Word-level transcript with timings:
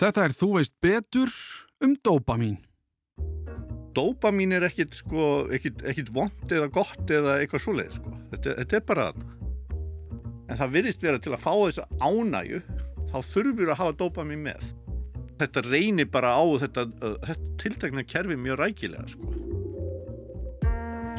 Þetta 0.00 0.24
er 0.26 0.32
Þú 0.34 0.48
veist 0.56 0.74
betur 0.82 1.30
um 1.84 1.94
dópamín. 2.02 2.56
Dópamín 3.94 4.50
er 4.56 4.66
ekkit, 4.66 4.96
sko, 4.98 5.44
ekkit, 5.54 5.84
ekkit 5.86 6.10
vond 6.14 6.50
eða 6.50 6.66
gott 6.74 7.10
eða 7.14 7.36
eitthvað 7.38 7.62
svoleið. 7.62 7.98
Sko. 8.00 8.14
Þetta, 8.32 8.56
þetta 8.58 8.78
er 8.78 8.86
bara 8.88 9.04
þarna. 9.12 9.36
En 10.50 10.58
það 10.58 10.72
virðist 10.74 11.06
vera 11.06 11.20
til 11.22 11.34
að 11.36 11.44
fá 11.44 11.52
þessa 11.52 11.86
ánægu, 12.02 12.58
þá 13.12 13.18
þurfur 13.30 13.70
að 13.70 13.80
hafa 13.84 13.96
dópamín 14.02 14.42
með. 14.48 14.66
Þetta 15.38 15.64
reynir 15.68 16.10
bara 16.10 16.34
á 16.34 16.44
þetta, 16.64 16.88
þetta 16.98 17.54
tiltakna 17.62 18.06
kerfi 18.06 18.38
mjög 18.38 18.60
rækilega. 18.64 19.06
Sko. 19.14 19.43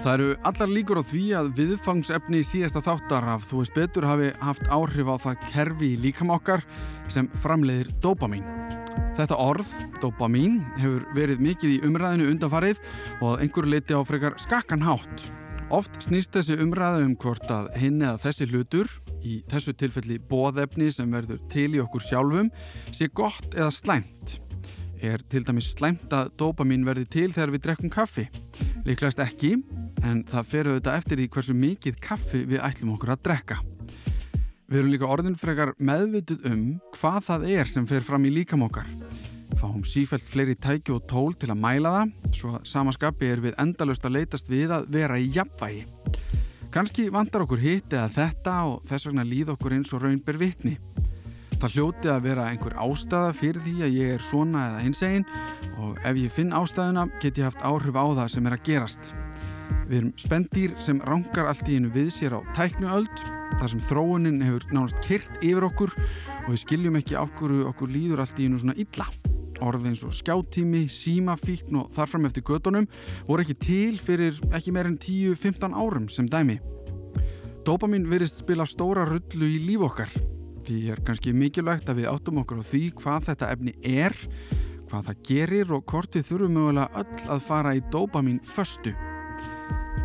Það 0.06 0.14
eru 0.20 0.34
allar 0.46 0.70
líkur 0.70 1.00
á 1.02 1.04
því 1.10 1.22
að 1.34 1.48
viðfangsefni 1.58 2.38
í 2.44 2.46
síðasta 2.46 2.84
þáttar 2.86 3.26
af 3.34 3.48
Þú 3.50 3.62
veist 3.64 3.74
betur 3.74 4.06
hafi 4.06 4.28
haft 4.38 4.68
áhrif 4.70 5.08
á 5.10 5.16
það 5.24 5.40
kerfi 5.50 5.88
í 5.96 6.02
líkamokkar 6.04 6.62
sem 7.10 7.26
framleiðir 7.42 7.90
dópamín. 8.04 8.46
Þetta 9.18 9.40
orð, 9.42 9.72
dopamín, 10.04 10.60
hefur 10.78 11.08
verið 11.18 11.42
mikið 11.48 11.74
í 11.74 11.82
umræðinu 11.90 12.30
undanfarið 12.36 12.84
og 13.18 13.28
að 13.32 13.48
einhver 13.48 13.72
leiti 13.72 13.98
á 13.98 14.02
frekar 14.06 14.38
skakkanhátt. 14.46 15.26
Oft 15.74 15.98
snýst 16.06 16.38
þessi 16.38 16.62
umræðu 16.62 17.08
um 17.08 17.18
hvort 17.26 17.50
að 17.50 17.74
hinn 17.82 17.98
eða 18.06 18.22
þessi 18.28 18.52
hlutur, 18.54 18.96
í 19.26 19.40
þessu 19.50 19.74
tilfelli 19.74 20.22
bóðefni 20.22 20.94
sem 20.94 21.10
verður 21.10 21.42
til 21.50 21.72
í 21.74 21.82
okkur 21.82 22.06
sjálfum, 22.12 22.54
sé 22.94 23.10
gott 23.10 23.58
eða 23.58 23.74
slæmt. 23.74 24.38
Er 25.04 25.22
til 25.30 25.44
dæmis 25.44 25.74
slæmt 25.74 26.12
að 26.16 26.32
dopamín 26.40 26.86
verði 26.88 27.06
til 27.12 27.28
þegar 27.34 27.52
við 27.54 27.64
drekkum 27.66 27.92
kaffi? 27.92 28.26
Líklegast 28.88 29.20
ekki, 29.20 29.56
en 30.06 30.24
það 30.30 30.52
fer 30.52 30.70
auðvitað 30.70 31.00
eftir 31.00 31.20
því 31.20 31.28
hversu 31.36 31.56
mikið 31.60 32.00
kaffi 32.04 32.44
við 32.48 32.64
ætlum 32.64 32.94
okkur 32.96 33.16
að 33.16 33.24
drekka. 33.28 33.60
Við 34.66 34.80
erum 34.80 34.94
líka 34.94 35.10
orðinfrekar 35.14 35.74
meðvituð 35.78 36.48
um 36.50 36.64
hvað 36.96 37.20
það 37.28 37.48
er 37.54 37.70
sem 37.70 37.86
fer 37.90 38.06
fram 38.06 38.26
í 38.26 38.34
líkamokkar. 38.34 38.88
Fáum 39.60 39.84
sífælt 39.88 40.26
fleiri 40.26 40.56
tæki 40.58 40.96
og 40.96 41.06
tól 41.10 41.36
til 41.38 41.52
að 41.54 41.62
mæla 41.62 41.92
það, 42.00 42.16
svo 42.36 42.56
samaskapi 42.66 43.30
er 43.30 43.44
við 43.44 43.60
endalust 43.62 44.08
að 44.08 44.18
leytast 44.18 44.50
við 44.52 44.74
að 44.74 44.90
vera 44.96 45.20
í 45.22 45.30
jafnvægi. 45.36 45.86
Kanski 46.74 47.06
vantar 47.14 47.46
okkur 47.46 47.62
hitt 47.62 47.94
eða 47.94 48.10
þetta 48.12 48.56
og 48.68 48.82
þess 48.90 49.08
vegna 49.08 49.24
líð 49.24 49.54
okkur 49.54 49.78
eins 49.78 49.94
og 49.96 50.02
raunber 50.04 50.40
vitni. 50.42 50.74
Það 51.56 51.76
hljóti 51.76 52.10
að 52.12 52.26
vera 52.26 52.48
einhver 52.52 52.76
ástæða 52.84 53.36
fyrir 53.38 53.62
því 53.64 53.76
að 53.86 53.94
ég 53.96 54.16
er 54.16 54.24
svona 54.26 54.66
eða 54.70 54.82
hinsegin 54.84 55.28
og 55.80 56.02
ef 56.04 56.18
ég 56.20 56.34
finn 56.36 56.52
ástæðuna 56.56 57.06
get 57.22 57.40
ég 57.40 57.48
haft 57.48 57.64
áhrif 57.64 57.96
á 57.96 58.06
það 58.20 58.28
sem 58.34 58.50
er 58.50 58.58
að 58.58 58.66
gerast. 58.68 59.14
Við 59.86 59.98
erum 60.00 60.12
spendýr 60.20 60.76
sem 60.82 61.00
rangar 61.08 61.48
allt 61.50 61.70
í 61.70 61.78
einu 61.80 61.92
við 61.94 62.12
sér 62.14 62.36
á 62.38 62.40
tæknuöld 62.58 63.24
þar 63.60 63.72
sem 63.72 63.86
þróunin 63.88 64.44
hefur 64.44 64.68
nánast 64.74 65.00
kyrt 65.06 65.40
yfir 65.40 65.68
okkur 65.70 65.96
og 65.96 66.52
við 66.52 66.62
skiljum 66.66 67.00
ekki 67.00 67.18
hverju 67.40 67.70
okkur 67.72 67.94
líður 67.94 68.26
allt 68.26 68.42
í 68.42 68.50
einu 68.50 68.60
svona 68.60 68.78
illa. 68.82 69.08
Orðið 69.64 69.90
eins 69.94 70.04
og 70.04 70.16
skjáttími, 70.18 70.86
símafíkn 70.92 71.80
og 71.80 71.92
þarfram 71.96 72.28
eftir 72.28 72.44
gödunum 72.44 72.90
voru 73.30 73.46
ekki 73.46 73.56
til 73.64 74.00
fyrir 74.04 74.42
ekki 74.52 74.76
meir 74.76 74.92
en 74.92 75.00
10-15 75.00 75.72
árum 75.72 76.10
sem 76.12 76.28
dæmi. 76.28 76.60
Dopamin 77.66 78.10
virðist 78.12 78.44
spila 78.44 78.68
stóra 78.70 79.08
rullu 79.08 79.48
í 79.48 79.62
líf 79.70 79.88
okkar. 79.88 80.12
Því 80.66 80.78
er 80.90 81.02
kannski 81.06 81.30
mikilvægt 81.36 81.90
að 81.92 82.00
við 82.00 82.08
áttum 82.10 82.40
okkur 82.42 82.62
á 82.62 82.66
því 82.66 82.80
hvað 82.98 83.28
þetta 83.28 83.50
efni 83.54 83.74
er, 83.86 84.16
hvað 84.90 85.10
það 85.10 85.20
gerir 85.28 85.74
og 85.76 85.84
hvort 85.92 86.18
við 86.18 86.26
þurfum 86.32 86.56
mögulega 86.58 87.04
öll 87.04 87.28
að 87.36 87.44
fara 87.46 87.74
í 87.78 87.84
dopamin 87.94 88.40
föstu. 88.42 88.96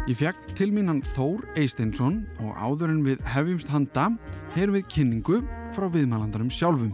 Ég 0.09 0.19
fekk 0.21 0.53
til 0.59 0.69
mín 0.75 0.91
hann 0.91 1.01
Þór 1.15 1.47
Eisteinsson 1.61 2.21
og 2.45 2.53
áður 2.61 2.93
en 2.93 3.01
við 3.07 3.25
hefjumst 3.33 3.73
handa 3.73 4.11
heyrum 4.57 4.77
við 4.77 4.89
kynningu 4.93 5.41
frá 5.77 5.89
viðmælandarum 5.93 6.53
sjálfum. 6.53 6.93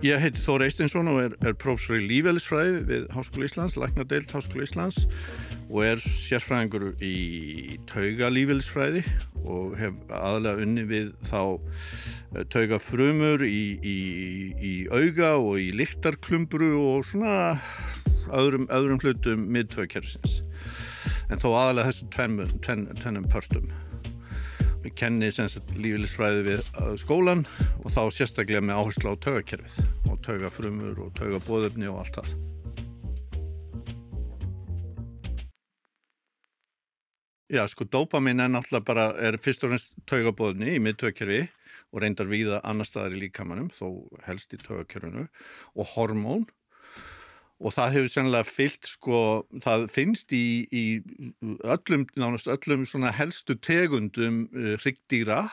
Ég 0.00 0.16
heiti 0.16 0.40
Þór 0.40 0.62
Eisteinsson 0.64 1.10
og 1.12 1.18
er, 1.20 1.34
er 1.44 1.56
prófsor 1.60 1.98
í 1.98 2.06
lífælisfræði 2.08 2.78
við 2.88 3.02
Háskóla 3.12 3.44
Íslands, 3.50 3.74
Læknadeild 3.76 4.30
Háskóla 4.32 4.64
Íslands 4.64 5.02
og 5.66 5.82
er 5.84 6.00
sérfræðingur 6.00 6.86
í 7.04 7.76
tauga 7.90 8.30
lífælisfræði 8.32 9.02
og 9.44 9.76
hef 9.76 9.98
aðlega 10.08 10.64
unni 10.64 10.86
við 10.88 11.10
þá 11.28 11.42
eh, 11.44 12.46
tauga 12.48 12.80
frumur 12.80 13.44
í, 13.44 13.76
í, 13.84 13.98
í 14.56 14.72
auga 14.88 15.34
og 15.36 15.60
í 15.60 15.68
lyktarklumburu 15.82 16.72
og 16.80 17.04
svona 17.10 17.36
öðrum, 18.32 18.70
öðrum 18.72 19.04
hlutum 19.04 19.44
miðtöðkerfisins. 19.52 20.40
En 21.28 21.44
þó 21.44 21.50
aðalega 21.52 21.92
þessum 21.92 22.12
tvennum 22.16 22.58
tven, 22.64 22.88
tven, 23.04 23.24
pörtum. 23.28 23.68
Kenni 24.96 25.28
lífélisfræði 25.28 26.44
við 26.46 26.60
uh, 26.80 26.94
skólan 27.00 27.42
og 27.84 27.92
þá 27.92 28.02
sérstaklega 28.16 28.62
með 28.64 28.80
áherslu 28.80 29.12
á 29.12 29.22
taugakerfið 29.26 30.08
og 30.08 30.22
taugafrumur 30.24 31.02
og 31.04 31.10
taugabóðöfni 31.18 31.90
og 31.90 32.00
allt 32.00 32.20
það. 32.20 32.32
Já, 37.50 37.64
sko, 37.66 37.84
dopamin 37.84 38.40
er 38.40 38.48
náttúrulega 38.48 38.86
bara, 38.86 39.06
er 39.18 39.36
fyrst 39.42 39.64
og 39.66 39.72
fremst 39.72 39.92
taugabóðni 40.08 40.76
í 40.76 40.82
miðtöðkerfi 40.84 41.42
og 41.90 42.04
reyndar 42.04 42.30
viða 42.30 42.60
annar 42.64 42.86
staðar 42.86 43.16
í 43.16 43.24
líkamannum, 43.24 43.72
þó 43.74 44.06
helst 44.28 44.54
í 44.54 44.60
taugakjörunu 44.62 45.26
og 45.74 45.92
hormón 45.96 46.46
og 47.60 47.74
það 47.76 47.94
hefur 47.96 48.12
sennilega 48.14 48.48
fyllt 48.48 48.88
sko, 48.88 49.20
það 49.64 49.86
finnst 49.92 50.32
í, 50.36 50.44
í 50.72 50.84
öllum, 51.60 52.06
nánast 52.18 52.48
öllum 52.50 52.86
svona 52.88 53.12
helstu 53.14 53.56
tegundum 53.60 54.46
uh, 54.54 54.74
hryggdýra 54.80 55.44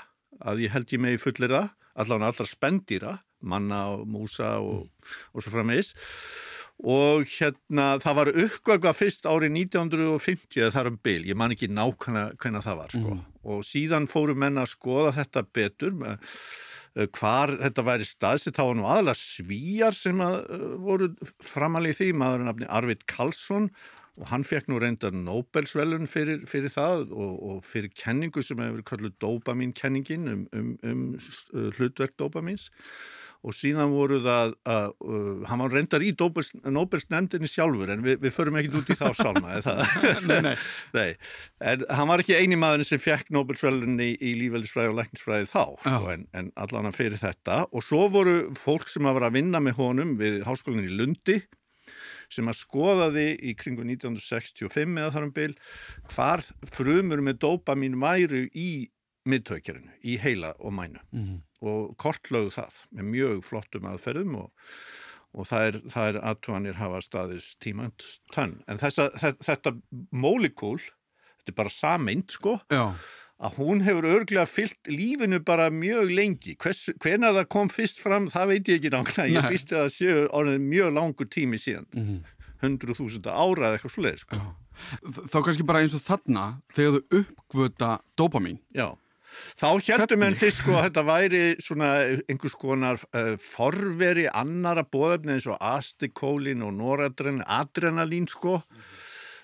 að 0.47 0.68
ég 0.68 0.75
held 0.75 0.94
ég 0.94 1.03
megi 1.03 1.22
fullir 1.22 1.51
það, 1.51 1.72
allavega 1.97 2.34
allar 2.34 2.50
spendýra, 2.50 3.16
manna 3.41 3.81
og 3.95 4.06
músa 4.09 4.57
og, 4.63 4.88
og 5.34 5.44
svo 5.44 5.53
frammeðis 5.53 5.94
og 6.78 7.25
hérna 7.25 7.95
það 8.01 8.18
var 8.19 8.29
uppgögga 8.45 8.94
fyrst 8.94 9.25
árið 9.25 9.56
1950 9.66 10.62
eða 10.62 10.74
þar 10.75 10.91
um 10.91 11.00
byl, 11.01 11.24
ég 11.25 11.38
man 11.38 11.56
ekki 11.56 11.72
nákvæmlega 11.74 12.38
hvernig 12.38 12.66
það 12.66 12.79
var 12.84 12.94
sko. 12.94 13.16
Mm. 13.16 13.24
og 13.50 13.66
síðan 13.66 14.09
fóru 14.12 14.35
menna 14.38 14.66
að 14.66 14.74
skoða 14.75 15.16
þetta 15.18 15.45
betur 15.57 15.95
með 15.97 16.22
hvar 17.18 17.53
þetta 17.62 17.85
væri 17.85 18.08
staðsitt, 18.08 18.58
þá 18.58 18.63
var 18.69 18.80
nú 18.80 18.88
aðalega 18.90 19.19
svíjar 19.19 19.97
sem 19.97 20.24
að 20.24 20.40
eh, 20.56 20.66
voru 20.88 21.12
framalið 21.46 22.02
því, 22.02 22.09
maðurinn 22.18 22.52
afni 22.53 22.69
Arvid 22.80 23.06
Karlsson 23.12 23.69
og 24.18 24.31
hann 24.31 24.46
fekk 24.47 24.72
nú 24.72 24.80
reyndar 24.81 25.13
Nobelsvelun 25.13 26.09
fyrir, 26.09 26.41
fyrir 26.50 26.74
það 26.74 27.12
og, 27.13 27.36
og 27.38 27.59
fyrir 27.68 27.94
kenningu 27.94 28.41
sem 28.46 28.62
hefur 28.63 28.86
kalluð 28.88 29.13
dopamínkenningin 29.22 30.25
um, 30.31 30.44
um, 30.57 30.74
um 30.81 31.06
eh, 31.18 31.69
hlutverk 31.78 32.18
dopamíns 32.18 32.72
og 33.47 33.56
síðan 33.56 33.94
voru 33.94 34.19
það 34.24 34.53
að 34.68 34.88
uh, 35.08 35.44
hann 35.47 35.63
var 35.63 35.75
reyndar 35.78 36.03
í 36.03 36.12
Nobels 36.19 37.08
nefndinni 37.12 37.50
sjálfur 37.50 37.94
en 37.94 38.03
við, 38.06 38.19
við 38.24 38.35
förum 38.35 38.59
ekki 38.59 38.74
út 38.81 38.91
í 38.91 38.97
þá 39.00 39.06
sálma 39.16 39.58
nei, 40.28 40.40
nei. 40.44 40.56
nei, 40.97 41.09
en 41.72 41.86
hann 41.88 42.12
var 42.12 42.24
ekki 42.24 42.36
eini 42.38 42.59
maður 42.59 42.86
sem 42.88 43.02
fekk 43.02 43.31
Nobelsfjölunni 43.36 44.12
í, 44.12 44.18
í 44.19 44.34
lífælisfræði 44.41 44.91
og 44.91 45.00
lækningsfræði 45.00 45.52
þá 45.52 45.63
sko, 45.84 46.02
en, 46.13 46.25
en 46.38 46.52
allan 46.59 46.90
hann 46.90 46.96
fyrir 46.96 47.19
þetta. 47.19 47.63
Og 47.72 47.86
svo 47.86 48.07
voru 48.12 48.38
fólk 48.57 48.90
sem 48.91 49.07
að 49.07 49.19
vera 49.19 49.31
að 49.31 49.40
vinna 49.40 49.63
með 49.63 49.80
honum 49.81 50.18
við 50.19 50.41
háskólinni 50.47 50.91
í 50.91 50.97
Lundi 50.97 51.40
sem 52.34 52.50
að 52.50 52.59
skoðaði 52.59 53.28
í 53.47 53.53
kringu 53.56 53.86
1965 53.88 55.00
eða 55.00 55.13
þarum 55.16 55.34
byl 55.36 55.53
hvar 56.12 56.44
frumur 56.74 57.24
með 57.24 57.40
dopamin 57.46 57.96
væru 58.02 58.46
í 58.52 58.69
miðtökjarinu, 59.27 59.91
í 60.03 60.17
heila 60.21 60.55
og 60.59 60.73
mænu 60.73 61.03
mm 61.11 61.23
-hmm 61.23 61.43
og 61.65 61.93
kortlögðu 62.01 62.53
það 62.57 62.81
með 62.93 63.11
mjög 63.13 63.43
flottum 63.47 63.88
aðferðum 63.89 64.35
og, 64.43 64.73
og 65.33 65.47
það 65.49 65.69
er, 65.69 65.79
er 66.03 66.19
aðtúanir 66.31 66.81
hafa 66.81 67.01
staðis 67.05 67.53
tímant 67.63 68.05
tönn. 68.33 68.59
En 68.69 68.81
þessa, 68.81 69.09
þetta 69.17 69.73
mólíkúl, 70.11 70.79
þetta 71.39 71.53
er 71.53 71.57
bara 71.57 71.73
sameind 71.73 72.35
sko, 72.35 72.57
Já. 72.73 72.93
að 73.38 73.57
hún 73.61 73.83
hefur 73.85 74.09
örglega 74.11 74.47
fyllt 74.49 74.91
lífinu 74.91 75.41
bara 75.45 75.69
mjög 75.73 76.13
lengi. 76.13 76.57
Hvers, 76.62 76.88
hvena 77.03 77.33
það 77.39 77.51
kom 77.57 77.73
fyrst 77.73 78.01
fram, 78.03 78.30
það 78.33 78.53
veit 78.53 78.71
ég 78.71 78.81
ekki 78.81 78.94
nákvæmlega. 78.94 79.33
Ég 79.33 79.51
býsti 79.51 79.77
að 79.77 79.88
það 79.88 79.94
séu 79.97 80.23
orðið 80.38 80.69
mjög 80.69 80.95
langur 81.00 81.31
tími 81.33 81.62
síðan. 81.62 81.89
Mm 81.94 82.07
-hmm. 82.07 82.33
100.000 82.57 83.30
ára 83.30 83.68
eða 83.68 83.77
eitthvað 83.77 83.91
sluðið 83.94 84.21
sko. 84.23 84.38
Þá 85.30 85.38
kannski 85.45 85.65
bara 85.65 85.81
eins 85.83 85.94
og 85.94 86.01
þarna 86.01 86.45
þegar 86.73 86.95
þú 86.95 87.19
uppgvöta 87.19 87.89
dopamin. 88.18 88.57
Já. 88.73 88.97
Þá 89.57 89.68
heldum 89.88 90.25
en 90.28 90.38
fyrst 90.38 90.62
sko 90.62 90.75
að 90.78 90.88
þetta 90.88 91.04
væri 91.07 91.42
svona 91.63 91.89
einhvers 92.30 92.56
konar 92.60 93.01
uh, 93.10 93.34
forveri 93.42 94.28
annara 94.30 94.86
bóðöfni 94.86 95.38
eins 95.38 95.50
og 95.50 95.57
astikólin 95.63 96.66
og 96.66 96.75
noradrenalín 96.78 98.30
sko. 98.30 98.62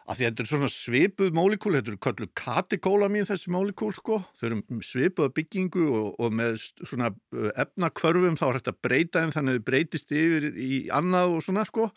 Að 0.03 0.19
því 0.19 0.25
þetta 0.27 0.43
er 0.43 0.47
svona 0.49 0.67
svipuð 0.67 1.35
mólíkúl, 1.37 1.77
þetta 1.77 1.93
eru 1.93 1.99
kallu 2.03 2.25
katikólamín 2.35 3.27
þessi 3.29 3.53
mólíkúl 3.55 3.93
sko, 3.95 4.17
þau 4.35 4.47
eru 4.49 4.79
svipuð 4.83 5.29
byggingu 5.37 5.85
og, 5.87 6.09
og 6.19 6.33
með 6.35 6.57
svona 6.83 7.13
uh, 7.13 7.51
efnakvörfum 7.63 8.35
þá 8.39 8.47
er 8.49 8.59
þetta 8.59 8.75
breytaðum 8.83 9.35
þannig 9.37 9.53
að 9.53 9.61
þau 9.61 9.69
breytist 9.71 10.11
yfir 10.11 10.49
í 10.59 10.81
annað 10.91 11.37
og 11.37 11.45
svona 11.47 11.63
sko 11.69 11.87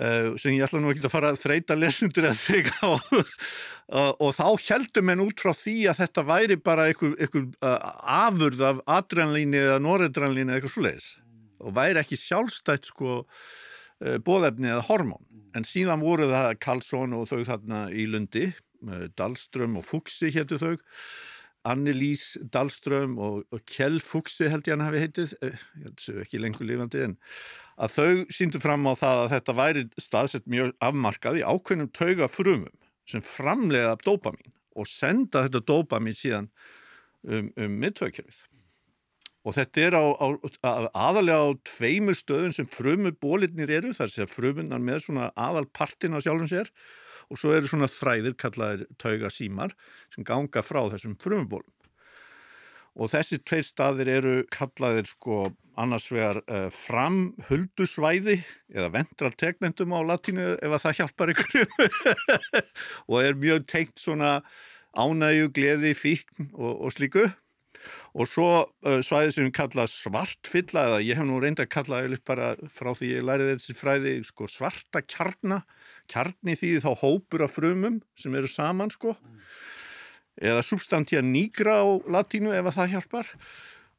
uh, 0.00 0.32
sem 0.40 0.54
ég 0.54 0.64
ætla 0.66 0.80
nú 0.82 0.92
ekki 0.92 1.04
að 1.06 1.12
fara 1.12 1.32
að 1.32 1.42
þreita 1.42 1.76
lesundur 1.78 2.28
að 2.30 2.38
segja 2.40 2.74
á. 2.80 2.90
Uh, 2.96 4.12
og 4.24 4.34
þá 4.36 4.46
heldum 4.68 5.12
en 5.14 5.24
út 5.26 5.44
frá 5.44 5.52
því 5.56 5.76
að 5.90 6.00
þetta 6.02 6.26
væri 6.30 6.58
bara 6.60 6.88
einhver, 6.90 7.14
uh, 7.60 7.76
afurð 8.18 8.66
af 8.70 8.82
adrenalíni 8.98 9.62
eða 9.62 9.78
noradrenalíni 9.84 10.52
eða 10.52 10.60
eitthvað 10.60 10.74
svoleiðis. 10.76 11.08
Og 11.64 11.76
væri 11.76 12.02
ekki 12.02 12.20
sjálfstætt 12.20 12.90
sko 12.92 13.22
bóðefni 14.26 14.68
eða 14.68 14.82
hormón. 14.90 15.22
En 15.56 15.64
síðan 15.64 16.02
voru 16.04 16.26
það 16.28 16.50
Karlsson 16.60 17.14
og 17.16 17.30
þau 17.30 17.46
þarna 17.48 17.86
í 17.96 18.04
Lundi 18.12 18.50
Dahlström 19.16 19.78
og 19.80 19.86
Fuxi 19.88 20.28
héttu 20.34 20.58
þau 20.60 20.74
Annelís 21.66 22.36
Dahlström 22.54 23.16
og, 23.22 23.44
og 23.52 23.62
Kjell 23.68 24.00
Fuxi 24.04 24.50
held 24.52 24.68
ég 24.68 24.76
hann 24.76 24.86
hafi 24.86 25.02
heitið 25.02 25.36
eh, 25.44 25.62
ekki 26.22 26.40
lengur 26.42 26.68
lifandi 26.68 27.04
en 27.08 27.16
að 27.76 27.96
þau 27.96 28.10
síndu 28.32 28.60
fram 28.62 28.86
á 28.88 28.92
það 28.96 29.22
að 29.22 29.32
þetta 29.34 29.56
væri 29.60 29.86
staðsett 30.00 30.50
mjög 30.50 30.74
afmarkað 30.84 31.40
í 31.40 31.46
ákveðnum 31.46 31.92
tauga 31.96 32.28
frumum 32.32 32.74
sem 33.06 33.24
framlega 33.24 33.96
dopamin 34.04 34.54
og 34.76 34.88
senda 34.90 35.46
þetta 35.46 35.64
dopamin 35.68 36.16
síðan 36.16 36.50
um, 37.26 37.50
um 37.54 37.80
miðtöðkjörfið 37.82 38.44
og 39.46 39.54
þetta 39.54 39.84
er 39.86 39.94
á, 39.94 40.04
á, 40.18 40.26
aðalega 40.90 41.38
á 41.38 41.50
tveimur 41.68 42.16
stöðum 42.18 42.54
sem 42.54 42.68
frumur 42.70 43.14
bólirnir 43.22 43.70
eru 43.78 43.92
þar 43.94 44.10
sé 44.10 44.24
að 44.24 44.32
frumunar 44.34 44.82
með 44.82 45.04
svona 45.06 45.30
aðalpartin 45.38 46.18
á 46.18 46.20
sjálfum 46.24 46.50
sér 46.50 46.72
og 47.30 47.40
svo 47.40 47.54
eru 47.56 47.70
svona 47.70 47.88
þræðir 47.90 48.36
kallaðir 48.38 48.86
tauga 49.00 49.30
símar 49.32 49.74
sem 50.14 50.26
ganga 50.26 50.62
frá 50.64 50.82
þessum 50.92 51.16
frumubólum. 51.20 51.72
Og 52.96 53.10
þessi 53.12 53.42
tveir 53.44 53.64
staðir 53.66 54.08
eru 54.08 54.34
kallaðir 54.52 55.08
sko 55.10 55.50
annars 55.76 56.06
vegar 56.08 56.38
uh, 56.48 56.68
framhuldusvæði 56.72 58.38
eða 58.72 58.92
ventraltegnendum 58.94 59.92
á 59.92 60.00
latínu 60.08 60.46
ef 60.54 60.76
að 60.76 60.84
það 60.86 61.00
hjálpar 61.00 61.32
ykkur 61.34 61.66
og 63.10 63.18
er 63.20 63.36
mjög 63.36 63.66
tengt 63.68 64.00
svona 64.00 64.38
ánægu, 64.96 65.50
gleði, 65.52 65.92
fíkn 65.92 66.54
og, 66.54 66.72
og 66.86 66.94
slíku. 66.96 67.26
Og 68.16 68.24
svo 68.26 68.48
uh, 68.64 69.00
svæði 69.04 69.34
sem 69.34 69.46
við 69.50 69.54
kalla 69.60 69.84
svartfylla, 69.90 70.86
eða 70.88 71.02
ég 71.04 71.20
hef 71.20 71.28
nú 71.28 71.36
reynd 71.42 71.60
að 71.62 71.70
kalla 71.76 72.00
það 72.02 72.16
bara 72.26 72.54
frá 72.72 72.94
því 72.96 73.12
ég 73.12 73.26
læriði 73.28 73.58
þessi 73.58 73.76
fræði 73.76 74.14
sko, 74.26 74.48
svarta 74.50 75.04
kjarnar 75.04 75.66
kjarni 76.10 76.56
því 76.58 76.72
þá 76.84 76.90
hópur 77.02 77.46
af 77.46 77.56
frumum 77.56 78.00
sem 78.18 78.34
eru 78.34 78.50
saman 78.50 78.92
sko. 78.92 79.16
Eða 80.36 80.64
substantia 80.66 81.22
nigra 81.24 81.80
á 81.80 81.86
latínu 82.04 82.52
ef 82.52 82.68
að 82.68 82.76
það 82.78 82.92
hjálpar. 82.94 83.32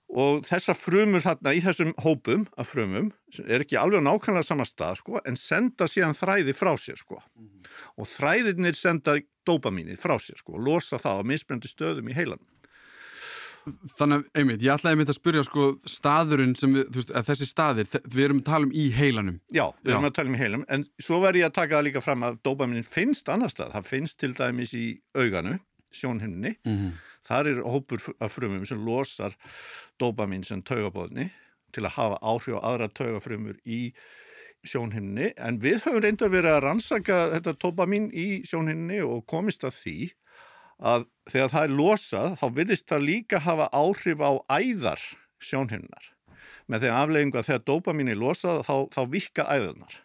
Og 0.07 0.45
þessa 0.48 0.71
frumur 0.77 1.24
þarna 1.25 1.51
í 1.57 1.62
þessum 1.65 1.89
hópum 2.00 2.45
af 2.56 2.69
frumum 2.71 3.09
er 3.44 3.65
ekki 3.65 3.75
alveg 3.80 4.06
nákvæmlega 4.06 4.48
sama 4.48 4.63
stað 4.68 5.01
sko 5.01 5.19
en 5.27 5.36
senda 5.36 5.89
síðan 5.89 6.15
þræði 6.15 6.56
frá 6.56 6.71
sér 6.80 7.00
sko. 7.01 7.19
Mm. 7.36 7.65
og 7.98 8.07
þræðinir 8.07 8.77
senda 8.77 9.18
dopamínið 9.48 10.00
frá 10.00 10.15
sér 10.21 10.39
sko 10.39 10.56
og 10.57 10.63
losa 10.63 11.00
það 11.01 11.19
á 11.19 11.24
misbröndi 11.27 11.71
stöðum 11.71 12.07
í 12.12 12.15
heilanum 12.15 12.48
Þannig 13.98 14.22
að, 14.22 14.28
einmitt, 14.40 14.64
ég 14.64 14.74
ætlaði 14.74 14.96
einmitt 14.96 15.12
að 15.12 15.18
spyrja 15.18 15.44
sko 15.48 15.66
staðurinn 15.90 16.54
sem 16.58 16.75
við, 16.75 16.86
þú 16.92 17.02
veist, 17.02 17.14
að 17.19 17.30
þessi 17.31 17.48
staðir, 17.50 17.90
við 18.06 18.24
erum 18.25 18.42
að 18.42 18.46
tala 18.50 18.68
um 18.68 18.75
í 18.75 18.86
heilanum. 18.96 19.40
Já, 19.52 19.64
við 19.81 19.94
erum 19.94 20.06
Já. 20.06 20.10
að 20.10 20.18
tala 20.18 20.31
um 20.31 20.38
í 20.38 20.42
heilanum, 20.42 20.68
en 20.75 20.86
svo 21.04 21.19
verður 21.24 21.42
ég 21.42 21.50
að 21.50 21.56
taka 21.58 21.75
það 21.78 21.88
líka 21.88 22.04
fram 22.06 22.28
að 22.28 22.38
dopaminin 22.48 22.88
finnst 22.88 23.31
annar 23.34 23.52
stað, 23.52 23.74
það 23.75 23.90
finnst 23.90 24.19
til 24.22 24.31
dæmis 24.38 24.75
í 24.78 24.86
auganu, 25.18 25.58
sjónhimni, 25.98 26.54
mm 26.64 26.78
-hmm. 26.78 26.94
þar 27.28 27.52
er 27.52 27.64
hópur 27.66 28.08
af 28.19 28.31
frumum 28.31 28.66
sem 28.66 28.86
losar 28.86 29.36
dopamin 30.00 30.44
sem 30.44 30.62
taugabóðni 30.64 31.31
til 31.74 31.84
að 31.84 31.96
hafa 31.98 32.22
áhrif 32.22 32.56
á 32.56 32.62
aðra 32.64 32.88
taugafrumur 32.88 33.58
í 33.66 33.92
sjónhimni, 34.68 35.34
en 35.38 35.60
við 35.60 35.84
höfum 35.86 36.02
reyndar 36.04 36.31
verið 36.31 36.56
að 36.56 36.64
rannsaka 36.64 37.18
þetta 37.36 37.54
dopamin 37.62 38.12
í 38.14 38.44
sjónhimni 38.48 39.02
og 39.04 39.25
komist 39.28 39.64
að 39.64 39.75
því 39.81 39.98
að 40.78 41.08
þegar 41.32 41.54
það 41.54 41.64
er 41.68 41.76
losað 41.80 42.36
þá 42.40 42.48
virðist 42.60 42.90
það 42.90 43.08
líka 43.08 43.40
hafa 43.44 43.70
áhrif 43.74 44.22
á 44.22 44.32
æðar 44.60 45.06
sjónhinnar 45.42 46.12
með 46.68 46.84
því 46.84 46.92
afleggingu 46.94 47.40
að 47.40 47.48
þegar 47.50 47.64
dopamin 47.70 48.12
er 48.12 48.20
losað 48.20 48.62
þá, 48.68 48.76
þá 48.94 49.02
virka 49.10 49.48
æðunar 49.48 49.96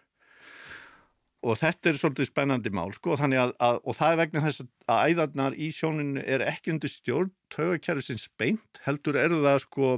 og 1.43 1.59
þetta 1.59 1.91
er 1.91 1.99
svolítið 1.99 2.29
spennandi 2.31 2.71
mál 2.75 2.93
sko 2.95 3.17
að, 3.19 3.35
að, 3.35 3.81
og 3.83 3.97
það 3.99 4.13
er 4.13 4.21
vegna 4.21 4.45
þess 4.47 4.65
að 4.87 5.11
æðarnar 5.11 5.59
í 5.59 5.71
sjóninu 5.75 6.23
er 6.23 6.45
ekki 6.47 6.77
undir 6.77 6.93
stjórn 6.93 7.33
tögakjæri 7.53 8.05
sem 8.07 8.21
speint 8.21 8.83
heldur 8.87 9.19
eru 9.19 9.43
það 9.43 9.59
sko 9.67 9.93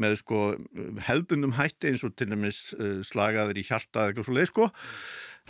með 0.00 0.18
sko 0.20 0.40
hefbundum 1.06 1.54
hætti 1.54 1.92
eins 1.92 2.02
og 2.06 2.16
til 2.18 2.32
dæmis 2.32 2.72
uh, 2.78 2.98
slagaður 3.06 3.60
í 3.60 3.66
hjarta 3.68 4.02
eða 4.02 4.10
eitthvað 4.10 4.28
svo 4.28 4.36
leið 4.38 4.50
sko 4.50 4.68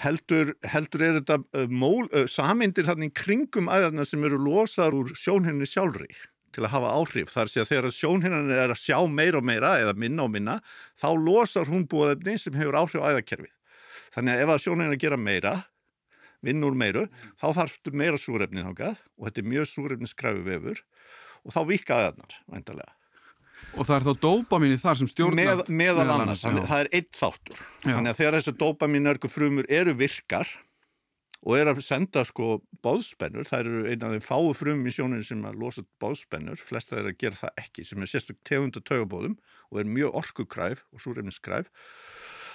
heldur, 0.03 0.53
heldur 0.67 1.05
er 1.07 1.19
þetta 1.21 1.41
uh, 1.41 1.67
mól, 1.71 2.07
uh, 2.13 2.29
samindir 2.31 2.89
hann 2.89 3.07
í 3.07 3.11
kringum 3.15 3.71
æðarna 3.73 4.07
sem 4.09 4.25
eru 4.27 4.41
losar 4.43 4.97
úr 4.97 5.13
sjónhenni 5.19 5.69
sjálfri 5.69 6.11
til 6.55 6.63
að 6.63 6.75
hafa 6.77 6.95
áhrif. 6.95 7.33
Þar 7.35 7.51
sé 7.51 7.63
að 7.63 7.71
þegar 7.73 7.95
sjónhennan 7.95 8.55
er 8.55 8.71
að 8.71 8.79
sjá 8.79 8.99
meira 9.11 9.41
og 9.41 9.47
meira 9.47 9.75
eða 9.83 9.95
minna 9.99 10.27
og 10.27 10.33
minna 10.35 10.59
þá 11.01 11.09
losar 11.19 11.71
hún 11.71 11.87
búaðefni 11.91 12.37
sem 12.39 12.59
hefur 12.59 12.79
áhrif 12.79 13.03
á 13.03 13.11
æðakerfið. 13.11 13.55
Þannig 14.15 14.35
að 14.35 14.45
ef 14.45 14.53
að 14.55 14.61
sjónhennan 14.67 15.03
gera 15.03 15.19
meira 15.19 15.55
vinn 16.45 16.67
úr 16.67 16.77
meiru, 16.77 17.07
þá 17.41 17.47
þarfstu 17.57 17.95
meira 17.97 18.21
súrefni 18.21 18.63
þákað 18.67 18.99
og 19.17 19.27
þetta 19.27 19.41
er 19.41 19.51
mjög 19.55 19.71
súrefni 19.71 20.11
skræfi 20.11 20.45
vefur 20.45 20.83
og 21.45 21.57
þá 21.57 21.61
vika 21.71 21.97
aðeins, 21.99 22.37
væntalega. 22.53 22.93
Og 23.75 23.87
það 23.89 23.97
er 23.97 24.05
þá 24.07 24.21
dópaminni 24.23 24.77
þar 24.79 25.01
sem 25.01 25.09
stjórnar 25.11 25.49
Með, 25.49 25.63
meðal 25.81 26.05
annars, 26.15 26.45
annars 26.47 26.69
það 26.71 26.85
er 26.85 26.91
eitt 26.95 27.17
þáttur. 27.19 27.65
Já. 27.83 27.91
þannig 27.91 28.13
að 28.13 28.21
þegar 28.21 28.37
þessu 28.39 28.55
dópaminörgu 28.61 29.31
frumur 29.33 29.69
eru 29.73 29.95
virkar 29.99 30.53
og 31.45 31.59
eru 31.59 31.75
að 31.75 31.83
senda 31.85 32.23
sko 32.25 32.49
báðspennur 32.85 33.49
það 33.49 33.65
eru 33.65 33.83
eina 33.91 34.09
af 34.09 34.15
þeim 34.15 34.25
fáu 34.25 34.53
frum 34.57 34.87
í 34.87 34.95
sjóninu 34.95 35.27
sem 35.27 35.43
að 35.45 35.59
losa 35.61 35.85
báðspennur, 36.01 36.61
flesta 36.61 37.01
er 37.01 37.11
að 37.11 37.19
gera 37.21 37.41
það 37.43 37.61
ekki 37.65 37.85
sem 37.89 38.05
er 38.05 38.11
sérstök 38.11 38.41
tegund 38.49 38.79
og 38.81 38.87
taugabóðum 38.89 39.37
og 39.71 39.83
er 39.83 39.91
mjög 39.91 40.17
orkukræf 40.23 40.87
og 40.95 41.05
súrefniskræf 41.05 41.69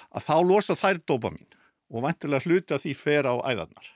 að 0.10 0.26
þá 0.26 0.36
losa 0.48 0.78
þær 0.80 1.04
dópamin 1.06 1.46
og 1.90 2.06
vantilega 2.06 2.46
hluti 2.48 2.76
að 2.76 2.88
því 2.88 2.96
fer 2.98 3.30
á 3.30 3.36
æðarnar 3.44 3.94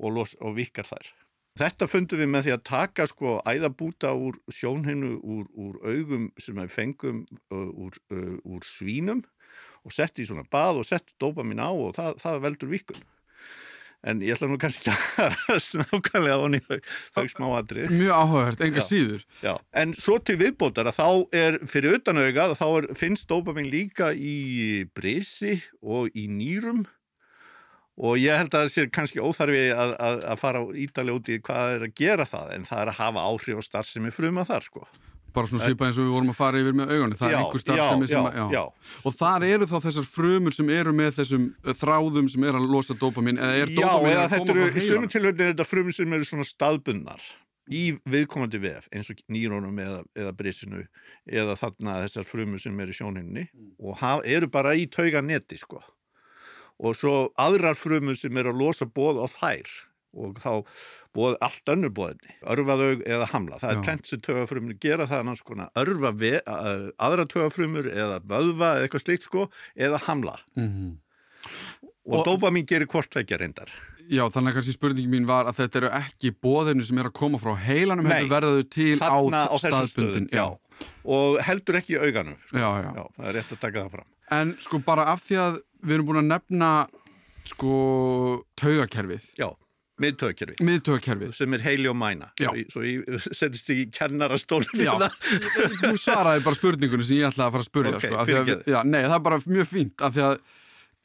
og, 0.00 0.12
los, 0.16 0.36
og 0.40 0.56
vikar 0.58 0.88
þær 0.88 1.14
Þetta 1.58 1.88
fundum 1.90 2.20
við 2.22 2.30
með 2.30 2.46
því 2.46 2.52
að 2.54 2.66
taka 2.68 3.06
sko 3.10 3.38
æðabúta 3.48 4.12
úr 4.14 4.38
sjónhinu 4.54 5.16
úr, 5.18 5.46
úr 5.58 5.78
augum 5.82 6.28
sem 6.40 6.58
við 6.60 6.74
fengum 6.74 7.24
úr, 7.50 7.96
úr 8.46 8.66
svínum 8.66 9.24
og 9.84 9.94
setti 9.94 10.22
í 10.22 10.28
svona 10.28 10.44
bað 10.50 10.82
og 10.82 10.86
setti 10.86 11.16
dopamin 11.20 11.62
á 11.62 11.70
og 11.70 11.96
það, 11.96 12.20
það 12.22 12.44
veldur 12.44 12.70
vikun. 12.70 13.02
En 14.00 14.22
ég 14.24 14.32
ætla 14.32 14.48
nú 14.48 14.56
kannski 14.60 14.88
að 14.88 15.34
ræðast 15.34 15.74
nákvæmlega 15.76 16.36
á 16.40 16.48
nýðu 16.54 16.78
þau 17.12 17.26
smáadrið. 17.34 17.90
Mjög 17.92 18.14
áhugavert, 18.16 18.62
enga 18.64 18.80
já, 18.80 18.86
síður. 18.86 19.26
Já, 19.44 19.52
en 19.82 19.92
svo 19.98 20.16
til 20.24 20.38
viðbótar 20.40 20.88
að 20.88 20.96
þá 20.96 21.36
er 21.42 21.58
fyrir 21.68 21.98
utanauga 21.98 22.46
að 22.46 22.56
þá 22.62 22.66
er, 22.68 22.88
finnst 22.96 23.28
dopamin 23.28 23.68
líka 23.68 24.14
í 24.16 24.86
brisi 24.96 25.58
og 25.82 26.08
í 26.16 26.24
nýrum 26.32 26.86
og 28.00 28.16
ég 28.20 28.40
held 28.40 28.54
að 28.54 28.64
það 28.64 28.72
sé 28.72 28.86
kannski 28.94 29.20
óþarfi 29.20 29.62
að, 29.74 29.92
að, 30.00 30.18
að 30.32 30.40
fara 30.40 30.64
ídalega 30.72 31.20
út 31.20 31.28
í 31.28 31.38
hvað 31.44 31.76
er 31.76 31.86
að 31.86 31.94
gera 32.00 32.26
það 32.28 32.56
en 32.56 32.66
það 32.68 32.82
er 32.82 32.92
að 32.92 32.98
hafa 33.02 33.24
áhrif 33.28 33.60
og 33.60 33.66
starfsemi 33.66 34.12
fruma 34.14 34.44
þar 34.48 34.66
sko. 34.66 34.86
Bara 35.30 35.46
svona 35.46 35.62
svipa 35.62 35.86
eins 35.86 35.98
og 36.00 36.08
við 36.08 36.14
vorum 36.16 36.32
að 36.32 36.38
fara 36.40 36.60
yfir 36.62 36.74
með 36.74 36.94
augunni, 36.94 37.18
það 37.20 37.28
já, 37.30 37.34
er 37.36 37.42
einhver 37.44 37.62
starfsemi 37.62 38.08
já, 38.08 38.10
sem 38.10 38.24
að, 38.26 38.54
já. 38.56 38.94
Og 39.06 39.14
þar 39.14 39.44
eru 39.46 39.68
þá 39.70 39.76
þessar 39.84 40.08
frumur 40.16 40.56
sem 40.56 40.72
eru 40.74 40.94
með 40.96 41.12
þessum 41.20 41.44
uh, 41.52 41.74
þráðum 41.82 42.32
sem 42.32 42.48
er 42.48 42.58
að 42.58 42.66
losa 42.72 42.96
dopamin, 42.98 43.38
eða 43.38 43.60
er 43.60 43.70
dopamin 43.76 44.16
að 44.24 44.34
koma 44.34 44.48
frá 44.48 44.58
heilan? 44.58 44.74
Já, 44.74 44.80
í 44.80 44.88
sumum 44.88 45.12
tilhörni 45.14 45.46
er 45.46 45.52
þetta 45.52 45.68
frumur 45.68 45.96
sem 46.00 46.18
eru 46.18 46.26
svona 46.26 46.48
staðbunnar 46.48 47.30
í 47.70 47.84
viðkomandi 48.10 48.58
vef, 48.64 48.90
eins 48.90 49.12
og 49.12 49.22
nýrónum 49.30 49.78
eða, 49.78 50.02
eða 50.18 50.34
brísinu, 50.34 50.82
eða 51.30 51.54
þarna 51.60 52.00
þessar 52.08 52.26
frumur 52.26 52.64
sem 52.64 52.82
eru 52.82 52.90
í 52.90 52.98
sjóninni 52.98 53.46
mm. 53.46 53.72
og 53.86 54.00
haf, 54.02 54.26
eru 54.26 54.50
bara 54.50 54.74
í 54.74 54.90
tauga 54.90 55.22
neti 55.22 55.60
sko 55.60 55.78
og 56.80 56.96
svo 56.96 57.14
aðrar 57.40 57.78
frumur 57.78 58.16
sem 58.18 58.36
er 58.40 58.50
að 58.50 58.60
losa 58.62 58.88
bóð 58.88 59.20
á 59.20 59.26
þær 59.28 59.70
og 60.20 60.40
þá 60.42 60.52
bóð 61.14 61.36
allt 61.44 61.70
önnur 61.70 61.92
bóðinni, 61.94 62.34
örfaðaug 62.52 63.04
eða 63.06 63.28
hamla. 63.32 63.58
Það 63.60 63.70
Já. 63.70 63.76
er 63.76 63.84
tvent 63.86 64.10
sem 64.10 64.22
tögafrumur 64.26 64.78
gera 64.82 65.06
það 65.10 65.22
annars 65.24 65.44
konar 65.46 65.70
örfa 65.78 66.12
aðra 66.98 67.26
tögafrumur 67.30 67.90
eða 67.90 68.18
vöðva 68.30 68.72
eða 68.78 68.88
eitthvað 68.88 69.04
slikt 69.04 69.28
sko 69.28 69.46
eða 69.74 70.02
hamla. 70.06 70.38
Mm 70.58 70.68
-hmm. 70.68 70.98
Og, 72.10 72.18
og 72.18 72.24
dopamin 72.26 72.66
gerir 72.66 72.88
hvort 72.90 73.14
vekja 73.14 73.38
reyndar. 73.38 73.70
Já, 74.10 74.24
þannig 74.26 74.50
að 74.50 74.56
kannski 74.58 74.74
spurningi 74.74 75.10
mín 75.10 75.26
var 75.28 75.46
að 75.46 75.60
þetta 75.60 75.78
eru 75.78 75.90
ekki 76.00 76.32
bóðinni 76.42 76.86
sem 76.86 76.98
er 76.98 77.10
að 77.10 77.12
koma 77.20 77.38
frá 77.38 77.54
heilanum, 77.54 78.08
Nei, 78.08 78.24
hefur 78.24 78.32
verðuð 78.32 78.64
til 78.74 78.98
á, 78.98 79.20
á 79.46 79.56
staðbundin. 79.60 80.26
Já. 80.34 80.58
Og 81.04 81.38
heldur 81.44 81.78
ekki 81.78 81.94
í 81.94 82.00
auganum. 82.00 82.38
Sko. 82.48 82.58
Já, 82.58 82.68
já. 82.82 82.90
Já, 82.96 83.04
það 83.16 83.28
er 83.28 83.36
rétt 83.38 83.52
að 83.52 83.60
taka 83.60 83.84
það 83.84 83.90
fram. 83.90 84.08
En 84.40 84.54
sko 84.62 84.80
bara 84.86 85.04
af 85.12 85.22
því 85.26 85.38
að 85.44 85.60
við 85.82 85.96
erum 85.96 86.08
búin 86.10 86.22
að 86.22 86.30
nefna 86.30 86.70
sko 87.50 87.74
taugakerfið. 88.60 89.26
Já, 89.40 89.48
miðtaugakerfið. 90.00 90.62
Miðtaugakerfið. 90.68 91.34
Sem 91.36 91.56
er 91.56 91.64
heili 91.64 91.90
og 91.90 91.98
mæna. 92.00 92.30
Já. 92.40 92.50
Svo 92.72 92.84
ég 92.86 93.26
setjast 93.26 93.72
í 93.74 93.82
kennarastólinu 93.94 94.86
Já, 94.86 94.94
þú 95.82 95.92
svaraði 96.00 96.46
bara 96.46 96.58
spurningunni 96.58 97.06
sem 97.08 97.20
ég 97.20 97.30
ætlaði 97.30 97.48
að 97.48 97.58
fara 97.58 97.66
að 97.66 97.70
spurja 97.70 97.98
okay, 97.98 98.14
sko, 98.14 98.40
að, 98.40 98.56
já, 98.70 98.80
Nei, 98.86 99.02
það 99.02 99.18
er 99.18 99.28
bara 99.28 99.42
mjög 99.46 99.70
fínt 99.70 100.06
af 100.06 100.16
því 100.16 100.26
að 100.28 100.40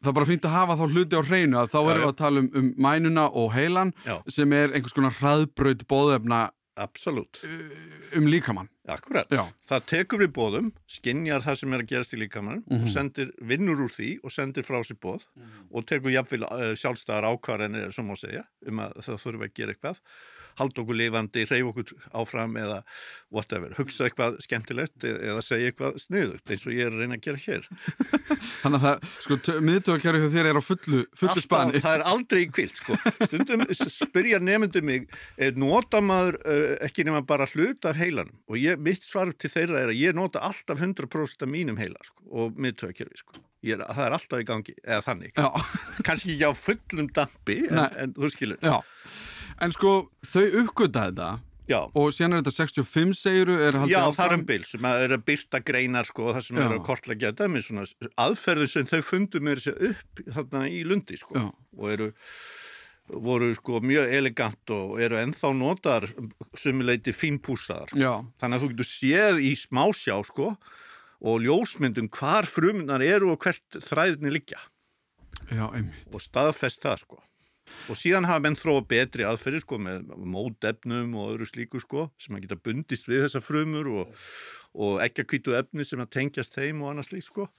það 0.05 0.11
er 0.11 0.17
bara 0.19 0.29
fínt 0.29 0.45
að 0.45 0.55
hafa 0.55 0.77
þá 0.77 0.85
hluti 0.91 1.17
á 1.17 1.21
hreinu 1.25 1.59
að 1.59 1.71
þá 1.71 1.77
Já, 1.79 1.87
erum 1.89 2.03
við 2.03 2.11
að 2.11 2.19
tala 2.19 2.43
um, 2.43 2.49
um 2.59 2.67
mænuna 2.85 3.25
og 3.41 3.47
heilan 3.55 3.93
Já. 4.05 4.15
sem 4.37 4.55
er 4.55 4.75
einhvers 4.75 4.95
konar 4.95 5.15
hraðbraut 5.17 5.85
bóðefna 5.89 6.41
absolutt, 6.77 7.39
um 8.15 8.25
líkamann. 8.27 8.69
akkurat. 8.87 9.29
Já, 9.33 9.45
Það 9.67 9.85
tekur 9.89 10.19
við 10.21 10.31
bóðum, 10.35 10.67
skinjar 10.87 11.41
það 11.41 11.55
sem 11.61 11.73
er 11.73 11.79
að 11.81 11.87
gerast 11.89 12.13
í 12.13 12.19
líkamann 12.21 12.63
Mhm. 12.69 12.83
og 12.83 12.87
sendir, 12.91 13.31
vinnur 13.41 13.79
úr 13.85 13.89
því 13.89 14.19
og 14.23 14.31
sendir 14.31 14.63
frá 14.67 14.77
sér 14.83 14.99
bóð 15.01 15.25
og 15.71 15.85
tekur 15.85 16.11
jafnvel 16.13 16.43
uh, 16.43 16.75
sjálfstæðar 16.75 17.25
ákvarðanir, 17.31 17.91
sem 17.93 18.05
má 18.05 18.13
segja, 18.17 18.43
um 18.67 18.79
að 18.79 18.93
það 19.01 19.21
þurfa 19.23 19.45
að 19.49 19.53
gera 19.53 19.73
eitthvað, 19.73 19.99
halda 20.59 20.83
okkur 20.83 20.99
lifandi, 20.99 21.45
reyf 21.49 21.69
okkur 21.71 21.93
áfram 22.15 22.55
eða 22.59 22.81
whatever, 23.33 23.73
hugsa 23.79 24.07
eitthvað 24.07 24.39
skemmtilegt 24.43 25.05
e- 25.07 25.15
eða 25.31 25.43
segja 25.45 25.71
eitthvað 25.71 25.99
sniðugt 26.05 26.53
eins 26.53 26.65
og 26.67 26.75
ég 26.75 26.89
er 26.89 26.95
að 26.95 27.03
reyna 27.03 27.19
að 27.19 27.25
gera 27.27 27.43
hér. 27.45 27.69
þannig 28.61 28.79
að 28.79 28.85
það, 28.87 29.09
sko, 29.25 29.39
miðtöðakjæri 29.69 30.23
hjá 30.23 30.29
þér 30.37 30.51
er 30.51 30.59
á 30.59 30.63
fullu, 30.63 31.01
fullu 31.21 31.45
spani. 31.45 31.83
það 31.83 31.97
er 31.99 32.05
aldrei 32.13 32.41
kvilt 32.51 32.81
sko. 32.81 32.99
stundum 33.25 33.65
spyrja 33.75 34.41
nefndu 34.43 34.83
mig 34.85 35.09
nota 35.59 36.01
maður 36.03 36.39
ekki 36.85 37.05
nema 37.07 37.23
bara 37.27 37.47
hlut 37.53 37.85
af 37.87 37.99
heilanum 37.99 38.35
og 38.49 38.59
ég, 38.59 38.79
mitt 38.81 39.03
svar 39.05 39.31
til 39.35 39.51
þeirra 39.51 39.83
er 39.83 39.91
að 39.93 39.99
ég 39.99 40.15
nota 40.17 40.43
alltaf 40.45 40.81
100% 40.81 41.45
af 41.45 41.51
mínum 41.51 41.79
heila 41.81 41.99
sko, 42.05 42.23
og 42.31 42.59
miðtökjörfi 42.61 43.21
sko. 43.21 43.41
Ég 43.65 43.79
er, 43.79 43.85
það 43.89 44.05
er 44.05 44.15
alltaf 44.19 44.41
í 44.41 44.45
gangi, 44.47 44.75
eða 44.83 45.01
þannig 45.05 45.39
kannski 46.05 46.35
ekki 46.35 46.49
á 46.49 46.53
fullum 46.59 47.09
dampi 47.15 47.61
en, 47.69 47.79
en 48.03 48.13
þú 48.17 48.31
skilur 48.33 48.61
já. 48.61 48.77
En 49.63 49.71
sko, 49.71 49.91
þau 50.27 50.45
uppgöta 50.61 51.05
þetta 51.07 51.29
já, 51.69 51.79
og 51.87 52.11
síðan 52.13 52.35
er 52.35 52.43
þetta 52.43 52.55
65 52.57 53.15
segiru 53.17 53.55
er 53.55 53.77
haldið 53.79 53.95
já 53.95 54.01
það 54.17 54.25
er 54.25 54.35
um 54.37 54.45
bil 54.49 54.65
sem 54.67 54.87
að 54.89 55.05
er 55.05 55.15
að 55.15 55.25
byrta 55.29 55.61
greinar 55.65 56.09
sko, 56.09 56.27
það 56.35 56.45
sem 56.47 56.59
Já. 56.59 56.65
er 56.65 56.75
að 56.75 56.83
kortleggja 56.89 57.31
þetta 57.31 57.49
með 57.53 57.65
svona 57.69 58.11
aðferðu 58.25 58.69
sem 58.71 58.91
þau 58.91 59.01
fundu 59.09 59.41
með 59.41 59.61
þessi 59.61 59.91
upp 59.91 60.23
þarna 60.37 60.63
í 60.69 60.83
lundi 60.87 61.19
sko. 61.21 61.39
Já. 61.39 61.49
og 61.79 61.91
eru 61.95 62.11
voru 63.05 63.51
sko 63.53 63.79
mjög 63.85 64.13
elegant 64.17 64.71
og 64.73 64.95
eru 65.05 65.19
ennþá 65.21 65.51
notar 65.53 66.07
sumuleiti 66.57 67.13
fínpúsaðar 67.13 67.93
sko. 67.93 68.15
Þannig 68.41 68.57
að 68.57 68.63
þú 68.63 68.71
getur 68.73 68.89
séð 68.89 69.43
í 69.45 69.51
smásjá 69.61 70.17
sko 70.25 70.55
og 71.25 71.45
ljósmyndum 71.45 72.09
hvar 72.13 72.49
frumunar 72.49 73.03
eru 73.05 73.31
og 73.33 73.45
hvert 73.45 73.79
þræðinni 73.85 74.33
liggja 74.33 74.59
já, 75.53 75.69
og 75.69 76.21
staðfest 76.21 76.83
það 76.85 77.01
sko 77.05 77.21
og 77.89 77.99
síðan 77.99 78.27
hafa 78.29 78.43
menn 78.45 78.57
þróa 78.59 78.83
betri 78.89 79.25
aðferðir 79.27 79.63
sko 79.65 79.79
með 79.81 80.05
mótefnum 80.35 81.15
og 81.19 81.33
öðru 81.33 81.49
slíku 81.49 81.81
sko 81.83 82.07
sem 82.21 82.37
að 82.37 82.45
geta 82.45 82.59
bundist 82.67 83.09
við 83.09 83.25
þessa 83.25 83.43
frumur 83.43 83.91
og, 84.01 84.27
og 84.73 85.01
ekki 85.05 85.25
að 85.25 85.31
kvítu 85.33 85.57
efni 85.57 85.87
sem 85.87 86.03
að 86.03 86.13
tengjast 86.17 86.57
þeim 86.57 86.83
og 86.83 86.93
annars 86.93 87.11
slíkt 87.11 87.29
sko 87.29 87.49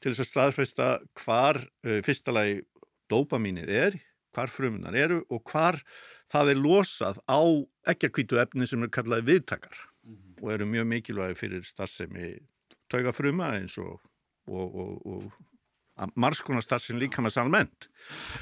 til 0.00 0.12
þess 0.12 0.24
að 0.24 0.30
staðfesta 0.30 0.88
hvar 1.22 1.60
uh, 1.62 2.00
fyrsta 2.04 2.34
lagi 2.34 2.60
dópamínið 3.12 3.72
er 3.72 3.98
hvar 4.34 4.50
frumunar 4.50 4.96
eru 4.98 5.22
og 5.30 5.44
hvar 5.50 5.78
það 6.32 6.54
er 6.54 6.60
losað 6.60 7.20
á 7.30 7.40
ekki 7.90 8.08
að 8.08 8.16
kvítu 8.18 8.40
efni 8.42 8.66
sem 8.68 8.82
er 8.82 8.92
kallaði 8.92 9.28
viðtakar 9.30 9.84
og 10.42 10.50
eru 10.52 10.66
mjög 10.68 10.88
mikilvægi 10.90 11.38
fyrir 11.38 11.66
starfsemi 11.66 12.34
taugafruma 12.92 13.54
eins 13.58 13.76
og, 13.80 14.00
og, 14.50 14.80
og, 14.80 15.28
starfsemi 16.64 17.04
líka 17.04 17.22
með 17.22 17.36
salment 17.38 17.88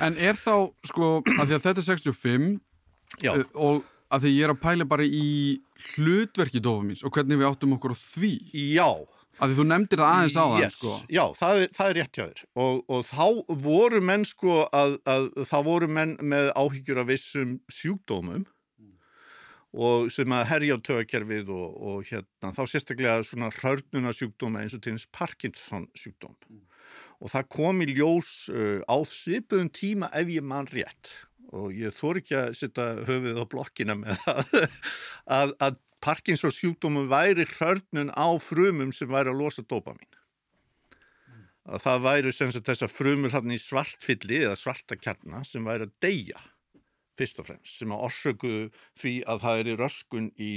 En 0.01 0.17
er 0.19 0.35
þá, 0.35 0.73
sko, 0.89 1.23
að 1.39 1.47
því 1.47 1.57
að 1.59 1.65
þetta 1.69 1.81
er 1.83 1.89
65 1.89 2.61
Já, 3.23 3.33
uh, 3.37 3.45
og 3.55 3.83
að 4.13 4.27
því 4.27 4.31
ég 4.37 4.45
er 4.47 4.53
að 4.53 4.61
pæla 4.63 4.87
bara 4.89 5.05
í 5.05 5.27
hlutverki 5.95 6.61
dofamins 6.65 7.03
og 7.05 7.13
hvernig 7.17 7.41
við 7.41 7.49
áttum 7.49 7.75
okkur 7.77 7.93
á 7.93 7.99
því. 7.99 8.33
já, 8.77 8.89
Að 9.43 9.51
því 9.51 9.57
þú 9.59 9.65
nefndir 9.67 9.99
það 10.03 10.11
aðeins 10.15 10.35
á 10.37 10.45
það, 10.45 10.59
yes, 10.63 10.75
sko. 10.77 10.91
já 11.09 11.23
það, 11.39 11.61
er, 11.63 11.71
það 11.77 11.89
er 11.91 11.97
rétt 11.99 12.19
hjá 12.19 12.25
þér. 12.25 12.43
Og, 12.63 12.83
og 12.93 13.07
þá 13.09 13.55
voru 13.65 14.01
menn 14.05 14.27
sko 14.29 14.59
að, 14.69 14.97
að 15.09 15.29
þá 15.49 15.57
voru 15.67 15.89
menn 15.89 16.13
með 16.21 16.51
áhyggjur 16.61 17.01
af 17.03 17.09
vissum 17.09 17.55
sjúkdómum 17.73 18.45
og 19.73 20.11
sem 20.13 20.35
að 20.37 20.45
herja 20.51 20.77
á 20.77 20.85
tögakerfið 20.85 21.49
og, 21.57 21.69
og 21.81 22.03
hérna 22.11 22.53
þá 22.53 22.63
sérstaklega 22.69 23.25
svona 23.25 23.49
hörnuna 23.57 24.13
sjúkdóma 24.13 24.61
eins 24.63 24.77
og 24.77 24.83
til 24.85 24.99
þess 24.99 25.09
Parkinson 25.17 25.89
sjúkdóm 25.97 26.37
og 27.23 27.31
það 27.31 27.51
kom 27.55 27.85
í 27.85 27.93
ljós 27.95 28.33
uh, 28.51 28.81
á 28.91 28.97
svipuðum 29.07 29.71
tíma 29.75 30.11
ef 30.19 30.33
ég 30.33 30.43
mann 30.47 30.71
rétt. 30.73 31.13
Og 31.53 31.71
ég 31.77 31.95
þór 31.95 32.23
ekki 32.23 32.37
að 32.39 32.55
setja 32.59 32.87
höfuð 33.07 33.39
á 33.39 33.45
blokkina 33.47 33.97
með 33.99 34.19
það 34.25 34.55
að, 35.39 35.55
að 35.61 35.79
Parkinson 36.03 36.55
sjúkdómum 36.55 37.07
væri 37.13 37.47
hörnun 37.59 38.11
á 38.11 38.27
frumum 38.43 38.91
sem 38.97 39.11
væri 39.11 39.31
að 39.31 39.39
losa 39.45 39.63
dopamin 39.63 40.11
að 41.63 41.85
það 41.85 42.07
væri 42.07 42.33
sem 42.35 42.51
sagt 42.51 42.67
þessar 42.67 42.91
frumur 42.91 43.35
hann 43.35 43.55
í 43.55 43.59
svartfylli 43.61 44.41
eða 44.43 44.59
svarta 44.59 44.99
kjarna 44.99 45.45
sem 45.47 45.63
væri 45.67 45.87
að 45.87 45.93
deyja 46.03 46.41
fyrst 47.19 47.39
og 47.39 47.49
fremst 47.51 47.79
sem 47.79 47.93
að 47.95 48.07
orsöku 48.09 48.55
því 48.99 49.15
að 49.31 49.45
það 49.45 49.61
er 49.61 49.71
í 49.71 49.77
röskun 49.79 50.31
í 50.41 50.53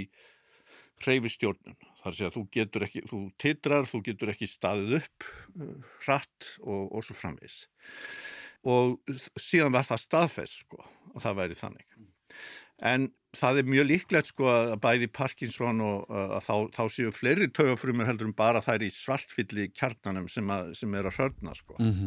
hreyfistjórnun. 1.04 1.78
Það 2.02 2.12
er 2.20 2.28
að 2.28 2.36
þú 2.38 2.44
getur 2.56 2.86
ekki, 2.88 3.04
þú 3.10 3.20
titrar, 3.42 3.88
þú 3.90 4.02
getur 4.06 4.32
ekki 4.34 4.50
staðið 4.50 4.98
upp 5.02 5.28
uh, 5.28 5.72
hratt 6.06 6.52
og, 6.64 6.84
og 6.92 7.06
svo 7.06 7.18
framvis. 7.18 7.66
Og 8.66 8.98
síðan 9.40 9.76
var 9.76 9.86
það 9.88 10.04
staðfest 10.06 10.64
sko 10.64 10.82
og 10.82 11.22
það 11.24 11.40
væri 11.42 11.58
þannig. 11.60 12.00
En 12.86 13.08
það 13.36 13.60
er 13.62 13.70
mjög 13.72 13.88
líklegt 13.90 14.32
sko 14.32 14.48
að 14.52 14.76
bæði 14.84 15.08
Parkinson 15.16 15.82
og 15.86 16.06
uh, 16.10 16.38
að 16.38 16.46
þá, 16.48 16.56
þá 16.76 16.84
séu 16.98 17.16
fleiri 17.16 17.50
taugafrumur 17.52 18.08
heldur 18.10 18.30
en 18.30 18.38
bara 18.38 18.64
þær 18.64 18.86
í 18.88 18.92
svartfylli 18.94 19.70
kjarnanum 19.76 20.30
sem, 20.32 20.50
að, 20.52 20.74
sem 20.80 20.96
er 20.96 21.10
að 21.12 21.20
hörna 21.22 21.58
sko. 21.58 21.80
Mm 21.80 21.98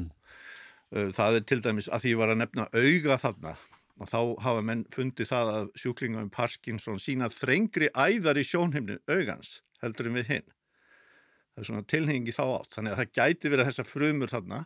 Uh, 0.89 1.11
Það 1.13 1.37
er 1.37 1.43
til 1.45 1.61
dæmis 1.61 1.89
að 1.93 2.01
því 2.01 2.13
ég 2.15 2.21
var 2.23 2.31
að 2.33 2.39
nefna 2.41 2.65
auga 2.73 3.19
þarna 3.21 3.51
og 3.99 4.11
þá 4.11 4.21
hafa 4.45 4.65
menn 4.65 4.85
fundið 4.95 5.31
það 5.33 5.53
að 5.55 5.71
sjúklinga 5.83 6.23
um 6.23 6.31
Parkinson 6.35 7.01
sína 7.03 7.31
þrengri 7.33 7.91
æðar 7.95 8.39
í 8.39 8.47
sjónheimni 8.47 8.99
augans 9.11 9.59
heldur 9.83 10.11
en 10.11 10.19
við 10.19 10.33
hinn. 10.33 10.49
Það 11.55 11.63
er 11.63 11.71
svona 11.71 11.89
tilhengi 11.91 12.35
þá 12.35 12.45
átt. 12.47 12.75
Þannig 12.77 12.95
að 12.95 13.01
það 13.01 13.15
gæti 13.19 13.53
verið 13.53 13.71
þessar 13.71 13.89
frumur 13.89 14.31
þarna 14.31 14.61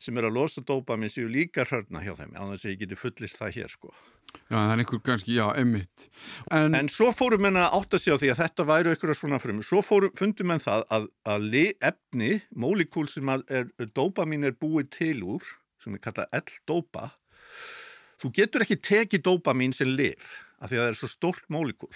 sem 0.00 0.16
er 0.16 0.26
að 0.26 0.36
losa 0.38 0.62
dópamin 0.64 1.12
séu 1.12 1.28
líka 1.28 1.66
hörna 1.68 2.00
hjá 2.00 2.14
þeim, 2.16 2.32
án 2.32 2.54
þess 2.54 2.64
að 2.64 2.72
ég 2.72 2.80
geti 2.80 2.96
fullist 2.96 3.36
það 3.36 3.56
hér 3.58 3.72
sko. 3.74 3.90
Já, 4.48 4.54
það 4.54 4.72
er 4.72 4.82
einhver 4.82 5.02
kannski, 5.04 5.34
já, 5.36 5.44
emmitt. 5.60 6.06
En, 6.56 6.76
En 6.78 6.88
svo 6.88 7.10
fórum 7.12 7.44
menn 7.44 7.58
að 7.60 7.76
átta 7.76 8.00
sig 8.00 8.16
á 8.16 8.20
því 8.22 8.30
að 8.32 8.40
þetta 8.40 8.66
væru 8.70 8.94
einhverja 8.94 9.18
svona 9.18 9.40
frumur. 9.42 9.66
Svo 9.66 9.82
fórum, 9.84 10.14
fundum 10.16 10.48
menn 10.48 10.62
það 10.64 10.86
að, 10.96 11.08
að 11.28 11.58
efni, 11.90 12.30
mólíkúl 12.56 13.08
sem 13.12 13.28
að 13.28 13.44
er, 13.60 13.68
dópamin 13.92 14.48
er 14.48 14.56
búið 14.56 14.88
til 14.96 15.18
úr, 15.36 15.52
sem 15.82 15.96
er 15.98 16.04
kallað 16.06 16.32
L-dópa, 16.40 17.10
þú 18.20 18.32
getur 18.36 18.64
ekki 18.66 18.78
tekið 18.84 19.26
dópamin 19.26 19.74
sem 19.76 19.90
lif, 19.90 20.38
af 20.60 20.70
því 20.70 20.78
að 20.78 20.84
það 20.84 20.92
er 20.92 21.00
svo 21.00 21.10
stórt 21.10 21.46
mólíkúl. 21.52 21.92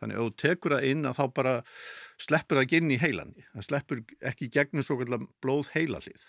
Þannig 0.00 0.18
að 0.18 0.26
þú 0.26 0.36
tekur 0.42 0.74
það 0.74 0.86
inn 0.90 1.08
að 1.08 1.18
þá 1.18 1.24
bara 1.38 1.52
sleppur 2.20 2.58
það 2.58 2.66
ekki 2.66 2.80
inn 2.80 2.92
í 2.92 3.00
heilanni. 3.00 3.46
Það 3.54 3.66
sleppur 3.68 4.02
ekki 4.30 4.50
gegnum 4.52 4.84
svo 4.84 4.98
kallar 5.00 5.26
blóð 5.44 5.70
heilalið. 5.74 6.26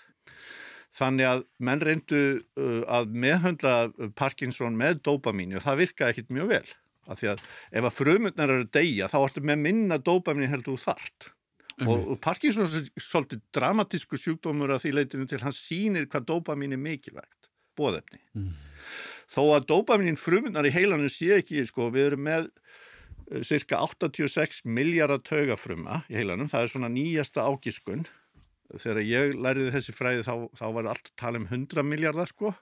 Þannig 0.95 1.27
að 1.27 1.43
menn 1.67 1.83
reyndu 1.83 2.23
uh, 2.39 2.81
að 2.87 3.15
meðhöndla 3.25 3.75
Parkinson 4.15 4.77
með 4.79 5.01
dópamínu 5.07 5.59
og 5.59 5.65
það 5.65 5.81
virkaði 5.81 6.13
ekkit 6.13 6.35
mjög 6.37 6.51
vel. 6.53 6.67
Af 7.05 7.19
því 7.19 7.31
að 7.33 7.41
ef 7.75 7.87
að 7.89 7.97
frumundnar 7.97 8.53
eru 8.53 8.65
að 8.65 8.75
deyja 8.77 9.09
þá 9.11 9.17
ertu 9.19 9.43
með 9.45 9.63
minna 9.65 9.97
dópamínu 10.01 10.51
heldur 10.53 10.77
þú 10.77 10.85
þart. 10.85 11.27
Og, 11.83 12.05
og 12.13 12.19
Parkinson 12.23 12.63
er 12.63 12.87
svolítið 13.03 13.41
dramatísku 13.53 14.17
sjúkdómur 14.19 14.71
að 14.71 14.85
því 14.85 14.93
leitinu 14.95 15.27
til 15.27 15.41
hann 15.43 15.55
sýnir 15.55 16.07
hvað 16.07 16.29
dópamín 16.29 16.77
er 16.77 16.79
mikilvægt, 16.79 17.44
bóðefni. 17.77 18.21
Mm. 18.37 18.51
Þó 19.35 19.41
að 19.55 19.67
dópamín 19.71 20.19
frumundnar 20.19 20.67
í 20.67 20.73
heilanum 20.75 21.09
sé 21.11 21.39
ekki, 21.39 21.65
sko, 21.69 21.89
við 21.93 22.11
erum 22.11 22.25
með 22.27 22.49
uh, 22.49 23.41
cirka 23.47 23.81
86 23.83 24.63
miljardar 24.69 25.23
taugafruma 25.25 26.03
í 26.11 26.19
heilanum, 26.19 26.51
það 26.51 26.67
er 26.67 26.73
svona 26.75 26.91
nýjasta 26.93 27.47
ágiskun 27.47 28.05
þegar 28.73 29.01
ég 29.05 29.35
læriði 29.45 29.73
þessi 29.75 29.95
fræði 29.95 30.23
þá, 30.25 30.33
þá 30.57 30.65
var 30.77 30.89
allt 30.91 31.09
að 31.11 31.17
tala 31.21 31.41
um 31.41 31.47
100 31.49 31.85
miljardar 31.87 32.31
sko. 32.31 32.53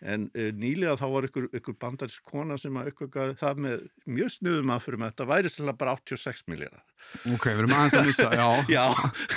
En 0.00 0.28
uh, 0.32 0.50
nýlega 0.56 0.96
þá 1.00 1.06
var 1.14 1.28
ykkur, 1.28 1.50
ykkur 1.60 1.76
bandarsk 1.82 2.24
kona 2.30 2.58
sem 2.60 2.78
að 2.80 2.92
ykkur 2.94 3.34
það 3.40 3.64
með 3.66 3.84
mjög 4.08 4.32
snuðum 4.38 4.72
að 4.74 4.86
fyrir 4.86 5.02
með 5.02 5.12
þetta 5.12 5.30
væri 5.34 5.52
sannlega 5.52 5.82
bara 5.84 5.98
86 6.00 6.48
miljardar 6.50 6.86
ok, 7.34 7.46
við 7.50 7.60
erum 7.62 7.72
aðeins 7.74 7.96
að 7.98 8.08
missa, 8.08 8.28
já. 8.38 8.46
Já, 8.76 8.84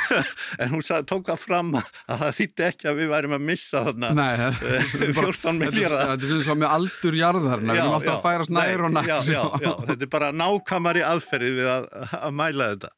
en 0.63 0.74
hún 0.74 0.84
sagði, 0.86 1.08
tók 1.10 1.27
það 1.30 1.42
fram 1.42 1.72
að 1.80 1.92
það 2.08 2.25
þýtti 2.39 2.65
ekki 2.68 2.89
að 2.89 3.00
við 3.01 3.12
værim 3.13 3.36
að 3.38 3.46
missa 3.50 3.84
þarna 3.88 4.12
Nei, 4.20 4.32
það 4.39 4.65
eh, 4.70 4.96
14 5.20 5.62
miljardar 5.62 6.12
Þetta 6.13 6.27
er 6.27 6.34
sem 6.34 6.44
svo 6.48 6.58
með 6.60 6.75
aldur 6.77 7.20
jarðarna, 7.20 7.75
við 7.75 7.84
erum 7.84 7.98
alltaf 7.98 8.18
að 8.18 8.25
færast 8.27 8.53
nær 8.53 8.86
og 8.88 8.94
nær. 8.94 9.10
já, 9.10 9.18
já, 9.27 9.44
já, 9.63 9.72
þetta 9.89 10.08
er 10.08 10.12
bara 10.18 10.34
nákvæmari 10.44 11.06
aðferði 11.08 11.56
við 11.60 11.72
að, 11.74 11.89
að 12.20 12.38
mæla 12.42 12.70
þetta 12.75 12.94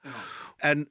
en 0.63 0.85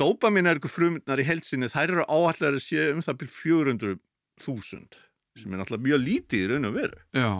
dópaminærku 0.00 0.70
frumundnar 0.72 1.20
í 1.20 1.26
heilsinni 1.28 1.68
þær 1.72 1.96
eru 1.96 2.06
áallar 2.08 2.56
að 2.56 2.62
sé 2.64 2.88
um 2.94 3.02
það 3.04 3.18
byrj 3.22 3.34
400.000 3.38 5.00
sem 5.40 5.52
er 5.52 5.60
náttúrulega 5.60 5.86
mjög 5.88 6.02
lítið 6.06 6.44
í 6.44 6.48
raun 6.50 6.68
og 6.68 6.76
veru 6.76 7.00
Já, 7.16 7.30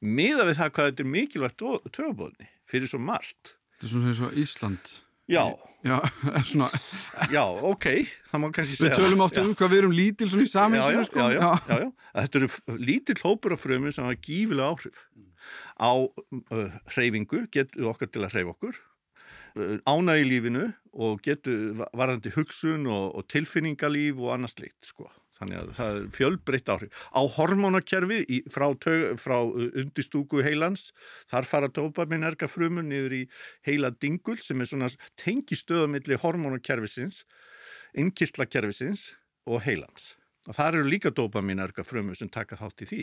miða 0.00 0.48
við 0.48 0.58
það 0.60 0.74
hvað 0.76 0.90
þetta 0.90 1.04
er 1.04 1.12
mikilvægt 1.16 1.64
töfabóðni 1.96 2.50
fyrir 2.68 2.90
svo 2.90 3.00
margt 3.02 3.56
þetta 3.76 3.88
er 3.88 3.92
svona 3.94 4.12
eins 4.12 4.22
og 4.24 4.38
Ísland. 4.42 4.92
Já, 5.30 5.44
Já, 5.82 5.98
svona, 6.50 6.68
já, 7.32 7.42
ok, 7.42 7.86
það 8.30 8.42
má 8.42 8.48
kannski 8.54 8.76
segja 8.78 8.92
við 8.92 8.98
tölum 9.00 9.22
Já. 9.24 9.42
um 9.42 9.54
hvað 9.58 9.72
við 9.72 9.80
erum 9.80 9.94
lítil 9.96 10.28
svona 10.30 10.46
í 10.46 10.94
já, 10.94 11.04
sko. 11.08 11.24
já, 11.26 11.48
já, 11.66 11.78
já. 11.82 11.88
Þetta 12.20 12.38
eru 12.38 12.78
lítill 12.78 13.22
hópur 13.24 13.54
af 13.56 13.64
frumum 13.64 13.94
sem 13.94 14.06
hafa 14.06 14.20
gífilega 14.22 14.68
áhrif 14.70 15.00
á 15.82 15.90
uh, 15.98 16.70
hreyfingu, 16.94 17.46
getur 17.50 17.88
okkar 17.90 18.10
til 18.14 18.22
að 18.22 18.36
hreyfa 18.36 18.54
okkur, 18.54 18.78
ána 19.88 20.18
í 20.20 20.28
lífinu 20.28 20.68
og 20.92 21.22
getur 21.24 21.72
va- 21.78 21.90
varðandi 21.96 22.32
hugsun 22.36 22.86
og, 22.90 23.10
og 23.16 23.26
tilfinningalíf 23.32 24.20
og 24.20 24.32
annað 24.36 24.56
slikt, 24.56 24.80
sko. 24.92 25.08
Þannig 25.42 25.58
að 25.58 25.70
það 25.74 25.96
er 25.96 26.04
fjölbreytt 26.14 26.70
áhrif. 26.70 26.98
Á 27.10 27.22
hormónakerfi 27.34 28.18
í, 28.30 28.36
frá, 28.52 28.68
frá 29.18 29.36
uh, 29.42 29.64
undistúku 29.80 30.42
heilans, 30.44 30.92
þar 31.26 31.48
fara 31.48 31.70
dopaminerga 31.72 32.46
frumur 32.46 32.86
niður 32.86 33.16
í 33.16 33.22
heila 33.66 33.90
dingul 33.90 34.36
sem 34.38 34.60
er 34.62 34.70
svona 34.70 34.90
tengistöðamilli 35.18 36.20
hormónakerfisins, 36.22 37.24
innkirtlakerfisins 37.98 39.08
og 39.48 39.64
heilans. 39.66 40.12
Og 40.46 40.54
þar 40.58 40.78
eru 40.78 40.90
líka 40.90 41.10
dopaminerga 41.14 41.82
frumur 41.86 42.18
sem 42.18 42.30
taka 42.30 42.58
þátt 42.60 42.86
í 42.86 42.90
því. 42.92 43.02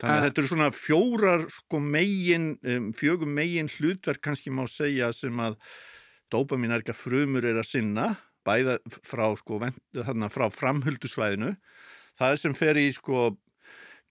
Þannig 0.00 0.16
að 0.16 0.26
þetta 0.26 0.40
eru 0.40 0.50
svona 0.50 0.70
fjórar 0.72 1.46
sko 1.52 1.80
megin, 1.84 2.50
um, 2.64 2.90
fjögum 2.96 3.34
megin 3.36 3.68
hlutverk 3.76 4.22
kannski 4.24 4.52
má 4.54 4.64
segja 4.70 5.10
sem 5.16 5.42
að 5.44 5.58
dopaminerga 6.32 6.94
frumur 6.96 7.44
er 7.44 7.58
að 7.60 7.68
sinna, 7.68 8.14
bæða 8.46 8.78
frá, 9.04 9.26
sko, 9.36 9.60
frá 10.32 10.46
framhuldusvæðinu. 10.54 11.52
Það 12.16 12.36
sem 12.40 12.56
fer 12.56 12.80
í 12.80 12.86
sko 12.96 13.28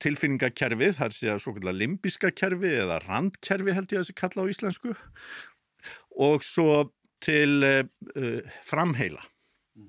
tilfinningakerfið, 0.03 0.93
það 1.00 1.10
er 1.10 1.15
sér 1.17 1.41
svo 1.43 1.55
kallar 1.58 1.75
limbiska 1.75 2.31
kerfi 2.31 2.72
eða 2.84 3.01
randkerfi 3.03 3.75
held 3.75 3.91
ég 3.91 4.00
að 4.00 4.05
þessi 4.05 4.19
kalla 4.22 4.46
á 4.46 4.51
íslensku 4.51 4.93
og 6.19 6.46
svo 6.46 6.86
til 7.24 7.65
uh, 7.65 7.84
framheila 8.67 9.24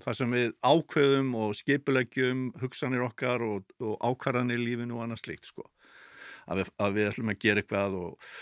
þar 0.03 0.17
sem 0.19 0.35
við 0.35 0.53
ákveðum 0.63 1.31
og 1.39 1.55
skipuleggjum 1.59 2.43
hugsanir 2.61 3.05
okkar 3.07 3.43
og, 3.43 3.71
og 3.83 3.97
ákvarðanir 4.03 4.61
lífinu 4.63 4.99
og 4.99 5.07
annað 5.07 5.25
slíkt 5.25 5.51
sko. 5.51 5.67
Að 6.51 6.63
við, 6.65 6.73
að 6.87 6.97
við 6.99 7.09
ætlum 7.13 7.31
að 7.35 7.39
gera 7.45 7.63
eitthvað 7.63 7.95
og, 8.01 8.33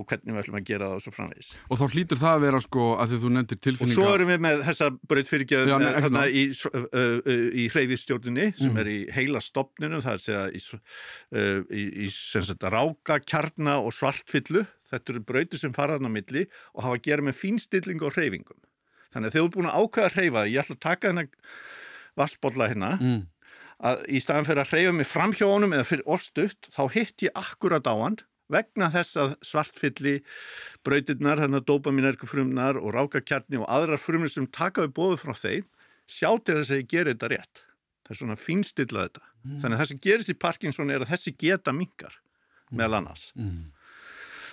og 0.00 0.04
hvernig 0.06 0.32
við 0.36 0.40
ætlum 0.44 0.56
að 0.60 0.66
gera 0.70 0.86
það 0.88 0.94
og 0.96 1.02
svo 1.04 1.12
framvegis. 1.16 1.48
Og 1.68 1.80
þá 1.80 1.84
hlýtur 1.94 2.20
það 2.20 2.34
að 2.36 2.44
vera, 2.46 2.60
sko, 2.64 2.84
að 3.02 3.10
því 3.10 3.18
þú 3.24 3.30
nefndir 3.36 3.58
Og 3.58 3.62
tilfinninga... 3.66 3.96
svo 3.98 4.12
erum 4.14 4.30
við 4.30 4.40
með 4.46 4.62
þessa 4.68 4.88
braut 5.10 5.24
Já, 5.24 5.30
fyrirgjöðum 5.32 5.82
nei, 5.82 5.88
ekki 5.90 6.04
hérna, 6.06 6.22
nóg. 6.22 6.36
í, 6.40 6.44
uh, 6.70 7.16
uh, 7.34 7.48
í 7.50 7.64
hreyfistjórninni 7.74 8.46
sem 8.56 8.70
Mhm. 8.70 8.78
er 8.84 8.90
í 8.94 8.98
heila 9.18 9.42
stopninu, 9.44 10.00
það 10.00 10.12
er 10.14 10.20
að 10.20 10.26
segja 10.28 10.44
í, 10.54 10.62
uh, 11.34 11.60
í, 11.74 11.82
í 12.06 12.10
sagt, 12.14 12.62
ráka, 12.76 13.18
kjarna 13.26 13.76
og 13.82 13.92
svartfyllu. 13.98 14.64
Þetta 14.90 15.12
eru 15.14 15.20
brautir 15.26 15.58
sem 15.60 15.74
faraðan 15.74 16.08
á 16.08 16.16
milli 16.16 16.46
og 16.74 16.82
hafa 16.86 16.96
að 16.96 17.04
gera 17.10 17.22
með 17.26 17.36
fínstilling 17.42 18.00
og 18.02 18.14
hreyfingum. 18.16 18.58
Þannig 19.10 19.30
að 19.30 19.36
þú 19.36 19.44
ert 19.48 19.54
búin 19.58 19.68
að 19.70 19.78
ákveða 19.84 20.06
að 20.08 20.16
hreyfa, 20.16 20.46
ég 20.50 20.62
ætla 20.64 20.74
að 20.78 20.82
taka 20.86 21.10
hennar 21.10 21.28
vassbolla 22.18 22.68
hérna, 22.70 22.94
Mm. 23.00 23.20
Að 23.80 24.02
í 24.12 24.20
staðan 24.22 24.48
fyrir 24.48 24.62
að 24.64 24.74
hreyfa 24.74 24.96
mig 24.96 25.08
fram 25.08 25.32
hjá 25.36 25.46
honum 25.48 25.72
eða 25.76 25.88
fyrir 25.88 26.10
orstutt, 26.16 26.68
þá 26.74 26.82
hitt 26.96 27.24
ég 27.24 27.38
akkurat 27.38 27.88
á 27.88 27.94
hann 27.96 28.20
vegna 28.50 28.90
þess 28.90 29.18
að 29.20 29.34
svartfylli 29.46 30.14
brautirnar, 30.86 31.40
þannig 31.40 31.62
að 31.62 31.68
dopaminerku 31.70 32.28
frumnar 32.28 32.80
og 32.80 32.94
rákakjarni 32.96 33.60
og 33.62 33.68
aðrar 33.70 34.02
frumnar 34.02 34.32
sem 34.32 34.48
taka 34.50 34.86
við 34.86 34.96
bóðu 34.98 35.20
frá 35.22 35.34
þeim, 35.38 35.68
sjá 36.10 36.30
til 36.42 36.58
þess 36.58 36.74
að 36.74 36.82
ég 36.82 36.88
geri 36.90 37.14
þetta 37.14 37.30
rétt. 37.30 37.62
Það 38.02 38.14
er 38.16 38.20
svona 38.20 38.38
fínstilla 38.40 39.04
þetta. 39.06 39.26
Þannig 39.62 39.76
að 39.76 39.80
það 39.80 39.90
sem 39.92 40.00
gerist 40.04 40.32
í 40.32 40.36
Parkinson 40.36 40.90
er 40.90 41.04
að 41.04 41.12
þessi 41.14 41.32
geta 41.38 41.72
minkar 41.72 42.16
meðal 42.74 42.98
annars. 43.00 43.30
Mm. 43.38 43.70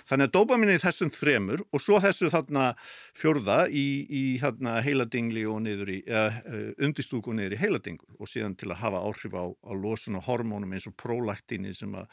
Þannig 0.08 0.28
að 0.28 0.34
dópamin 0.38 0.72
er 0.72 0.82
þessum 0.82 1.12
þremur 1.12 1.62
og 1.68 1.82
svo 1.84 2.00
þessu 2.00 2.30
þarna 2.32 2.70
fjórða 3.18 3.58
í, 3.68 3.86
í 4.08 4.24
hérna, 4.42 4.78
heiladingli 4.84 5.44
og 5.48 5.62
niður 5.66 5.92
í, 5.92 5.98
eða 6.08 6.42
uh, 6.48 6.68
undistúku 6.88 7.34
og 7.34 7.38
niður 7.38 7.58
í 7.58 7.62
heiladingul 7.62 8.14
og 8.16 8.30
síðan 8.32 8.56
til 8.58 8.70
að 8.72 8.82
hafa 8.84 9.02
áhrif 9.04 9.36
á, 9.36 9.44
á 9.52 9.72
losun 9.76 10.20
og 10.20 10.24
hormónum 10.30 10.72
eins 10.72 10.88
og 10.88 10.96
prólaktinni 11.00 11.74
sem 11.76 11.92
að 11.98 12.08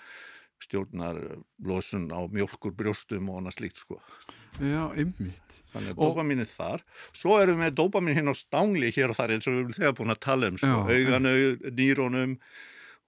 stjórnar 0.62 1.18
eh, 1.20 1.40
losun 1.68 2.10
á 2.12 2.24
mjölkur 2.32 2.74
brjóstum 2.75 3.30
og 3.32 3.42
annað 3.42 3.58
slíkt 3.60 3.82
sko. 3.84 4.00
Já, 4.56 4.88
einmitt. 4.96 5.58
Þannig 5.74 5.96
að 5.96 6.00
dópamin 6.00 6.44
er 6.44 6.48
þar. 6.50 6.86
Svo 7.12 7.36
erum 7.42 7.60
við 7.60 7.66
með 7.66 7.75
dópamin 7.82 8.16
hérna 8.16 8.36
á 8.36 8.38
stangli 8.40 8.92
hér 8.96 9.12
og 9.12 9.20
þar 9.20 9.36
eins 9.36 9.50
og 9.50 9.56
við 9.56 9.64
erum 9.64 9.75
þegar 9.75 9.98
búin 10.00 10.15
að 10.15 10.22
tala 10.24 10.52
um 10.52 10.60
sko. 10.62 10.72
Já, 10.72 10.96
auganu, 10.96 11.36
nýrónum 11.76 12.38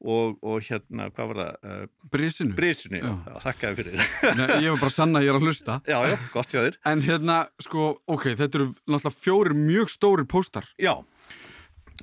og, 0.04 0.38
og 0.46 0.60
hérna, 0.68 1.08
hvað 1.16 1.32
var 1.32 1.40
það? 1.42 1.56
Uh, 1.64 2.10
Brísinu. 2.14 2.54
Brísinu, 2.58 3.00
já. 3.02 3.14
Já. 3.26 3.40
þakkaði 3.48 3.78
fyrir. 3.80 4.04
Nei, 4.38 4.48
ég 4.64 4.70
var 4.76 4.80
bara 4.84 4.92
að 4.92 4.96
sanna 5.00 5.20
að 5.22 5.26
ég 5.26 5.34
er 5.34 5.40
að 5.40 5.48
hlusta. 5.48 5.80
já, 5.90 5.98
já, 6.12 6.16
gott 6.36 6.54
hjá 6.54 6.60
þér. 6.68 6.78
En 6.92 7.02
hérna, 7.08 7.40
sko, 7.66 7.88
ok, 8.08 8.28
þetta 8.38 8.62
eru 8.62 8.70
náttúrulega 8.86 9.18
fjórir 9.26 9.58
mjög 9.58 9.92
stórir 9.96 10.30
póstar. 10.30 10.70
Já, 10.82 10.94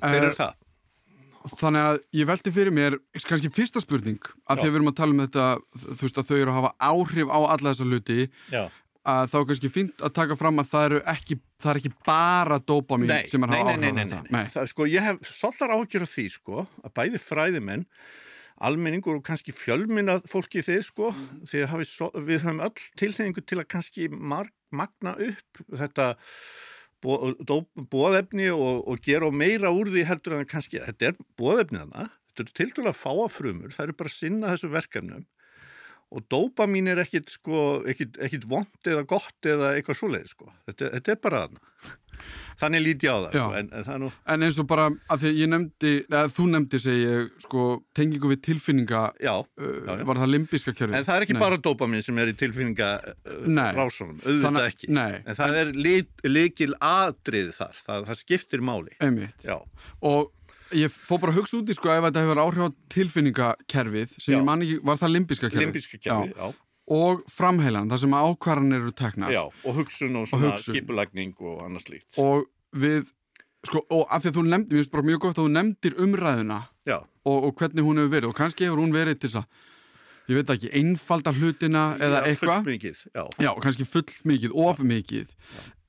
hver 0.01 0.19
Eh, 0.21 0.29
er 0.29 0.35
það? 0.35 0.53
Þannig 1.45 1.83
að 1.85 1.97
ég 2.17 2.25
velti 2.25 2.51
fyrir 2.51 2.73
mér, 2.73 2.95
kannski 3.21 3.51
fyrsta 3.53 3.77
spurning, 3.83 4.17
að 4.49 4.63
því 4.63 4.65
að 4.65 4.71
við 4.71 4.79
erum 4.79 4.89
að 4.89 4.95
tala 4.97 5.13
um 5.13 5.19
þetta, 5.21 5.43
þú 5.85 6.01
veist 6.01 6.17
að 6.17 6.29
þau 6.31 6.37
eru 6.39 6.49
að 6.51 6.57
hafa 6.57 6.71
áhrif 6.89 7.29
á 7.29 7.39
alla 7.53 7.69
þessa 7.69 7.85
hluti, 7.85 8.23
Já. 8.49 8.63
Að 9.05 9.31
þá 9.31 9.35
er 9.39 9.47
kannski 9.51 9.71
fínt 9.71 10.03
að 10.03 10.13
taka 10.17 10.37
fram 10.39 10.61
að 10.61 10.69
það 10.71 10.85
eru 10.89 10.99
ekki, 11.13 11.37
það 11.61 11.71
er 11.71 11.79
ekki 11.81 11.91
bara 12.07 12.59
dópamin 12.61 13.13
sem 13.31 13.45
er 13.45 13.51
að 13.51 13.59
hafa 13.59 13.65
nei, 13.65 13.73
áhrif 13.75 13.81
nei, 13.81 13.89
á 13.89 13.95
nei, 13.95 14.03
þetta. 14.03 14.35
nei. 14.35 14.45
Það, 14.53 14.69
sko, 14.71 14.87
ég 14.89 15.05
hef 15.05 15.19
svolítið 15.29 16.05
af 16.05 16.13
því, 16.13 16.27
sko, 16.35 16.65
að 16.81 16.93
bæði 16.99 17.21
fræðimenn, 17.21 17.85
almenningur 18.65 19.19
og 19.19 19.25
kannski 19.27 19.55
fjölminna 19.55 20.17
fólki 20.31 20.63
þið, 20.65 20.81
sko, 20.87 21.11
því 21.43 21.63
að 21.65 21.71
hafi, 21.73 21.89
við 22.29 22.45
höfum 22.45 22.63
öll 22.65 22.85
tilhengu 23.01 23.45
til 23.45 23.59
að 23.61 23.69
kannski 23.75 24.09
magna 24.09 25.15
upp 25.27 25.63
þetta 25.75 26.11
bóðefni 27.05 28.49
og, 28.55 28.85
og 28.89 29.01
gera 29.05 29.29
meira 29.29 29.69
úr 29.75 29.91
því 29.93 30.07
heldur 30.09 30.39
en 30.39 30.49
kannski, 30.49 30.81
þetta 30.81 31.11
er 31.11 31.19
bóðefni 31.37 31.83
þarna, 31.83 32.09
þetta 32.31 32.47
er 32.47 32.57
tildulega 32.61 32.97
fáa 32.97 33.27
frumur, 33.29 33.75
það 33.75 33.89
eru 33.89 33.97
bara 33.99 34.11
að 34.11 34.17
sinna 34.17 34.53
þessu 34.55 34.71
verkefnum 34.73 35.25
og 36.15 36.23
dópamín 36.31 36.87
er 36.93 37.01
ekkit, 37.03 37.27
sko, 37.35 37.65
ekkit, 37.91 38.15
ekkit 38.23 38.47
vond 38.47 38.87
eða 38.87 39.03
gott 39.09 39.49
eða 39.51 39.73
eitthvað 39.75 39.99
svoleið, 39.99 40.29
sko, 40.31 40.49
þetta, 40.69 40.93
þetta 40.95 41.15
er 41.17 41.21
bara 41.27 41.41
þarna. 41.45 41.63
Þannig 42.55 42.79
líti 42.85 43.09
á 43.11 43.15
það, 43.19 43.33
sko, 43.35 43.47
en, 43.59 43.69
en 43.75 43.83
það 43.83 43.97
nú, 44.05 44.09
En 44.31 44.45
eins 44.47 44.59
og 44.63 44.67
bara, 44.69 44.85
að 45.11 45.25
því 45.25 45.31
ég 45.41 45.49
nefndi, 45.51 45.89
eða 46.07 46.21
þú 46.31 46.45
nefndi, 46.53 46.79
segi 46.79 47.09
sko, 47.43 47.65
tengingu 47.99 48.31
við 48.31 48.39
tilfinninga, 48.47 49.01
já, 49.27 49.33
uh, 49.43 49.73
Já, 49.83 49.91
já. 49.99 50.05
var 50.07 50.21
það 50.23 50.31
limbiska 50.31 50.73
kjörfi? 50.77 50.95
en 50.95 51.07
það 51.09 51.17
er 51.19 51.25
ekki 51.27 51.35
Nei. 51.35 51.41
bara 51.43 51.59
dópamin 51.67 52.05
sem 52.07 52.21
er 52.23 52.31
í 52.31 52.37
tilfinninga 52.39 52.89
uh, 53.11 53.59
rásunum, 53.75 54.21
auðvitað 54.23 54.45
Þannig- 54.47 54.69
ekki. 54.71 54.91
Nei, 54.95 55.19
En 55.25 55.35
það 55.41 55.59
er 55.65 55.73
lykil 56.31 56.71
atrið 56.79 57.51
þar, 57.59 57.83
það, 57.89 58.07
það 58.13 58.21
skiptir 58.23 58.63
máli. 58.71 58.95
Og 60.05 60.31
ég 60.73 60.89
fór 60.91 61.19
bara 61.21 61.31
að 61.33 61.39
hugsa 61.41 61.57
út 61.59 61.69
í, 61.69 61.75
sko, 61.77 61.89
ef 61.93 62.03
þetta 62.07 62.23
hefur 62.25 62.41
áhrif 62.41 62.65
á 62.65 62.69
tilfinningakerfið, 62.95 64.15
sem 64.19 64.33
Já. 64.33 64.37
ég 64.39 64.45
man 64.47 64.61
ekki, 64.65 64.79
var 64.85 64.97
það 65.01 65.13
limbiska 65.15 65.49
kjörfi? 65.49 65.65
limbiska 65.65 65.97
kerfi, 66.01 66.33
já, 66.37 66.53
Og 66.85 67.23
framheilan, 67.33 67.87
það 67.89 67.99
sem 68.03 68.11
ákvarðanir 68.13 68.81
eru 68.83 68.91
teknar. 68.93 69.31
já, 69.33 69.41
og 69.65 69.75
hugsun 69.75 70.15
og 70.21 70.27
svona 70.29 70.57
skipulagning 70.61 71.33
og 71.41 71.63
annað 71.65 71.81
slíkt. 71.87 72.17
Og 72.21 72.45
við, 72.77 73.07
sko, 73.65 73.81
og 73.89 74.05
af 74.13 74.21
því 74.21 74.29
að 74.29 74.35
þú 74.37 74.43
nefndir, 74.45 74.73
mér 74.75 74.83
finnst 74.83 74.91
bara 74.93 75.07
mjög 75.09 75.19
gott 75.23 75.37
að 75.39 75.45
þú 75.47 75.53
nefndir 75.55 75.95
umræðuna 76.05 76.59
Já, 76.85 76.99
og, 77.25 77.39
og 77.49 77.55
hvernig 77.57 77.81
hún 77.87 77.97
hefur 77.97 78.13
verið 78.13 78.29
og 78.29 78.35
kannski 78.37 78.67
hefur 78.67 78.83
hún 78.83 78.93
verið 78.93 79.17
til 79.19 79.29
þess 79.33 79.41
að, 79.41 79.47
ég 80.29 80.35
veit 80.37 80.53
ekki, 80.53 80.69
einfalda 80.77 81.33
hlutina 81.33 81.83
eða 81.97 82.21
já, 82.21 82.29
eitthvað. 82.29 82.61
fullsmikið, 82.61 83.01
já, 83.17 83.23
Já, 83.41 83.51
kannski 83.65 83.85
full 83.89 84.05
mikið, 84.29 84.53
of 84.53 84.79
mikið. 84.85 85.33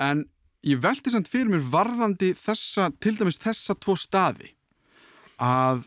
En 0.00 0.24
ég 0.64 0.80
velti 0.80 1.12
samt 1.12 1.28
fyrir 1.28 1.52
mér 1.52 1.60
varðandi 1.76 2.32
þessa, 2.40 2.88
til 3.00 3.16
dæmis 3.20 3.36
þessa 3.44 3.76
tvo 3.76 3.94
staði 4.00 4.55
að 5.42 5.86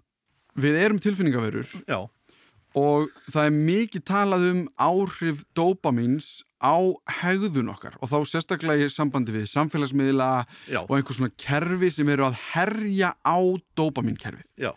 við 0.60 0.80
erum 0.84 1.00
tilfinningaverur 1.02 1.70
já, 1.88 2.00
og 2.78 3.10
það 3.32 3.46
er 3.46 3.56
mikið 3.56 4.06
talað 4.06 4.46
um 4.50 4.62
áhrif 4.78 5.44
dópamins 5.58 6.44
á 6.60 6.76
hegðun 7.22 7.72
okkar 7.72 7.96
og 8.04 8.12
þá 8.12 8.18
sérstaklega 8.28 8.90
í 8.90 8.94
sambandi 8.94 9.34
við 9.34 9.48
samfélagsmiðla 9.54 10.30
já, 10.68 10.82
og 10.84 10.94
einhver 10.98 11.18
svona 11.18 11.34
kerfi 11.40 11.90
sem 11.96 12.12
eru 12.12 12.28
að 12.28 12.38
herja 12.52 13.14
á 13.24 13.40
dópaminkerfið 13.80 14.68
já, 14.68 14.74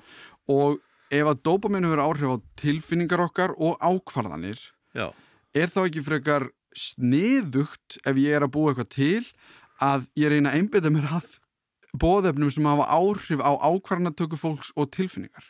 og 0.48 0.80
ef 1.12 1.28
að 1.28 1.42
dópamin 1.44 1.88
hefur 1.88 2.04
áhrif 2.06 2.32
á 2.32 2.36
tilfinningar 2.62 3.26
okkar 3.26 3.56
og 3.58 3.76
ákvarðanir 3.82 4.60
já, 4.96 5.10
er 5.52 5.72
þá 5.72 5.82
ekki 5.84 6.06
frekar 6.06 6.48
sniðugt 6.72 7.98
ef 8.06 8.16
ég 8.16 8.38
er 8.38 8.46
að 8.46 8.54
búa 8.54 8.72
eitthvað 8.72 8.92
til 8.94 9.26
að 9.82 10.06
ég 10.16 10.32
reyna 10.32 10.52
að 10.52 10.60
einbytta 10.62 10.92
mér 10.94 11.10
að 11.18 11.34
bóðefnum 12.00 12.52
sem 12.52 12.66
hafa 12.66 12.88
áhrif 12.88 13.42
á 13.44 13.52
ákvarðanatöku 13.60 14.38
fólks 14.40 14.72
og 14.76 14.88
tilfinningar 14.94 15.44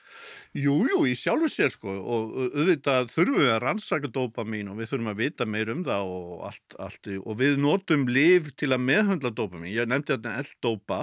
Jú, 0.53 0.75
jú, 0.85 0.99
í 1.09 1.15
sjálfu 1.17 1.49
sér 1.49 1.71
sko 1.73 1.89
og 1.89 2.33
auðvitað 2.53 3.07
þurfum 3.15 3.39
við 3.41 3.51
að 3.55 3.63
rannsaka 3.63 4.11
dópamín 4.13 4.69
og 4.69 4.77
við 4.83 4.91
þurfum 4.91 5.11
að 5.15 5.23
vita 5.23 5.47
meir 5.49 5.71
um 5.73 5.85
það 5.87 6.11
og 6.13 6.43
allt, 6.51 6.77
allt 6.77 7.09
og 7.17 7.39
við 7.41 7.57
notum 7.63 8.05
liv 8.13 8.51
til 8.61 8.69
að 8.75 8.85
meðhundla 8.85 9.33
dópamín. 9.33 9.73
Ég 9.73 9.89
nefndi 9.89 10.13
þetta 10.13 10.35
L-dópa, 10.43 10.99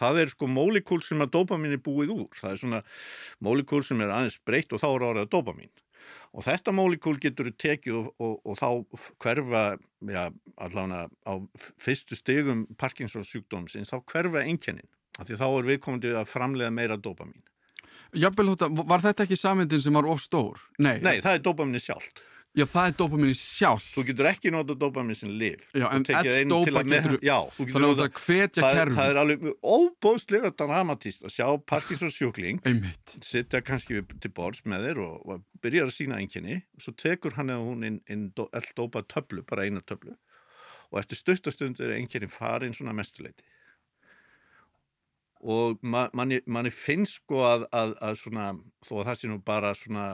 það 0.00 0.22
er 0.22 0.32
sko 0.32 0.48
mólekúl 0.48 1.02
sem 1.04 1.20
að 1.20 1.34
dópamín 1.36 1.76
er 1.76 1.82
búið 1.84 2.14
úr. 2.16 2.30
Það 2.40 2.54
er 2.54 2.62
svona 2.62 2.80
mólekúl 3.44 3.82
sem 3.84 4.00
er 4.00 4.14
aðeins 4.16 4.40
breytt 4.48 4.72
og 4.72 4.80
þá 4.80 4.88
er 4.94 5.06
orðað 5.10 5.30
dópamín. 5.36 5.72
Og 6.36 6.44
þetta 6.46 6.74
mólíkúl 6.76 7.16
getur 7.22 7.50
tekið 7.52 7.98
og, 8.00 8.08
og, 8.20 8.34
og 8.44 8.58
þá 8.60 8.68
hverfa, 9.22 9.64
já, 10.12 10.22
allavega 10.56 11.06
á 11.24 11.34
fyrstu 11.82 12.18
stegum 12.18 12.66
Parkinsons 12.78 13.30
sjúkdómsins, 13.32 13.92
þá 13.92 14.02
hverfa 14.12 14.44
einkennin. 14.44 14.88
Því 15.16 15.38
þá 15.40 15.46
er 15.48 15.68
viðkomandi 15.70 16.14
að 16.16 16.28
framlega 16.28 16.74
meira 16.74 16.98
dopamin. 17.00 17.42
Jafnvel, 18.16 18.54
var 18.86 19.02
þetta 19.04 19.24
ekki 19.24 19.38
samvindin 19.40 19.82
sem 19.82 19.96
var 19.96 20.08
of 20.08 20.20
stór? 20.22 20.60
Nei, 20.78 20.98
Nei 21.04 21.18
það 21.24 21.38
er 21.38 21.44
dopaminni 21.44 21.82
sjálft. 21.82 22.22
Já, 22.56 22.64
það 22.72 22.86
er 22.88 22.94
dopaminni 22.96 23.36
sjálf. 23.36 23.86
Þú 23.92 24.04
getur 24.08 24.28
ekki 24.30 24.52
notað 24.54 24.78
dopamin 24.80 25.18
sem 25.18 25.32
liv. 25.36 25.64
Já, 25.76 25.86
en 25.92 26.06
ett 26.08 26.48
dopa 26.48 26.82
getur, 26.88 27.16
já, 27.20 27.36
þú 27.56 27.66
getur 27.68 27.84
notað 27.84 28.20
hvetja 28.22 28.62
kerfum. 28.64 28.96
Það 28.96 29.10
er 29.12 29.20
alveg 29.20 29.44
óbóðslega 29.60 30.52
dramatíst 30.56 31.26
að 31.26 31.34
sjá 31.36 31.46
Parkinsons 31.68 32.16
sjúkling, 32.16 32.62
sitta 33.20 33.60
kannski 33.64 34.00
til 34.24 34.32
borðs 34.32 34.64
með 34.64 34.88
þér 34.88 35.02
og, 35.04 35.18
og 35.28 35.44
byrja 35.60 35.84
að 35.84 35.92
sína 35.98 36.22
einnkynni 36.22 36.62
og 36.62 36.86
svo 36.86 36.96
tekur 36.96 37.36
hann 37.36 37.52
eða 37.52 37.66
hún 37.66 37.84
inn, 37.90 38.00
inn 38.08 38.30
all 38.46 38.72
dopa 38.78 39.04
töflu, 39.04 39.44
bara 39.44 39.68
eina 39.68 39.84
töflu 39.84 40.16
og 40.90 41.00
eftir 41.02 41.18
stuttastundur 41.20 41.90
er 41.90 41.98
einnkynni 41.98 42.28
farin 42.30 42.74
svona 42.74 42.94
mestuleiti. 42.96 43.44
Og 45.46 45.78
manni, 45.84 46.40
manni 46.48 46.72
finnst 46.72 47.20
sko 47.20 47.42
að, 47.44 47.66
að, 47.74 47.94
að 48.02 48.20
svona, 48.22 48.46
þó 48.86 48.92
að 49.00 49.08
það 49.10 49.18
sé 49.20 49.30
nú 49.30 49.40
bara 49.44 49.74
svona 49.76 50.06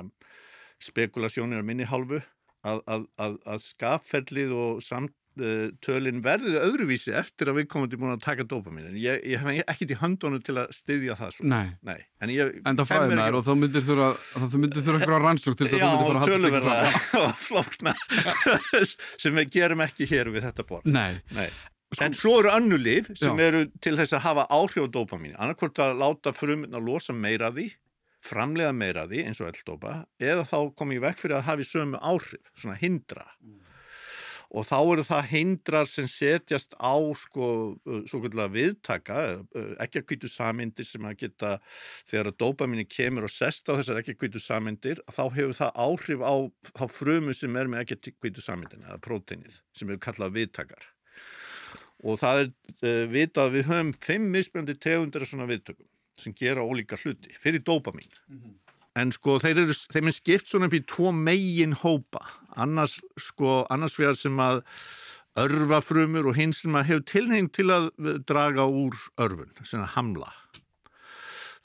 spekulasjónir 0.85 1.63
á 1.63 1.65
minni 1.67 1.89
hálfu 1.89 2.21
að, 2.63 2.81
að, 2.87 3.09
að, 3.23 3.37
að 3.49 3.65
skapferlið 3.65 4.53
og 4.55 4.83
samtölin 4.85 6.21
verður 6.23 6.61
öðruvísi 6.61 7.15
eftir 7.19 7.51
að 7.51 7.61
við 7.61 7.67
komum 7.73 7.91
til 7.91 7.99
búin 8.01 8.15
að 8.15 8.23
taka 8.27 8.47
dopamin 8.49 8.91
en 8.93 9.01
ég, 9.01 9.19
ég 9.27 9.43
hef 9.43 9.65
ekkert 9.65 9.95
í 9.95 9.99
höndunum 10.03 10.45
til 10.47 10.57
að 10.63 10.71
styðja 10.77 11.19
það 11.19 11.35
svo. 11.37 11.49
Nei. 11.51 11.73
Nei. 11.89 11.99
En, 12.23 12.35
ég, 12.35 12.55
en 12.63 12.79
það 12.79 12.93
fæði 12.93 13.19
mér 13.19 13.39
og 13.41 13.45
þá 13.49 13.53
myndir 13.57 13.87
þú 13.89 14.95
eitthvað 14.95 15.19
rannsók 15.27 15.59
til 15.59 15.69
þess 15.69 15.79
að 15.81 15.99
þú 15.99 16.15
myndir 16.15 16.47
þurfa 16.47 16.79
að. 16.79 16.97
Já, 17.19 17.27
flókna 17.49 17.97
sem 19.25 19.43
við 19.43 19.53
gerum 19.59 19.85
ekki 19.89 20.09
hér 20.13 20.33
við 20.35 20.49
þetta 20.51 20.67
borð. 20.69 20.91
Nei. 20.93 21.21
Nei. 21.35 21.49
Sko, 21.93 22.07
en 22.07 22.15
svo 22.17 22.39
eru 22.41 22.49
annulif 22.49 23.11
sem 23.21 23.37
Já. 23.37 23.51
eru 23.51 23.67
til 23.85 23.99
þess 23.99 24.15
að 24.17 24.23
hafa 24.25 24.47
áhrif 24.49 24.87
á 24.89 24.95
dopamínu, 24.95 25.35
annarkvort 25.37 25.81
að 25.85 25.99
láta 26.01 26.33
fruminn 26.33 26.73
að 26.73 26.87
losa 26.89 27.13
meira 27.13 27.51
því 27.53 27.67
framlega 28.23 28.73
meira 28.77 29.07
því 29.11 29.27
eins 29.27 29.41
og 29.43 29.51
elddópa 29.51 30.03
eða 30.23 30.47
þá 30.47 30.57
kom 30.79 30.95
ég 30.95 31.03
vekk 31.03 31.25
fyrir 31.25 31.41
að 31.41 31.49
hafi 31.51 31.67
sömu 31.67 32.01
áhrif, 32.01 32.55
svona 32.55 32.79
hindra. 32.81 33.27
Mm. 33.43 33.59
og 34.53 34.67
þá 34.69 34.79
eru 34.93 35.05
það 35.09 35.29
hindrar 35.31 35.89
sem 35.89 36.09
setjast 36.13 36.75
á 36.77 36.93
sko 37.17 37.47
svo 38.05 38.19
kvöldilega 38.21 38.53
viðtaka 38.53 39.21
ekki 39.81 40.03
að 40.03 40.07
kvítu 40.11 40.29
samindir 40.29 40.85
sem 40.85 41.07
að 41.09 41.23
geta 41.23 41.53
þegar 42.11 42.29
að 42.29 42.37
dópaminni 42.43 42.85
kemur 42.85 43.25
og 43.25 43.33
sest 43.33 43.73
á 43.73 43.81
þessar 43.81 44.03
ekki 44.03 44.13
að 44.13 44.19
kvítu 44.21 44.43
samindir 44.45 45.01
þá 45.09 45.23
hefur 45.39 45.57
það 45.57 45.81
áhrif 45.87 46.21
á, 46.21 46.35
á 46.53 46.85
frumu 46.85 47.33
sem 47.33 47.57
er 47.57 47.73
með 47.73 47.87
ekki 47.87 47.97
að 47.97 48.19
kvítu 48.21 48.45
samindin 48.45 48.85
eða 48.85 49.01
próteinið 49.01 49.57
sem 49.73 49.89
eru 49.89 50.05
kallað 50.05 50.37
viðtakar. 50.37 50.85
Og 52.03 52.21
það 52.21 52.43
er 52.43 52.53
uh, 52.53 53.05
vitað 53.09 53.57
við 53.57 53.69
höfum 53.71 53.97
fimm 54.05 54.29
misbjöndi 54.35 54.77
tegundir 54.77 55.25
af 55.25 55.33
svona 55.33 55.49
viðtökum 55.49 55.89
sem 56.19 56.35
gera 56.37 56.65
ólíka 56.65 56.99
hluti 57.01 57.33
fyrir 57.41 57.63
dópamin 57.65 58.09
mm 58.29 58.39
-hmm. 58.39 58.55
en 59.01 59.13
sko 59.13 59.39
þeir 59.39 59.65
eru 59.65 59.73
þeim 59.73 60.07
er 60.09 60.17
skipt 60.19 60.47
svona 60.49 60.67
upp 60.67 60.75
í 60.75 60.85
tvo 60.87 61.13
megin 61.13 61.73
hópa. 61.73 62.21
Annars 62.57 63.01
sko 63.17 63.67
annars 63.71 63.99
vegar 63.99 64.17
sem 64.17 64.37
að 64.37 64.63
örfa 65.37 65.81
frumur 65.81 66.29
og 66.29 66.37
hins 66.37 66.61
sem 66.61 66.75
að 66.77 66.87
hefur 66.87 67.05
tilheng 67.05 67.53
til 67.53 67.71
að 67.71 67.91
draga 68.29 68.67
úr 68.69 68.95
örfun, 69.17 69.53
svona 69.65 69.87
hamla. 69.87 70.33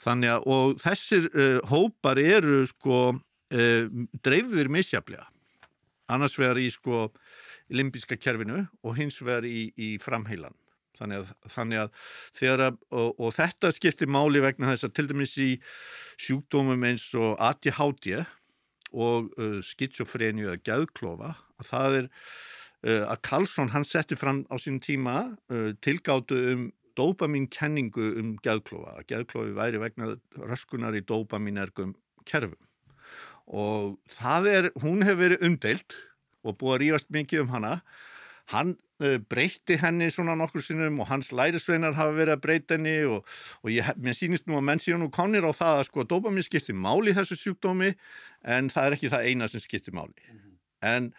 Þannig 0.00 0.30
að 0.30 0.46
og 0.46 0.78
þessir 0.80 1.28
uh, 1.34 1.60
hópar 1.68 2.18
eru 2.18 2.66
sko 2.66 3.18
uh, 3.52 3.84
dreifðir 4.24 4.68
misjaflega 4.68 5.26
annars 6.08 6.38
vegar 6.38 6.58
í 6.58 6.70
sko 6.72 7.08
limbiska 7.68 8.16
kerfinu 8.16 8.64
og 8.82 8.96
hins 8.96 9.20
vegar 9.22 9.44
í, 9.44 9.68
í 9.76 9.98
framheilan 10.00 10.56
Þannig 10.98 11.22
að, 11.22 11.32
þannig 11.54 11.82
að 11.82 11.92
þegar 12.40 12.64
að, 12.66 12.80
og, 12.90 13.08
og 13.22 13.34
þetta 13.36 13.72
skiptir 13.76 14.10
máli 14.10 14.42
vegna 14.44 14.72
þess 14.72 14.88
að 14.88 14.94
til 14.98 15.06
dæmis 15.12 15.36
í 15.42 15.50
sjúkdómum 16.18 16.86
eins 16.88 17.06
og 17.18 17.36
ADHD 17.48 18.22
og 18.92 19.28
uh, 19.38 19.58
skitsofreni 19.64 20.46
eða 20.46 20.62
gæðklofa, 20.64 21.34
að 21.60 21.70
það 21.70 21.98
er 22.00 22.08
uh, 22.08 23.04
að 23.12 23.22
Karlsson 23.28 23.72
hann 23.74 23.86
setti 23.86 24.18
fram 24.18 24.42
á 24.48 24.56
sín 24.60 24.80
tíma 24.82 25.20
uh, 25.52 25.70
tilgáttu 25.84 26.40
um 26.54 26.66
dópaminkenningu 26.98 28.08
um 28.18 28.32
gæðklofa, 28.42 28.96
að 28.98 29.12
gæðklofi 29.12 29.54
væri 29.54 29.82
vegna 29.82 30.16
röskunar 30.40 30.96
í 30.98 31.04
dópaminergum 31.06 31.94
kerfum. 32.28 32.58
Og 33.48 33.96
það 34.12 34.48
er, 34.52 34.70
hún 34.82 35.04
hefur 35.06 35.22
verið 35.22 35.44
umdeilt 35.46 35.96
og 36.44 36.58
búið 36.58 36.74
að 36.74 36.82
rífast 36.82 37.10
mikið 37.14 37.44
um 37.44 37.52
hana. 37.54 37.72
Hann 38.52 38.74
breytti 39.30 39.78
henni 39.78 40.08
svona 40.10 40.34
nokkur 40.38 40.64
sinnum 40.64 40.98
og 41.02 41.10
hans 41.12 41.30
lærisveinar 41.30 41.94
hafa 41.98 42.16
verið 42.16 42.34
að 42.34 42.42
breyta 42.46 42.74
henni 42.78 42.96
og, 43.06 43.28
og 43.62 43.70
ég, 43.70 43.92
mér 44.02 44.16
sýnist 44.18 44.48
nú 44.50 44.58
að 44.58 44.66
menn 44.70 44.82
síðan 44.82 45.04
nú 45.06 45.10
konir 45.14 45.46
á 45.46 45.52
það 45.54 45.82
að 45.82 45.86
sko 45.90 46.02
að 46.02 46.10
dopamin 46.14 46.46
skiptir 46.46 46.74
máli 46.74 47.14
í 47.14 47.18
þessu 47.18 47.38
sjúkdómi 47.38 47.92
en 48.56 48.72
það 48.74 48.88
er 48.88 48.98
ekki 48.98 49.12
það 49.14 49.30
eina 49.30 49.48
sem 49.48 49.62
skiptir 49.62 49.94
máli. 49.94 50.18
Mm 50.26 50.38
-hmm. 50.38 50.58
En 50.82 51.12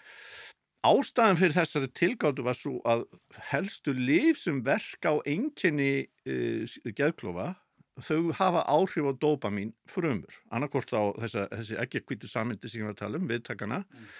ástæðan 0.83 1.39
fyrir 1.39 1.55
þessari 1.55 1.89
tilgáttu 1.91 2.43
var 2.43 2.55
svo 2.55 2.79
að 2.85 3.05
helstu 3.51 3.93
líf 3.93 4.37
sem 4.39 4.63
verka 4.63 5.15
á 5.15 5.17
enginni 5.25 6.07
uh, 6.27 6.93
geðklofa 6.95 7.55
þau 8.03 8.31
hafa 8.35 8.63
áhrif 8.67 9.07
á 9.07 9.13
dopamin 9.19 9.73
frumur, 9.89 10.33
annarkort 10.51 10.91
á 10.95 11.11
þessa, 11.19 11.47
þessi 11.51 11.79
ekki 11.83 12.03
kvítu 12.05 12.29
samindi 12.31 12.69
sem 12.69 12.81
ég 12.81 12.89
var 12.89 12.95
að 12.95 13.01
tala 13.03 13.19
um, 13.19 13.27
viðtakana, 13.29 13.81
mm. 13.83 14.13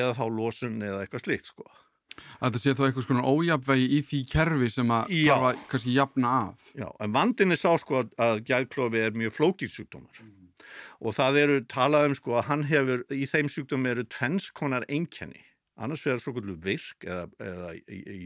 eða 0.00 0.14
þá 0.18 0.24
losun 0.30 0.82
eða 0.82 1.02
eitthvað 1.02 1.24
slikt 1.24 1.50
sko. 1.50 1.66
Að 2.14 2.46
þetta 2.46 2.60
sé 2.62 2.74
þá 2.74 2.82
eitthvað 2.86 3.06
svona 3.08 3.30
ójafvegi 3.30 3.86
í 3.96 4.00
því 4.06 4.20
kerfi 4.30 4.68
sem 4.70 4.92
að 4.94 5.14
þarf 5.14 5.46
að 5.48 5.62
kannski 5.70 5.94
jafna 5.96 6.34
af. 6.44 6.68
Já, 6.76 6.86
en 7.02 7.14
vandin 7.14 7.54
er 7.54 7.60
sá 7.60 7.70
sko 7.80 8.02
að, 8.02 8.12
að 8.26 8.42
gæðklofi 8.50 9.02
er 9.02 9.16
mjög 9.18 9.34
flókýrsjúkdómar 9.38 10.20
mm. 10.22 10.68
og 11.00 11.16
það 11.16 11.40
eru 11.42 11.58
talað 11.70 12.10
um 12.10 12.16
sko 12.18 12.38
að 12.38 12.46
hann 12.50 12.64
hefur, 12.70 13.02
í 13.14 13.26
þeim 13.30 13.50
sjúkdómi 13.50 13.92
eru 13.94 14.06
tvennskonar 14.14 14.86
einkenni. 14.88 15.42
Annars 15.74 16.04
verður 16.06 16.22
svo 16.22 16.32
kvöldu 16.36 16.54
virk 16.62 17.02
eða, 17.02 17.24
eða 17.42 17.70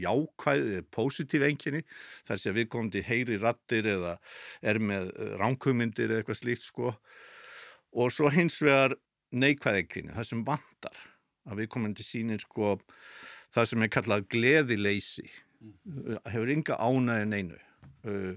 jákvæð 0.03 0.67
eða 0.75 0.85
positív 0.93 1.45
einkenni 1.47 1.81
þar 2.27 2.43
að 2.51 2.59
við 2.59 2.67
komum 2.75 2.91
til 2.93 3.01
heyri 3.07 3.39
rattir 3.41 3.89
eða 3.89 4.17
er 4.61 4.77
með 4.77 5.09
ránkumindir 5.41 6.11
eða 6.11 6.21
eitthvað 6.21 6.41
slíkt 6.43 6.67
sko 6.67 6.93
og 7.97 8.13
svo 8.13 8.29
hins 8.29 8.59
vegar 8.61 8.93
neikvæð 9.33 9.79
einkenni, 9.81 10.13
það 10.13 10.29
sem 10.29 10.45
vandar 10.45 11.01
að 11.49 11.63
við 11.63 11.71
komum 11.73 11.95
til 11.97 12.05
sínir 12.05 12.43
sko 12.43 12.75
það 13.55 13.71
sem 13.71 13.85
er 13.85 13.93
kallað 13.93 14.27
gleðileysi. 14.33 15.27
Mm. 15.59 16.19
hefur 16.31 16.49
enga 16.53 16.75
ánægin 16.79 17.33
einu 17.35 17.57
uh, 18.07 18.35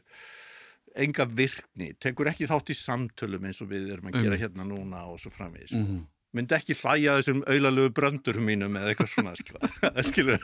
enga 0.99 1.27
virkni 1.31 1.93
tekur 2.03 2.31
ekki 2.33 2.49
þátt 2.51 2.73
í 2.73 2.77
samtölum 2.77 3.47
eins 3.47 3.61
og 3.63 3.71
við 3.71 3.93
erum 3.95 4.09
að 4.11 4.17
gera 4.19 4.35
mm. 4.35 4.41
hérna 4.41 4.67
núna 4.67 5.05
og 5.07 5.21
svo 5.23 5.31
framvegis 5.31 5.77
mm 5.77 5.85
-hmm. 5.87 6.01
myndi 6.35 6.57
ekki 6.57 6.75
hlæja 6.81 7.15
þessum 7.21 7.45
auðlalögu 7.47 7.93
bröndurum 7.95 8.49
mínum 8.51 8.77
eða 8.77 8.91
eitthvað 8.91 9.13
svona 9.15 9.37
skilur 10.11 10.43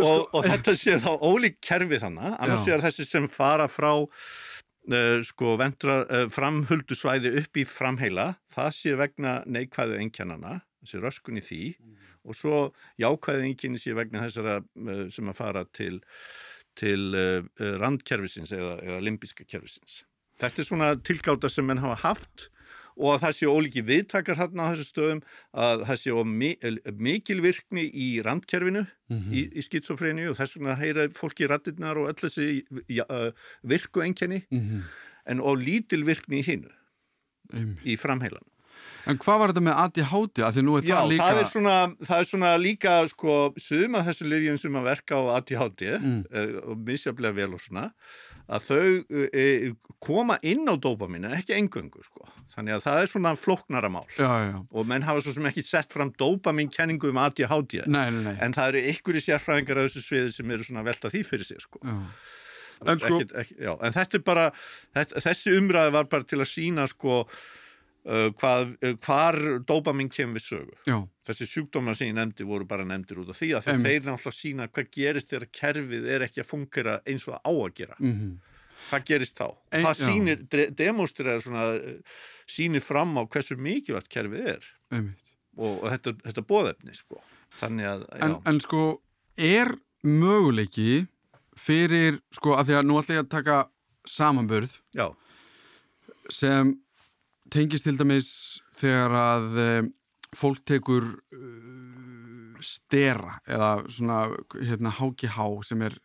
og, 0.00 0.32
og 0.32 0.40
þetta 0.48 0.76
sé 0.76 0.96
þá 0.96 1.12
ólík 1.20 1.60
kerfi 1.60 2.00
þannig 2.00 2.38
annars 2.38 2.68
er 2.68 2.86
þessi 2.88 3.04
sem 3.08 3.28
fara 3.28 3.68
frá 3.68 4.08
Uh, 4.82 5.22
sko 5.22 5.52
vendra 5.54 6.00
uh, 6.10 6.24
framhuldu 6.26 6.96
svæði 6.98 7.30
upp 7.38 7.56
í 7.56 7.62
framheila. 7.62 8.34
Það 8.50 8.70
sé 8.74 8.94
vegna 8.98 9.34
neikvæðu 9.46 9.94
engjannana 9.94 10.56
þessi 10.82 10.98
röskun 10.98 11.38
í 11.38 11.42
því. 11.46 11.60
Mm 11.78 12.11
og 12.24 12.38
svo 12.38 12.62
jákvæðingin 13.02 13.78
sé 13.80 13.96
vegna 13.96 14.24
þessara 14.26 14.60
eh, 14.62 15.04
sem 15.12 15.28
að 15.30 15.38
fara 15.38 15.64
til, 15.74 16.00
til 16.78 17.12
uh, 17.18 17.42
randkerfisins 17.82 18.54
eða, 18.56 18.78
eða 18.84 19.02
limbiska 19.04 19.44
kerfisins. 19.44 20.02
Þetta 20.40 20.62
er 20.62 20.68
svona 20.68 20.90
tilgáta 21.04 21.50
sem 21.52 21.66
menn 21.68 21.82
hafa 21.82 22.00
haft 22.02 22.48
og 22.92 23.14
að 23.14 23.22
það 23.22 23.36
sé 23.38 23.48
ólíki 23.48 23.82
viðtakar 23.88 24.38
hérna 24.40 24.66
á 24.68 24.70
þessu 24.72 24.86
stöðum 24.90 25.22
að 25.64 25.84
það 25.88 26.00
sé 26.02 26.92
mikil 27.06 27.38
virkni 27.44 27.86
í 27.88 28.08
randkerfinu 28.24 28.82
mm 28.84 29.16
-hmm. 29.18 29.32
í, 29.32 29.42
í 29.56 29.64
skitsofreni 29.64 30.28
og 30.28 30.36
þess 30.36 30.58
vegna 30.58 30.76
heyra 30.76 31.08
fólki 31.16 31.48
rættirnar 31.48 32.00
og 32.00 32.10
öll 32.12 32.20
þessi 32.20 32.64
ja, 32.92 33.06
virku 33.62 34.04
enkenni 34.04 34.42
mm 34.50 34.60
-hmm. 34.60 34.82
en 35.24 35.40
og 35.40 35.58
lítil 35.58 36.04
virkni 36.04 36.40
í 36.40 36.46
hinnu 36.46 36.72
í 37.84 37.96
framheilan. 37.96 38.44
En 39.10 39.18
hvað 39.18 39.40
var 39.40 39.52
þetta 39.52 39.62
með 39.66 39.78
ADHD? 39.82 40.40
Er 40.42 40.44
Já, 40.46 40.50
það 40.52 41.08
líka... 41.10 41.28
Já, 41.28 41.38
það, 41.38 41.46
svona, 41.50 41.76
það 42.06 42.20
er 42.20 42.28
svona 42.28 42.50
líka, 42.62 42.92
sko, 43.10 43.38
suma 43.58 44.02
þessu 44.06 44.28
livjum 44.30 44.60
sem 44.62 44.76
að 44.78 44.90
verka 44.90 45.18
á 45.18 45.22
ADHD 45.38 45.82
mm. 45.96 46.20
uh, 46.30 46.52
og 46.70 46.84
misjaflega 46.86 47.34
vel 47.40 47.56
og 47.56 47.62
svona, 47.62 47.88
að 48.52 48.68
þau 48.68 48.84
uh, 49.18 49.96
koma 50.02 50.36
inn 50.46 50.70
á 50.70 50.74
dópaminu, 50.78 51.32
ekki 51.34 51.56
engöngu, 51.56 52.04
sko. 52.06 52.28
Þannig 52.52 52.76
að 52.76 52.84
það 52.84 53.00
er 53.00 53.10
svona 53.10 53.32
floknara 53.40 53.90
mál. 53.90 54.04
Já, 54.18 54.30
já. 54.50 54.58
Og 54.70 54.86
menn 54.86 55.06
hafa 55.06 55.24
svo 55.24 55.34
sem 55.34 55.48
ekki 55.50 55.64
sett 55.66 55.94
fram 55.94 56.12
dópaminkenningu 56.20 57.10
um 57.10 57.20
ADHD. 57.22 57.80
Nei, 57.88 58.06
nei, 58.12 58.20
nei. 58.28 58.36
En 58.44 58.54
það 58.54 58.74
eru 58.74 58.84
ykkur 58.92 59.18
í 59.18 59.24
sérfræðingar 59.24 59.80
á 59.80 59.84
þessu 59.86 60.04
sviði 60.04 60.34
sem 60.36 60.54
eru 60.54 60.68
svona 60.68 60.84
velta 60.86 61.10
því 61.10 61.24
fyrir 61.26 61.48
sig, 61.48 61.62
sko. 61.64 61.82
Já. 61.82 61.98
En, 62.82 62.98
sko... 62.98 63.18
ekki, 63.18 63.28
ekki, 63.38 63.56
en 63.70 63.94
þetta 63.94 64.18
er 64.18 64.24
bara, 64.26 64.46
þetta, 64.98 65.22
þessi 65.26 65.56
umræði 65.58 65.94
var 65.94 66.08
bara 66.12 66.26
til 66.28 66.40
að 66.42 66.50
sína, 66.50 66.86
sko, 66.90 67.22
hvað, 68.04 68.72
uh, 68.82 68.94
hvar 69.06 69.36
dopamin 69.68 70.08
kemur 70.10 70.40
við 70.40 70.46
sögu. 70.48 70.76
já, 70.86 70.96
Þessi 71.26 71.46
sjúkdómar 71.46 71.94
sem 71.94 72.08
ég 72.10 72.16
nefndi 72.18 72.44
voru 72.44 72.66
bara 72.66 72.84
nefndir 72.84 73.20
út 73.22 73.28
af 73.30 73.38
því 73.38 73.52
að 73.54 73.68
þeir 73.84 74.06
náttúrulega 74.08 74.32
sína 74.34 74.66
hvað 74.68 74.88
gerist 74.90 75.30
þegar 75.30 75.46
kerfið 75.54 76.08
er 76.10 76.24
ekki 76.26 76.42
að 76.42 76.48
fungera 76.50 76.96
eins 77.06 77.28
og 77.28 77.38
á 77.38 77.50
að 77.52 77.74
gera. 77.74 77.96
mhm 78.00 78.40
Hvað 78.90 79.04
gerist 79.06 79.36
þá? 79.38 79.44
Ein- 79.70 79.84
það 79.86 79.94
já. 79.94 80.06
sýnir, 80.08 80.72
demonstrerar 80.74 81.40
svona, 81.40 81.66
uh, 81.78 82.16
sýnir 82.50 82.82
fram 82.82 83.14
á 83.14 83.22
hversu 83.30 83.54
mikilvægt 83.56 84.08
kerfið 84.10 84.46
er 84.56 84.64
og, 85.56 85.84
og 85.84 85.90
þetta, 85.92 86.12
þetta 86.26 86.42
bóðefni, 86.48 86.94
sko. 86.96 87.20
Þannig 87.60 87.86
að, 87.86 88.02
en, 88.26 88.34
en 88.50 88.58
sko, 88.60 88.82
er 89.38 89.70
möguleiki 90.02 91.06
fyrir, 91.54 92.18
sko, 92.34 92.56
að 92.58 92.72
því 92.72 92.76
að 92.80 92.86
nú 92.88 92.98
ætla 92.98 93.14
ég 93.20 93.22
að 93.22 93.30
taka 93.36 93.58
samanburð 94.08 94.74
já, 94.98 95.06
sem 96.28 96.74
tengist 97.52 97.84
til 97.86 97.98
dæmis 98.00 98.28
þegar 98.78 99.14
að 99.18 99.60
um, 99.66 99.90
fólk 100.36 100.62
tekur 100.68 101.04
uh, 101.36 102.56
stera 102.62 103.36
eða 103.50 103.70
svona 103.90 104.20
hérna 104.62 104.92
HGH 104.96 105.38
sem 105.66 105.82
er 105.88 105.96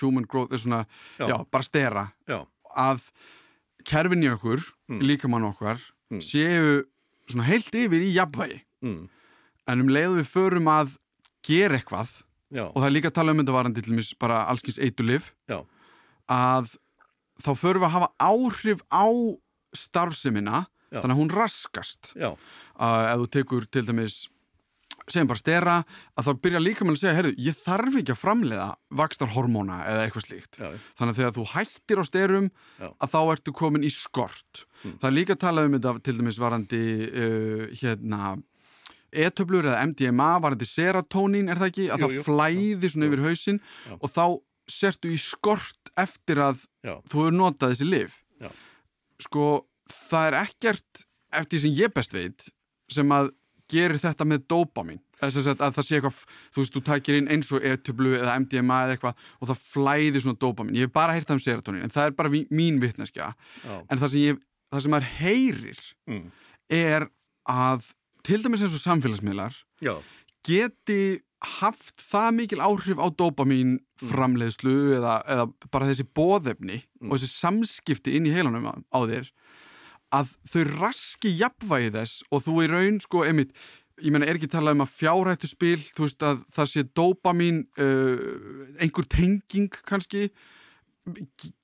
Human 0.00 0.24
Growth, 0.26 0.54
er 0.56 0.62
svona, 0.62 0.82
já, 1.20 1.26
Já. 1.28 1.36
bara 1.52 1.66
stera 1.66 2.04
já, 2.28 2.40
að 2.76 3.08
kerfin 3.86 4.24
í 4.26 4.30
okkur, 4.34 4.64
Mm. 4.88 5.00
líkamann 5.02 5.42
okkar 5.48 5.80
Mm. 6.10 6.20
séu 6.22 6.84
svona 7.28 7.42
heilt 7.48 7.74
yfir 7.74 8.02
í 8.06 8.12
jafnvægi 8.14 8.60
mm, 8.86 9.08
en 9.66 9.80
um 9.82 9.88
leið 9.90 10.12
og 10.12 10.18
við 10.20 10.28
förum 10.30 10.68
að 10.70 10.92
gera 11.42 11.74
eitthvað 11.80 12.22
og 12.70 12.76
það 12.78 12.86
er 12.86 12.94
líka 12.94 13.10
að 13.10 13.14
tala 13.18 13.32
um 13.34 13.38
þetta 13.42 13.56
varandi 13.56 13.82
til 13.82 13.92
dæmis 13.96 14.12
bara 14.18 14.44
allskins 14.46 14.78
eitulif 14.78 15.32
að 16.30 16.76
þá 17.42 17.50
förum 17.58 17.82
við 17.82 17.88
að 17.88 17.96
hafa 17.96 18.10
áhrif 18.22 18.80
á 18.94 19.06
starfsemina 19.74 20.66
Já. 20.92 21.00
þannig 21.02 21.14
að 21.16 21.20
hún 21.20 21.34
raskast 21.34 22.12
að 22.16 23.04
ef 23.10 23.20
þú 23.22 23.28
tekur 23.36 23.66
til 23.72 23.84
dæmis 23.88 24.16
segjum 25.06 25.28
bara 25.30 25.38
stera 25.38 25.74
að 26.18 26.26
þá 26.26 26.30
byrja 26.42 26.60
líka 26.62 26.82
með 26.86 26.96
að 26.96 27.00
segja 27.04 27.16
heyrðu, 27.20 27.34
ég 27.46 27.58
þarf 27.62 27.96
ekki 28.00 28.10
að 28.14 28.18
framleiða 28.18 28.64
vakstarhormóna 28.98 29.76
eða 29.86 30.04
eitthvað 30.06 30.24
slíkt 30.26 30.58
já, 30.58 30.68
þannig 30.98 31.12
að 31.12 31.18
þegar 31.20 31.34
þú 31.36 31.44
hættir 31.52 32.00
á 32.02 32.04
styrum 32.08 32.48
Já. 32.80 32.88
að 32.90 33.12
þá 33.12 33.18
ertu 33.36 33.54
komin 33.54 33.86
í 33.86 33.92
skort 33.94 34.64
Mm. 34.86 34.98
það 35.00 35.06
er 35.08 35.14
líka 35.16 35.32
að 35.34 35.40
tala 35.40 35.62
um 35.66 35.72
þetta 35.72 35.92
til 36.04 36.12
dæmis 36.18 36.36
varandi 36.38 36.80
uh, 37.08 37.62
hérna 37.80 38.18
e-töflur 39.16 39.64
eða 39.70 39.86
MDMA 39.88 40.26
varandi 40.44 40.66
serotonín 40.68 41.48
er 41.48 41.56
það 41.60 41.70
ekki, 41.70 41.86
að 41.88 42.02
Jú, 42.02 42.04
það 42.04 42.16
jú. 42.18 42.24
flæði 42.26 42.90
svona 42.92 43.08
yfir 43.08 43.22
hausinn 43.24 43.60
Já. 43.62 43.94
og 43.96 44.12
þá 44.12 44.24
sertu 44.76 45.12
í 45.14 45.16
skort 45.22 45.90
eftir 45.96 46.42
að 46.44 46.60
þú 46.84 47.22
hefur 47.22 47.34
notað 47.38 47.72
þessi 47.72 48.02
Já. 48.44 48.50
sko 49.24 49.46
það 49.92 50.28
er 50.30 50.36
ekkert 50.44 51.02
eftir 51.36 51.60
sem 51.64 51.74
ég 51.76 51.92
best 51.94 52.14
veit 52.16 52.46
sem 52.92 53.10
að 53.12 53.32
gerir 53.70 53.98
þetta 53.98 54.24
með 54.28 54.44
dópamin 54.50 55.00
þess 55.18 55.48
að, 55.48 55.62
að 55.64 55.72
það 55.78 55.86
sé 55.88 55.96
eitthvað 55.96 56.18
þú 56.54 56.60
veist, 56.62 56.74
þú 56.76 56.82
tækir 56.86 57.16
inn 57.18 57.30
eins 57.32 57.48
og 57.56 57.64
e-töflu 57.66 58.12
eða 58.18 58.34
MDMA 58.44 58.76
eða 58.84 58.94
eitthvað 58.96 59.24
og 59.40 59.48
það 59.50 59.62
flæði 59.72 60.22
svona 60.22 60.38
dópamin 60.44 60.76
ég 60.78 60.86
hef 60.86 60.92
bara 60.94 61.16
heyrt 61.16 61.26
það 61.30 61.38
um 61.38 61.44
serotonin 61.46 61.86
en 61.86 61.94
það 61.94 62.10
er 62.10 62.16
bara 62.18 62.30
ví- 62.30 62.46
mín 62.52 62.78
vitneskja. 62.82 63.32
Já, 63.64 63.76
en 63.90 63.98
það 64.02 64.12
sem, 64.12 64.20
ég, 64.28 64.42
það 64.74 64.84
sem 64.84 64.94
maður 64.94 65.08
heyrir 65.18 65.80
mm, 66.06 66.26
er 66.78 67.08
að 67.50 67.88
til 68.26 68.42
dæmis 68.44 68.62
eins 68.66 68.76
og 68.76 68.84
samfélagsmiðlar 68.84 69.56
já, 69.82 69.94
geti 70.46 71.00
haft 71.60 72.00
það 72.10 72.30
mikil 72.38 72.62
áhrif 72.64 72.98
á 73.02 73.06
dópamin 73.12 73.76
framleiðslu 74.00 74.76
eða, 74.98 75.16
eða 75.30 75.48
bara 75.72 75.88
þessi 75.90 76.06
bóðefni 76.16 76.82
Mm. 76.96 77.10
og 77.12 77.18
þessi 77.20 77.28
samskipti 77.28 78.14
inn 78.16 78.24
í 78.26 78.30
heilanum 78.32 78.64
á, 78.68 78.72
á 78.88 78.98
þér 79.04 79.26
að 80.14 80.36
þau 80.50 80.62
raski 80.76 81.32
jafnvægi 81.34 81.92
þess 81.96 82.22
og 82.30 82.44
þú 82.46 82.56
í 82.62 82.68
raun 82.70 83.00
sko 83.02 83.24
einmitt, 83.26 83.54
ég 84.02 84.12
meina 84.12 84.28
er 84.28 84.38
ekki 84.38 84.50
talað 84.52 84.76
um 84.76 84.84
að 84.84 84.94
fjárhættu 84.98 85.50
spil, 85.50 85.80
þú 85.96 86.06
veist 86.06 86.26
að 86.26 86.44
það 86.54 86.70
sé 86.72 86.84
dópamin 86.96 87.64
uh, 87.80 88.76
einhver 88.82 89.08
tenging 89.10 89.72
kannski 89.88 90.28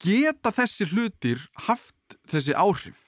geta 0.02 0.52
þessi 0.55 0.88
hlutir 0.92 1.42
haft 1.68 2.18
þessi 2.31 2.55
áhrif? 2.57 2.98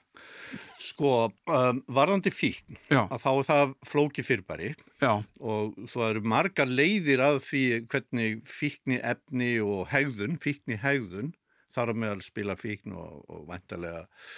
Sko, 0.85 1.31
um, 1.49 1.79
varðandi 1.91 2.29
fíkn, 2.31 2.77
já, 2.91 3.01
að 3.09 3.23
þá 3.23 3.29
er 3.31 3.47
það 3.47 3.71
flóki 3.89 4.23
fyrirbæri 4.23 4.67
já, 5.01 5.11
og 5.41 5.73
það 5.91 6.11
eru 6.11 6.21
margar 6.35 6.69
leiðir 6.69 7.23
að 7.25 7.39
því 7.47 7.63
hvernig 7.91 8.43
fíkni 8.47 8.99
efni 9.01 9.55
og 9.65 9.89
hegðun, 9.91 10.37
fíkni 10.39 10.77
hegðun, 10.79 11.33
þar 11.73 11.91
á 11.91 11.93
meðal 11.97 12.21
spila 12.23 12.55
fíkn 12.59 12.93
og, 12.95 13.25
og 13.25 13.47
væntalega 13.49 14.05
uh, 14.05 14.37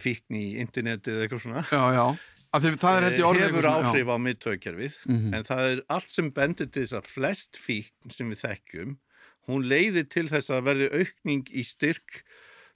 fíkn 0.00 0.36
í 0.38 0.44
internetið 0.62 1.14
eða 1.16 1.26
eitthvað 1.28 1.44
svona, 1.46 1.62
já, 1.70 1.84
já 1.98 2.06
er 3.12 3.26
orðið 3.28 3.44
hefur 3.44 3.66
áhrif 3.68 4.08
á 4.08 4.16
miðtöðkerfið, 4.24 4.94
Mhm. 5.06 5.34
en 5.36 5.44
það 5.44 5.64
er 5.72 5.82
allt 5.92 6.10
sem 6.10 6.30
bendir 6.32 6.70
til 6.72 6.82
þess 6.86 6.96
að 6.96 7.10
flest 7.12 7.56
fíkn 7.60 8.10
sem 8.10 8.30
við 8.32 8.40
þekkjum, 8.46 8.94
hún 9.48 9.66
leiðir 9.68 10.08
til 10.08 10.28
þess 10.28 10.48
að 10.50 10.64
verði 10.64 10.88
aukning 11.02 11.44
í 11.52 11.62
styrk 11.64 12.22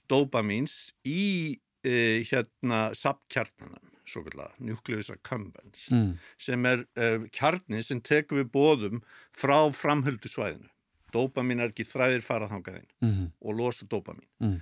dopamins 0.09 0.93
í 1.05 1.57
uh, 1.85 2.19
hérna 2.29 2.93
sapkjarnanum, 2.97 3.89
svo 4.05 4.21
kallar, 4.27 4.51
nucleus 4.59 5.09
accumbens 5.13 5.87
mm. 5.91 6.13
sem 6.37 6.65
er 6.69 6.85
uh, 6.99 7.25
kjarni 7.33 7.81
sem 7.83 8.01
tekur 8.03 8.43
við 8.43 8.51
bóðum 8.53 9.01
frá 9.35 9.57
framhöldu 9.73 10.29
svæðinu. 10.31 10.69
Dópamin 11.13 11.61
er 11.61 11.69
ekki 11.69 11.85
þræðir 11.85 12.23
farað 12.25 12.55
þangað 12.55 12.77
inn 12.79 12.89
Mm. 13.03 13.25
og 13.41 13.55
losa 13.57 13.85
dópamin. 13.85 14.61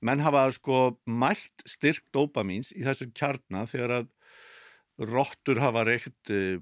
Mm. 0.00 0.06
Menn 0.06 0.20
hafa 0.24 0.46
sko 0.52 0.98
mælt 1.06 1.64
styrk 1.68 2.02
dópamins 2.12 2.72
í 2.72 2.82
þessu 2.82 3.10
kjarna 3.12 3.66
þegar 3.68 3.90
að 4.00 4.08
rottur 5.00 5.56
hafa 5.60 5.80
reykt 5.88 6.28
uh, 6.28 6.58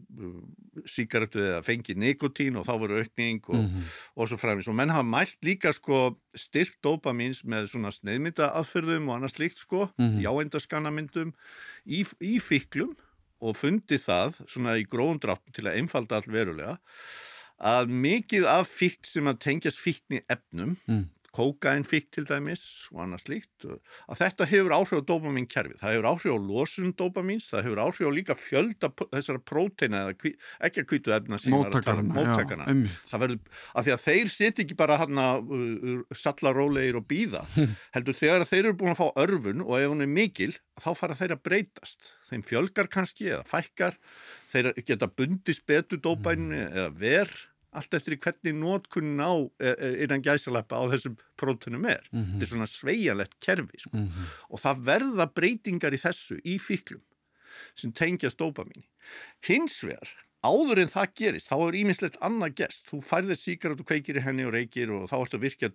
síkaretu 0.87 1.41
eða 1.43 1.63
fengið 1.67 1.99
nikotín 1.99 2.59
og 2.61 2.67
þá 2.69 2.75
voru 2.79 3.01
aukning 3.03 3.41
og, 3.51 3.57
Mhm. 3.65 3.83
og 4.17 4.29
svo 4.31 4.39
fræmis. 4.39 4.69
Og 4.69 4.75
menn 4.79 4.91
hafa 4.95 5.03
mælt 5.03 5.39
líka 5.43 5.73
sko 5.75 6.19
styrk 6.37 6.77
dópamins 6.83 7.43
með 7.45 7.67
svona 7.73 7.91
sneiðmynda 7.91 8.53
aðfyrðum 8.55 9.09
og 9.11 9.17
annað 9.19 9.35
slíkt 9.35 9.59
sko, 9.59 9.91
Mhm. 9.99 10.23
jáendaskannamyndum 10.23 11.33
í, 11.87 12.05
í 12.23 12.39
fíklum 12.39 12.95
og 13.41 13.57
fundi 13.57 13.99
það 13.99 14.35
svona 14.47 14.79
í 14.79 14.87
gróðum 14.87 15.19
dráttum 15.21 15.53
til 15.53 15.65
að 15.65 15.77
einfalda 15.83 16.17
all 16.17 16.31
verulega 16.33 16.79
að 17.61 17.89
mikið 17.91 18.45
af 18.47 18.69
fíkn 18.71 19.03
sem 19.07 19.25
að 19.27 19.39
tengjast 19.41 19.79
fíkni 19.83 20.23
efnum, 20.31 20.77
Mm. 20.89 21.09
Kókain 21.35 21.85
fíkn 21.87 22.11
til 22.15 22.25
dæmis 22.29 22.63
og 22.95 23.03
annað 23.05 23.25
slíkt, 23.25 23.67
að 24.09 24.21
þetta 24.23 24.47
hefur 24.49 24.75
áhrif 24.75 24.95
á 24.97 25.09
dopamin 25.11 25.49
kerfið. 25.51 25.81
Það 25.83 25.95
hefur 25.95 26.09
áhrif 26.11 26.33
á 26.33 26.39
losun 26.41 26.95
dopamins, 26.99 27.49
það 27.53 27.67
hefur 27.67 27.83
áhrif 27.85 28.09
á 28.09 28.13
líka 28.17 28.37
fjölda 28.39 28.91
þessara 29.13 29.43
próteina 29.51 30.03
eða 30.07 30.15
ekki 30.69 30.83
að 30.83 30.89
kvítu 30.93 31.15
efna 31.15 31.41
verður, 33.25 33.43
að 33.75 33.89
því 33.89 33.95
að 33.95 34.05
þeir 34.07 34.33
sitja 34.35 34.65
ekki 34.65 34.79
bara 34.79 35.01
hann 35.03 35.23
að 35.23 35.53
uh, 35.59 36.17
sallarólegir 36.17 37.01
og 37.01 37.09
býða, 37.11 37.45
heldur 37.97 38.19
þegar 38.19 38.47
þeir 38.49 38.63
eru 38.65 38.79
búin 38.81 38.95
að 38.95 39.03
fá 39.03 39.23
örfun 39.27 39.67
og 39.67 39.77
ef 39.79 39.93
hún 39.93 40.07
er 40.07 40.13
mikil, 40.13 40.53
þá 40.81 40.91
fara 40.97 41.19
þeir 41.19 41.37
að 41.37 41.45
breytast. 41.51 42.13
Þeim 42.29 42.43
fjölgar 42.45 42.91
kannski 42.93 43.31
eða 43.33 43.45
fækkar, 43.49 43.97
þeir 44.53 44.73
geta 44.85 45.09
bundist 45.09 45.65
betur 45.69 46.01
dópæninu 46.05 46.61
eða 46.67 46.91
ver, 46.99 47.33
allt 47.77 47.95
eftir 47.95 48.17
hvernig 48.17 48.55
nótkunnin 48.57 49.21
á 49.21 49.33
e, 49.61 49.73
e, 49.73 49.91
innan 50.05 50.23
gæsalappa 50.25 50.81
á 50.81 50.85
þessum 50.93 51.19
prótunum 51.37 51.85
er. 51.89 52.07
Mhm. 52.13 52.39
Þetta 52.39 52.47
er 52.47 52.53
svona 52.53 52.71
sveigalegt 52.71 53.37
kerfi, 53.45 53.83
sko. 53.85 53.97
Mhm. 53.97 54.31
Og 54.51 54.63
það 54.63 54.85
verða 54.89 55.27
breytingar 55.35 55.93
í 55.93 56.01
þessu, 56.01 56.41
í 56.45 56.57
fíklum, 56.59 57.03
sem 57.75 57.93
tengjast 57.93 58.39
dópamíni. 58.39 58.87
Hins 59.45 59.83
vegar, 59.85 60.09
áður 60.45 60.79
en 60.85 60.89
það 60.89 61.15
gerist, 61.15 61.51
þá 61.51 61.57
er 61.69 61.79
ímislegt 61.83 62.19
annað 62.23 62.55
gest. 62.55 62.87
Þú 62.89 63.03
færðir 63.05 63.37
síkarat 63.37 63.81
og 63.81 63.87
kveikir 63.87 64.17
í 64.17 64.25
henni 64.25 64.47
og 64.47 64.55
reykir 64.55 64.91
og 64.95 65.09
þá 65.11 65.17
ertu 65.21 65.37
að 65.37 65.45
virkja 65.47 65.69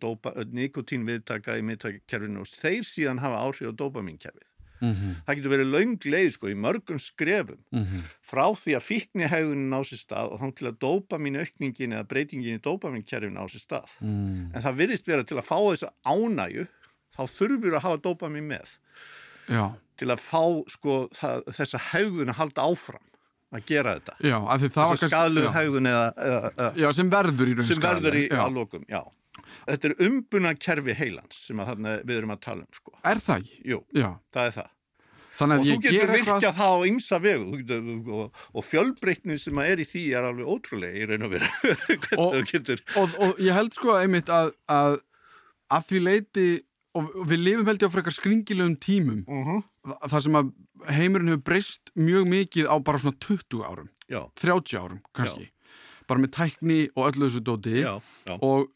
nikotín 0.49 1.05
viðtaka 1.05 1.59
í 1.59 1.61
miðtakakerfinu 1.61 2.41
og 2.41 2.47
þeir 2.47 2.81
síðan 2.81 3.21
hafa 3.21 3.43
áhrif 3.43 3.69
á 3.69 3.73
dópamínkerfið. 4.81 4.93
Mhm. 4.93 5.15
Það 5.25 5.35
getur 5.37 5.53
verið 5.53 5.71
löng 5.73 5.97
leið 6.13 6.31
sko 6.33 6.47
í 6.47 6.55
mörgum 6.55 6.99
skrefum 6.99 7.57
Mhm. 7.71 8.03
frá 8.21 8.45
því 8.55 8.75
að 8.77 8.87
fíknihæðunin 8.89 9.69
ná 9.69 9.79
sér 9.83 9.99
stað 10.03 10.31
og 10.33 10.39
þá 10.41 10.55
til 10.55 10.67
að 10.71 10.77
dópamín 10.79 11.37
aukningin 11.39 11.93
eða 11.93 12.07
breytingin 12.07 12.59
í 12.59 12.61
dópamínkerfinu 12.61 13.33
ná 13.37 13.45
sér 13.47 13.63
stað. 13.65 13.89
Mm. 14.01 14.51
En 14.55 14.61
það 14.61 14.75
virðist 14.77 15.05
vera 15.07 15.23
til 15.23 15.37
að 15.37 15.47
fá 15.47 15.57
þessa 15.71 15.89
ánæju, 16.05 16.67
þá 17.17 17.21
þurfur 17.29 17.73
að 17.77 17.81
hafa 17.81 17.97
dópamín 18.01 18.47
með 18.49 18.77
já, 19.49 19.71
til 19.97 20.07
að 20.07 20.19
fá 20.19 20.43
sko, 20.69 21.07
það, 21.13 21.43
þessa 21.53 21.79
hægðun 21.91 22.29
að 22.29 22.35
halda 22.41 22.61
áfram 22.61 23.07
að 23.53 23.65
gera 23.65 23.99
þetta. 23.99 24.15
já, 24.19 24.37
af 24.49 24.59
því 24.61 24.69
það 24.73 24.87
var 24.89 24.97
Þessa 24.97 25.09
skadluð 25.09 25.43
já, 25.43 25.51
hægðun 25.53 25.87
eða, 25.87 26.13
eða, 26.17 26.51
eða 26.57 26.75
já, 26.75 26.91
sem 26.93 27.09
verður 27.09 27.47
í 27.47 27.53
raun 27.55 27.65
sem 27.69 27.77
verður 27.83 28.15
í 28.17 28.23
já. 28.29 28.39
aðlokum, 28.47 28.85
já. 28.89 29.03
Þetta 29.67 29.89
er 29.89 29.95
umbuna 30.07 30.53
kerfi 30.55 30.95
heilans 30.97 31.41
sem 31.47 31.59
að 31.59 31.73
þarna 31.73 31.97
við 32.03 32.17
erum 32.17 32.33
að 32.35 32.41
tala 32.45 32.61
um, 32.65 32.71
sko. 32.73 32.95
er 33.03 33.21
það? 33.23 33.51
Jú, 33.73 33.79
Já, 33.93 34.09
það 34.33 34.49
er 34.49 34.55
það. 34.59 34.71
Og 35.33 35.49
þú 35.65 35.77
getur 35.81 36.11
virkjað 36.13 36.35
eitthvað 36.37 36.57
það 36.59 36.73
á 36.73 36.79
ymsa 36.85 37.17
vegu 37.23 37.57
getur, 37.57 37.87
og, 38.13 38.43
og 38.53 38.65
fjölbreytnin 38.69 39.39
sem 39.41 39.57
er 39.63 39.81
í 39.81 39.85
því 39.89 40.03
er 40.13 40.27
alveg 40.27 40.51
ótrúlega 40.53 40.99
í 40.99 41.07
raun 41.09 41.25
og 41.25 41.31
veru. 41.33 41.49
Og- 42.21 42.37
getur, 42.51 42.83
og, 43.01 43.15
og 43.17 43.41
ég 43.41 43.57
held 43.57 43.73
sko 43.73 43.95
einmitt 43.97 44.29
að 44.29 44.51
að, 44.69 44.99
að 45.73 45.87
því 45.89 46.03
leiti 46.05 46.45
og 46.93 47.09
við 47.25 47.41
lifum 47.47 47.65
held 47.71 47.81
ég 47.81 47.89
á 47.89 47.95
frekar 47.95 48.13
skringilegum 48.13 48.75
tímum 48.77 49.23
uh 49.25 49.47
-huh. 49.47 49.63
Þa- 49.83 50.09
það 50.13 50.21
sem 50.27 50.35
að 50.37 50.51
heimurinn 50.93 51.31
hefur 51.33 51.43
breyst 51.49 51.89
mjög 51.97 52.27
mikið 52.29 52.69
á 52.69 52.75
bara 52.83 52.99
svona 52.99 53.17
20 53.19 53.63
árum, 53.65 53.89
já, 54.09 54.21
30 54.35 54.77
árum 54.79 55.01
kannski, 55.15 55.49
bara 56.07 56.19
með 56.21 56.31
tækni 56.37 56.89
og 56.95 57.09
öllu 57.09 57.25
þessu 57.27 57.41
dóti 57.41 57.81
já, 57.81 58.01
já, 58.27 58.37
og 58.39 58.69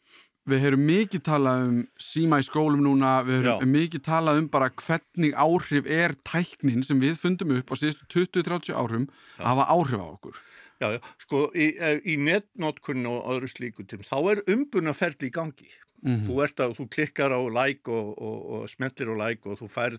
við 0.47 0.62
höfum 0.63 0.83
mikið 0.88 1.21
talað 1.27 1.63
um 1.67 1.79
síma 1.99 2.39
í 2.41 2.45
skólum 2.47 2.83
núna, 2.86 3.17
við 3.27 3.41
höfum 3.43 3.65
Já. 3.65 3.71
mikið 3.73 4.03
talað 4.07 4.39
um 4.41 4.47
bara 4.53 4.69
hvernig 4.71 5.33
áhrif 5.36 5.89
er 5.91 6.15
tæknin 6.27 6.86
sem 6.88 6.99
við 7.03 7.17
fundum 7.21 7.51
upp 7.57 7.73
á 7.73 7.75
síðustu 7.81 8.07
20-30 8.15 8.71
árum 8.77 9.10
að 9.38 9.49
hafa 9.51 9.65
áhrif 9.75 9.99
á 9.99 10.07
okkur. 10.07 10.39
já, 10.81 10.88
já, 10.93 10.99
sko, 11.25 11.43
í, 11.57 11.67
eh, 11.81 11.99
í 12.05 12.15
netnotkunn 12.21 13.05
og 13.10 13.25
öðru 13.33 13.49
slíku 13.51 13.83
tím, 13.88 14.03
þá 14.05 14.17
er 14.31 14.43
umbunarferli 14.55 15.27
í 15.31 15.33
gangi. 15.33 15.69
Mm 16.05 16.27
Þú 16.27 16.36
ert 16.45 16.60
að, 16.62 16.75
þú 16.77 16.83
klikkar 16.93 17.33
á 17.33 17.41
like 17.49 17.89
og, 17.89 18.12
og, 18.21 18.38
og 18.53 18.67
smellir 18.69 19.10
á 19.10 19.15
like 19.17 19.49
og 19.49 19.57
þú 19.57 19.67
færð, 19.73 19.97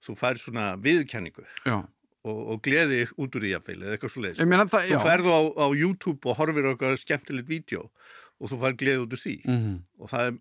þú 0.00 0.14
færð 0.16 0.40
svona 0.40 0.64
viðurkenningu 0.80 1.44
Já, 1.66 1.82
og, 2.24 2.38
og 2.54 2.62
gleði 2.64 3.02
út 3.20 3.36
úr 3.36 3.44
í 3.44 3.50
jafnvel 3.52 3.82
eða 3.84 3.98
eitthvað 3.98 4.14
svo 4.14 4.22
leiðis. 4.24 4.40
ég 4.40 4.48
meina 4.48 4.64
það, 4.64 4.88
Þú 4.88 4.96
já. 4.96 5.02
ferðu 5.04 5.34
á, 5.36 5.40
á 5.60 5.66
YouTube 5.76 6.24
og 6.32 6.38
horfir 6.40 6.70
eitthvað 6.72 6.96
skemmtilegt 7.04 7.48
vídeo 7.52 7.84
og 8.36 8.50
þú 8.50 8.58
fær 8.60 8.74
gleði 8.76 9.02
út 9.02 9.14
úr 9.16 9.20
því. 9.22 9.34
Mhm. 9.48 9.76
Og 9.96 10.10
það 10.10 10.26
er, 10.28 10.34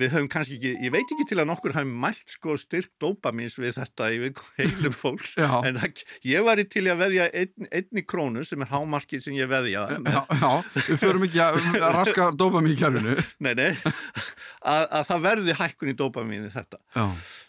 við 0.00 0.12
höfum 0.14 0.28
kannski 0.32 0.56
ekki, 0.56 0.70
ég 0.86 0.92
veit 0.94 1.10
ekki 1.12 1.26
til 1.28 1.36
að 1.42 1.48
nokkur 1.50 1.74
hafi 1.76 1.90
mælt 2.04 2.32
sko 2.32 2.54
styrk 2.56 2.94
dópamins 3.02 3.58
við 3.60 3.76
þetta 3.76 4.08
í 4.08 4.30
heilum 4.58 4.94
fólks, 4.96 5.34
en 5.36 5.76
það, 5.82 6.00
ég 6.24 6.46
var 6.46 6.62
í 6.62 6.64
til 6.72 6.86
að 6.88 7.02
veðja 7.04 7.26
ein, 7.36 7.68
einni 7.68 8.04
krónu 8.08 8.44
sem 8.48 8.64
er 8.64 8.72
hámarkið 8.72 9.26
sem 9.26 9.36
ég 9.36 9.50
veðja 9.52 9.84
Já, 10.00 10.22
já, 10.32 10.52
við 10.88 11.02
förum 11.02 11.26
ekki 11.26 11.42
að, 11.44 11.60
raska 11.98 12.30
dópamín 12.32 12.72
í 12.72 12.78
kjærfinu. 12.80 13.18
nei, 13.44 13.52
nei, 13.58 13.70
að, 14.64 14.86
að 14.86 15.06
það 15.10 15.26
verði 15.28 15.58
hækkun 15.60 15.92
í 15.92 15.98
dópamini 16.00 16.52
þetta. 16.56 16.80
Já, 16.96 17.06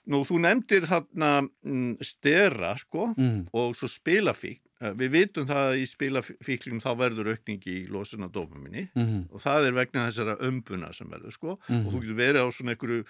Nú, 0.07 0.21
þú 0.27 0.39
nefndir 0.39 0.85
þarna 0.87 1.31
mm, 1.43 1.97
stera, 2.05 2.71
sko, 2.79 3.09
mm. 3.15 3.49
og 3.55 3.75
svo 3.75 3.89
spilafík. 3.91 4.61
Við 4.77 5.09
vitum 5.09 5.45
það 5.49 5.63
að 5.71 5.79
í 5.81 5.85
spilafíklum 5.89 6.81
þá 6.83 6.89
verður 6.99 7.31
aukningi 7.33 7.71
í 7.79 7.85
losun 7.89 8.25
á 8.25 8.29
dópaminni 8.29 8.83
Mm. 8.93 9.23
og 9.33 9.41
það 9.41 9.65
er 9.71 9.73
vegna 9.73 10.03
þessara 10.11 10.35
ömbuna 10.45 10.91
sem 10.93 11.09
verður, 11.09 11.33
sko, 11.33 11.55
og 11.57 11.87
þú 11.89 12.01
getur 12.03 12.19
verið 12.19 12.41
á 12.45 12.47
svona 12.53 12.75
einhverju 12.75 13.05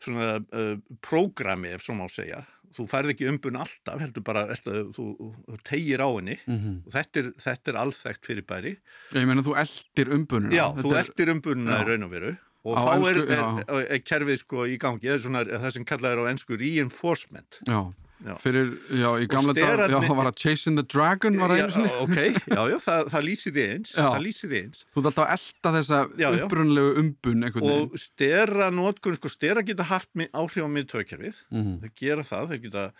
svona 0.00 0.26
uh, 0.40 0.74
prógrami, 1.00 1.72
ef 1.72 1.82
svo 1.86 1.94
má 1.96 2.04
segja. 2.12 2.42
Þú 2.76 2.84
færð 2.86 3.10
ekki 3.14 3.26
ömbun 3.32 3.56
alltaf, 3.58 3.96
heldur 4.00 4.22
bara, 4.28 4.44
þetta, 4.52 4.76
þú, 4.94 5.06
þú 5.48 5.56
tegir 5.66 6.04
á 6.04 6.08
henni 6.12 6.36
Mm 6.46 6.76
og 6.86 6.92
þetta 6.94 7.22
er, 7.24 7.32
þetta 7.48 7.72
er 7.72 7.78
alþekkt 7.80 8.28
fyrir 8.30 8.46
bæri. 8.46 8.74
Ég 9.16 9.26
meina 9.26 9.42
þú 9.42 9.56
eldir 9.58 10.12
umbununa. 10.14 10.52
Já, 10.54 10.66
Þetta 10.76 10.84
þú 10.86 10.92
er- 10.94 11.00
eldir 11.02 11.32
umbununa 11.34 11.72
Já. 11.74 11.80
í 11.82 11.88
raun 11.90 12.06
og 12.06 12.12
veru 12.14 12.30
og 12.60 12.76
Á 12.76 12.80
þá 12.84 12.92
ensku, 12.94 13.10
er, 13.10 13.32
er, 13.32 13.64
er, 13.72 13.88
er 13.96 14.00
kerfið 14.04 14.38
sko 14.44 14.68
í 14.68 14.76
gangi, 14.78 15.08
það 15.08 15.16
er 15.16 15.24
svona 15.24 15.42
það 15.48 15.70
sem 15.78 15.84
kallað 15.88 16.12
er 16.12 16.20
á 16.20 16.24
ensku 16.30 16.60
reinforcement. 16.60 17.58
Já, 17.66 17.80
Já. 18.20 18.34
fyrir, 18.36 18.74
já, 18.92 19.08
í 19.16 19.26
gamla 19.32 19.54
dag, 19.56 19.62
já, 19.64 19.86
sterarnir- 19.88 20.16
var 20.16 20.26
það 20.28 20.36
Chasing 20.42 20.76
the 20.76 20.84
Dragon, 20.84 21.38
var 21.40 21.48
það 21.54 21.60
Já, 21.60 21.68
einu 21.70 21.92
ok, 22.04 22.18
já, 22.52 22.60
já, 22.72 22.76
það, 22.84 23.08
það 23.14 23.24
lýsir 23.30 23.54
því 23.56 23.64
eins, 23.74 23.94
það 23.96 24.20
lýsir 24.26 24.50
því 24.52 24.58
eins. 24.64 24.84
Þú 24.92 25.00
ert 25.00 25.08
alltaf 25.10 25.24
að 25.24 25.32
elda 25.38 25.72
þessa 25.78 26.00
upprunlegu 26.44 26.90
umbun. 27.00 27.48
Og 27.72 27.96
stera 27.98 28.70
notkun, 28.70 29.16
sko, 29.16 29.28
stera 29.32 29.62
geta 29.64 29.88
haft 29.88 30.10
áhrif 30.20 30.60
á 30.60 30.70
miðtökkerfið, 30.76 31.40
Mhm. 31.50 31.80
þau 31.80 31.90
gera 31.96 32.22
það, 32.22 32.48
þau 32.52 32.62
geta 32.68 32.92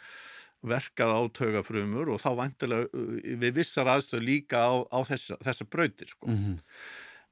verkað 0.61 1.09
á 1.17 1.21
taugafrumur 1.33 2.11
og 2.13 2.21
þá 2.21 2.31
vantilega 2.37 2.89
við 3.41 3.55
vissar 3.57 3.89
aðstöð 3.89 4.25
líka 4.25 4.61
á, 4.61 4.85
á 4.93 4.99
þessa, 5.09 5.37
þessa 5.41 5.65
brautir, 5.69 6.09
sko. 6.13 6.27
Mhm. 6.29 6.59
En 6.59 6.63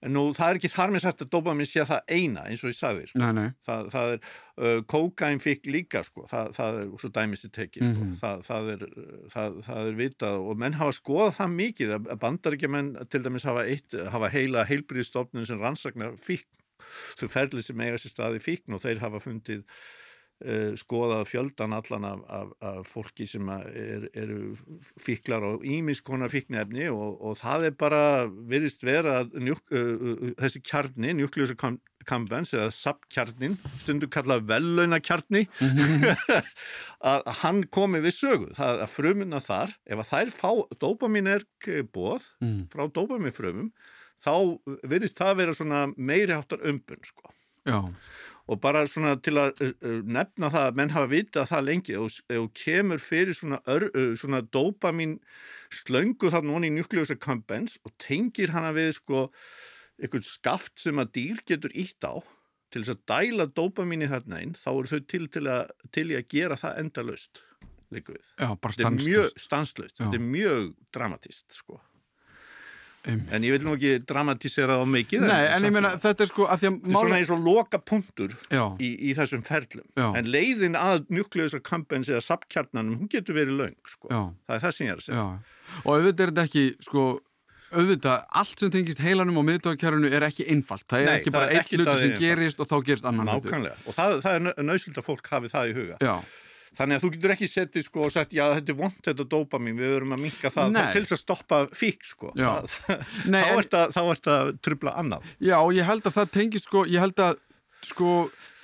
nú, 0.07 0.23
það 0.37 0.51
er 0.51 0.59
ekki 0.61 0.71
þar 0.71 0.93
með 0.95 1.03
sagt 1.05 1.25
að 1.25 1.31
dópamin 1.33 1.67
sé 1.69 1.85
það 1.89 2.13
eina, 2.15 2.45
eins 2.47 2.63
og 2.63 2.71
ég 2.71 2.79
sagði, 2.79 3.07
sko. 3.11 3.21
Nei, 3.23 3.33
nei. 3.35 3.49
það, 3.67 3.89
það 3.95 4.13
er 4.13 4.21
uh, 4.23 4.83
kókain 4.93 5.43
fikk 5.43 5.67
líka 5.75 6.05
sko, 6.07 6.27
það, 6.31 6.53
það 6.59 6.79
er 6.83 6.93
svo 7.03 7.11
dæmist 7.19 7.49
í 7.49 7.53
tekið 7.59 7.89
sko. 7.89 8.05
Mhm. 8.05 8.15
það, 8.23 8.45
það, 8.47 8.71
er, 8.75 8.85
það, 9.35 9.59
það 9.67 9.91
er 9.91 9.99
vitað 10.03 10.47
og 10.53 10.63
menn 10.63 10.79
hafa 10.79 10.97
skoðað 11.01 11.35
það 11.41 11.57
mikið 11.63 11.97
að 11.99 12.13
bandaríkjumenn 12.27 12.93
til 13.11 13.23
dæmis 13.27 13.49
hafa, 13.49 13.67
eitt, 13.67 13.99
hafa 14.15 14.33
heila 14.35 14.67
heilbríðstofnun 14.69 15.49
sem 15.49 15.63
rannsagnar 15.63 16.15
fíkn 16.23 16.55
þau 17.19 17.29
ferli 17.33 17.65
sem 17.65 17.81
eiga 17.85 17.99
sér 18.01 18.15
staði 18.15 18.43
fíkn 18.43 18.77
og 18.77 18.85
þeir 18.85 19.03
hafa 19.03 19.21
fundið 19.23 19.65
uh, 20.45 20.73
skoðað 20.79 21.25
fjöldan 21.31 21.75
allan 21.77 22.05
af, 22.09 22.23
af, 22.39 22.53
af 22.71 22.87
fólki 22.93 23.27
sem 23.31 23.49
að 23.51 23.67
er, 23.79 24.07
eru 24.23 24.39
fíklar 25.01 25.45
og 25.49 25.65
ímiskona 25.67 26.29
fíknefni 26.33 26.89
og, 26.93 27.19
og 27.21 27.37
það 27.41 27.69
er 27.71 27.77
bara 27.81 28.03
virðist 28.29 28.85
vera 28.87 29.21
að 29.25 29.39
njúk, 29.49 29.63
uh, 29.73 30.33
þessi 30.41 30.63
kjarni, 30.67 31.15
njúkljúsa 31.21 31.57
kambens 32.09 32.55
eða 32.57 32.71
sapkjarnin, 32.73 33.59
stundu 33.83 34.09
kallað 34.09 34.47
vellaunakjarni 34.49 35.43
að 37.13 37.29
hann 37.43 37.63
komi 37.75 38.01
við 38.05 38.15
sögu. 38.17 38.49
Það 38.57 38.83
að 38.85 38.93
frumuna 38.95 39.41
þar, 39.45 39.75
ef 39.85 40.03
að 40.03 40.11
þær 40.13 40.33
fá 40.39 40.51
dópamin 40.83 41.31
er 41.37 41.45
bóð 41.93 42.25
Mm. 42.41 42.69
frá 42.71 42.85
dópaminfrumum 42.95 43.73
þá 44.23 44.33
virðist 44.87 45.19
það 45.19 45.37
vera 45.41 45.55
svona 45.55 45.81
meiri 45.97 46.35
háttar 46.35 46.63
umbun 46.67 47.01
sko. 47.07 47.33
Já, 47.69 47.81
og 48.49 48.61
bara 48.65 48.87
svona 48.89 49.15
til 49.21 49.37
að 49.41 49.61
nefna 50.09 50.49
það 50.53 50.67
að 50.71 50.79
menn 50.81 50.93
hafa 50.95 51.11
vitað 51.13 51.51
það 51.51 51.67
lengi 51.69 51.97
og, 52.01 52.19
og 52.39 52.49
kemur 52.57 53.03
fyrir 53.03 53.37
svona, 53.37 53.61
svona 54.17 54.41
dópamin 54.43 55.19
slöngu 55.75 56.33
þarna 56.33 56.55
núna 56.55 56.71
í 56.71 56.75
njúkliðusa 56.79 57.19
kampens 57.21 57.77
og 57.85 57.93
tengir 58.01 58.55
hana 58.55 58.73
við 58.77 58.95
sko 59.03 59.27
einhvern 59.99 60.25
skaft 60.25 60.79
sem 60.81 61.01
að 61.03 61.13
dýr 61.19 61.43
getur 61.49 61.75
ítt 61.77 62.07
á 62.09 62.17
til 62.73 62.85
þess 62.85 62.95
að 62.95 63.05
dæla 63.11 63.49
dópamin 63.57 64.05
í 64.05 64.09
þarna 64.11 64.41
inn 64.45 64.57
þá 64.57 64.71
eru 64.73 64.91
þau 64.93 65.05
til, 65.13 65.23
til, 65.33 65.45
að, 65.51 65.77
til 65.93 66.09
að 66.13 66.27
gera 66.33 66.59
það 66.61 66.81
endalaust 66.85 67.43
líka 67.95 68.13
við. 68.13 68.25
já, 68.37 68.49
bara 68.61 68.77
Þetta 68.77 68.91
er 68.91 68.99
mjög 69.09 69.39
stanslust. 69.41 69.97
þetta 70.01 70.19
er 70.19 70.25
mjög 70.25 70.67
dramatist 70.95 71.47
sko. 71.57 71.81
En 73.09 73.45
ég 73.47 73.55
vil 73.57 73.63
nú 73.65 73.75
ekki 73.77 73.93
dramatisera 74.05 74.77
það 74.81 74.91
mikið. 74.95 75.23
Nei, 75.31 75.45
en 75.55 75.65
ég 75.69 75.73
meina, 75.73 75.93
þetta 76.03 76.25
er 76.27 76.31
sko 76.33 76.45
að 76.47 76.59
því 76.63 76.69
að 76.69 76.75
Þetta 76.79 76.89
er 76.93 76.99
svona 76.99 77.19
eins 77.21 77.31
og 77.33 77.45
loka 77.47 77.79
punktur 77.81 78.35
í, 78.85 78.91
í 79.09 79.15
þessum 79.17 79.45
ferlum. 79.47 79.87
Já. 79.97 80.09
En 80.21 80.29
leiðin 80.35 80.77
að 80.77 81.07
nukleusar 81.17 81.63
kampens 81.65 82.11
eða 82.13 82.21
sapkjarnanum, 82.27 82.99
hún 83.01 83.09
getur 83.13 83.35
verið 83.39 83.57
löng, 83.63 83.77
sko. 83.89 84.09
já, 84.13 84.21
Það 84.49 84.59
er 84.59 84.61
það 84.67 84.77
sem 84.79 84.87
ég 84.87 84.93
er 84.93 85.01
að 85.01 85.07
segja. 85.09 85.25
já. 85.25 85.81
Og 85.85 85.91
auðvitað 85.97 86.21
er 86.27 86.33
þetta 86.35 86.45
ekki, 86.49 86.67
sko, 86.89 87.07
auðvitað, 87.69 88.27
allt 88.41 88.63
sem 88.65 88.71
tengist 88.73 89.01
heilanum 89.05 89.41
og 89.41 89.45
miðdóðakjærunu 89.49 90.11
er 90.17 90.25
ekki 90.29 90.47
einfalt. 90.53 90.87
Það 90.89 91.01
er 91.03 91.09
Nei, 91.11 91.17
ekki 91.21 91.33
bara 91.35 91.49
einn 91.53 91.65
hluti 91.69 91.85
sem 91.85 92.13
einfalt. 92.13 92.21
gerist 92.23 92.61
og 92.65 92.69
þá 92.71 92.77
gerist 92.87 93.09
annan 93.11 93.29
hluti. 93.29 93.49
Nákvæmlega. 93.51 93.77
Og 93.89 93.97
það, 93.99 94.15
það 94.25 94.39
er 94.39 94.69
nöðsynda 94.69 95.03
að 95.03 95.09
fólk 95.11 95.29
hafi 95.35 95.51
það 95.53 95.69
í 95.69 95.75
huga. 95.77 95.99
Þannig 96.77 96.99
að 96.99 97.03
þú 97.05 97.11
getur 97.15 97.33
ekki 97.35 97.49
settið 97.49 97.85
sko 97.89 98.05
og 98.05 98.13
sagt, 98.13 98.33
já 98.37 98.45
þetta 98.55 98.73
er 98.75 98.79
vond 98.83 98.99
þetta 99.09 99.25
dópamin, 99.33 99.77
við 99.79 99.95
verum 99.97 100.13
að 100.19 100.23
minka 100.27 100.51
það, 100.53 100.73
það 100.77 100.93
til 100.93 101.03
þess 101.07 101.17
að 101.17 101.23
stoppa 101.25 101.61
fík 101.73 102.05
sko. 102.05 102.33
Það, 102.37 102.75
Nei, 103.33 103.43
þá, 103.43 103.49
en- 103.53 103.59
ert 103.63 103.75
að, 103.81 103.93
þá 103.97 104.01
ert 104.13 104.33
að 104.37 104.53
trubla 104.69 104.97
annað. 105.01 105.31
já, 105.41 105.57
og 105.63 105.73
ég 105.79 105.89
held 105.89 106.05
að 106.11 106.19
það 106.21 106.33
tengist, 106.39 106.69
sko, 106.69 106.85
ég 106.91 107.01
held 107.07 107.25
að, 107.25 107.39
sko, 107.93 108.13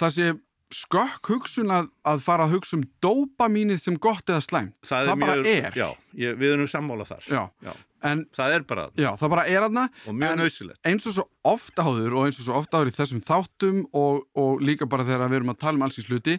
það 0.01 0.15
sé 0.19 0.33
skökk 0.75 1.29
hugsun 1.31 1.71
að, 1.71 1.89
að 2.11 2.23
fara 2.25 2.47
að 2.49 2.55
hugsa 2.57 2.75
um 2.79 2.85
dópamínið 3.05 3.79
sem 3.79 3.95
gott 4.03 4.27
eða 4.33 4.43
slæmt. 4.43 4.75
Það, 4.83 5.11
Það 5.11 5.21
bara 5.23 5.35
er. 5.47 5.69
Já, 5.79 5.89
ég, 6.19 6.39
við 6.41 6.55
erum 6.57 6.67
sammála 6.73 7.05
þar. 7.07 7.29
Já. 7.31 7.43
Já. 7.69 7.75
En, 8.05 8.25
Það 8.37 8.55
er 8.59 8.65
bara 8.69 8.83
já, 9.01 9.07
það 9.17 9.31
bara 9.33 9.45
er 9.49 9.65
aðna. 9.65 9.85
og 10.11 10.17
mjög 10.19 10.33
En- 10.35 10.41
nöðsilegt. 10.43 10.81
eins 10.85 11.07
og 11.09 11.15
svo 11.17 11.25
oft 11.49 11.79
áður 11.81 12.17
og 12.19 12.27
eins 12.27 12.41
og 12.43 12.45
svo 12.49 12.57
oft 12.59 12.75
áður 12.77 12.91
í 12.91 12.97
þessum 12.99 13.23
þáttum 13.25 13.79
og, 13.97 14.27
og 14.37 14.61
líka 14.67 14.85
bara 14.91 15.07
þegar 15.09 15.31
við 15.31 15.39
erum 15.39 15.53
að 15.55 15.61
tala 15.63 15.79
um 15.79 15.87
alls 15.87 15.97
í 16.03 16.05
sluti 16.05 16.35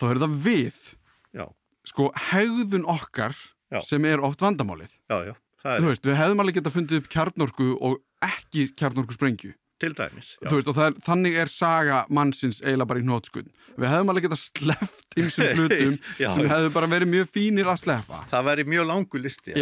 þá 0.00 0.06
er 0.10 0.22
það 0.24 0.38
við. 0.46 0.78
Já, 1.34 1.46
sko 1.88 2.10
hegðun 2.30 2.86
okkar 2.90 3.34
Já. 3.72 3.80
sem 3.86 4.06
er 4.08 4.22
oft 4.24 4.44
vandamálið. 4.44 4.94
Já, 5.10 5.34
er 5.64 5.84
veist, 5.88 6.04
við 6.04 6.18
hefðum 6.20 6.44
alveg 6.44 6.60
getað 6.60 6.78
fundið 6.78 7.02
upp 7.02 7.12
kjarnorku 7.12 7.68
og 7.80 8.00
ekki 8.24 8.68
kjarnorku 8.76 9.16
sprengju 9.16 9.54
til 9.80 9.94
dæmis. 9.96 10.34
Veist, 10.44 10.68
og 10.70 10.80
er, 10.80 10.96
þannig 11.04 11.38
er 11.40 11.50
saga 11.52 12.04
mannsins 12.14 12.60
eiginlega 12.62 12.90
bara 12.92 13.02
í 13.02 13.06
hnótskun 13.06 13.48
við 13.74 13.90
hefðum 13.90 14.12
alveg 14.12 14.26
getað 14.28 14.42
sleppt 14.42 15.18
ymsum 15.20 15.48
hlutum 15.58 15.96
sem 16.18 16.50
hefðu 16.50 16.72
bara 16.74 16.90
verið 16.90 17.10
mjög 17.14 17.30
fínir 17.34 17.70
að 17.70 17.80
sleppa. 17.84 18.20
Það 18.30 18.50
væri 18.50 18.66
mjög 18.74 18.90
langu 18.90 19.22
listi. 19.22 19.56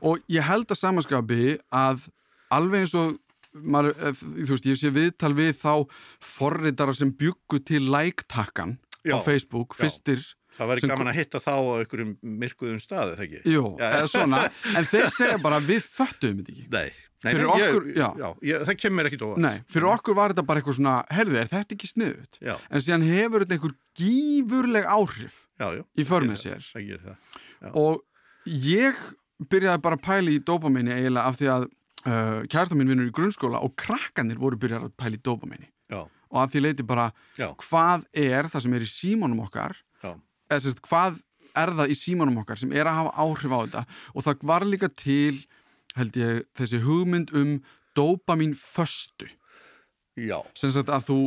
og 0.00 0.24
ég 0.32 0.48
held 0.48 0.70
að 0.70 0.80
samanskapi 0.80 1.58
að 1.74 2.08
alveg 2.54 2.84
eins 2.84 2.96
og 2.98 3.14
maður, 3.54 3.94
eh, 4.02 4.16
þú 4.18 4.50
veist, 4.50 4.66
ég 4.66 4.78
sé 4.80 4.90
viðtal 4.90 5.30
við 5.36 5.52
þá 5.60 5.84
forritara 6.18 6.94
sem 6.96 7.12
byggu 7.14 7.60
til 7.62 7.86
like-takkan 7.86 8.78
á 9.04 9.16
Já, 9.16 9.20
Facebook, 9.24 9.74
já. 9.76 9.84
fyrstir 9.84 10.22
Það 10.54 10.68
væri 10.70 10.86
gaman 10.86 11.08
að 11.10 11.16
hitta 11.18 11.38
þá 11.42 11.50
á 11.50 11.62
einhverjum 11.82 12.10
myrkuðum 12.22 12.78
staði, 12.80 13.16
það 13.18 13.24
ekki? 13.26 13.40
Jú, 13.50 13.62
Já, 13.80 13.88
eða 13.98 14.10
svona, 14.12 14.42
en 14.78 14.84
þeir 14.86 15.08
segja 15.10 15.38
bara 15.42 15.58
við 15.60 15.82
föttuðum 15.96 16.38
þetta 16.44 16.52
ekki 16.54 16.68
Nei. 16.70 16.92
Nei, 17.24 17.32
okkur- 17.40 17.86
ég, 17.88 17.96
já. 18.20 18.28
ég, 18.44 18.62
það 18.68 18.76
kemur 18.82 19.06
ekkit 19.08 19.22
óvart. 19.24 19.40
Nei, 19.40 19.62
fyrir 19.72 19.86
okkur 19.88 20.14
var 20.18 20.30
þetta 20.34 20.42
bara 20.46 20.60
eitthvað 20.60 20.76
svona 20.76 20.94
herðu, 21.08 21.36
er 21.40 21.48
þetta 21.48 21.72
ekki 21.74 21.88
sniðut? 21.88 22.38
Já, 22.44 22.54
En 22.70 22.80
síðan 22.84 23.06
hefur 23.08 23.44
þetta 23.46 23.56
einhver 23.56 23.74
gífurleg 23.98 24.84
áhrif 24.92 25.38
já, 25.58 25.66
já. 25.78 25.82
í 25.98 26.04
för 26.06 26.26
með 26.28 26.36
Ég- 26.36 26.42
sér 26.44 26.66
Það 26.70 26.86
gerir 26.86 27.04
það. 27.08 27.16
Já. 27.64 27.70
og 27.74 28.04
ég 28.46 28.94
byrjaði 29.50 29.82
bara 29.82 29.96
að 29.98 30.04
pæla 30.04 30.30
í 30.36 30.38
dópaminni 30.44 30.92
eiginlega 30.94 31.26
af 31.32 31.38
því 31.40 31.48
að 31.54 31.64
uh, 31.64 32.40
kærasta 32.52 32.76
mín 32.78 32.92
vinnur 32.92 33.08
í 33.10 33.14
grunnskóla 33.16 33.62
og 33.64 33.74
krakkanir 33.80 34.38
voru 34.38 34.56
byrjað 34.60 34.86
að 34.90 34.94
pæla 35.00 35.16
í 35.18 35.22
dópaminni 35.24 35.66
Já, 35.66 35.73
og 36.34 36.40
að 36.42 36.56
því 36.56 36.64
leiti 36.64 36.86
bara 36.86 37.06
já, 37.38 37.46
hvað 37.62 38.04
er 38.26 38.50
það 38.50 38.66
sem 38.66 38.74
er 38.74 38.84
í 38.84 38.90
símónum 38.90 39.44
okkar? 39.46 39.78
Eða 40.50 40.60
sérst 40.66 40.82
hvað 40.84 41.22
er 41.54 41.70
það 41.78 41.94
í 41.94 41.96
símanum 41.96 42.40
okkar 42.42 42.58
sem 42.60 42.74
er 42.74 42.90
að 42.90 42.98
hafa 42.98 43.14
áhrif 43.24 43.54
á 43.54 43.58
þetta? 43.62 43.84
Og 44.12 44.26
það 44.26 44.44
var 44.50 44.66
líka 44.66 44.90
til 44.90 45.38
held 45.94 46.18
ég 46.18 46.42
þessi 46.58 46.82
hugmynd 46.82 47.30
um 47.38 47.54
dopamin 47.94 48.56
föstu. 48.58 49.30
Sem 50.58 50.74
sagt 50.74 50.90
að 50.90 51.08
þú 51.08 51.18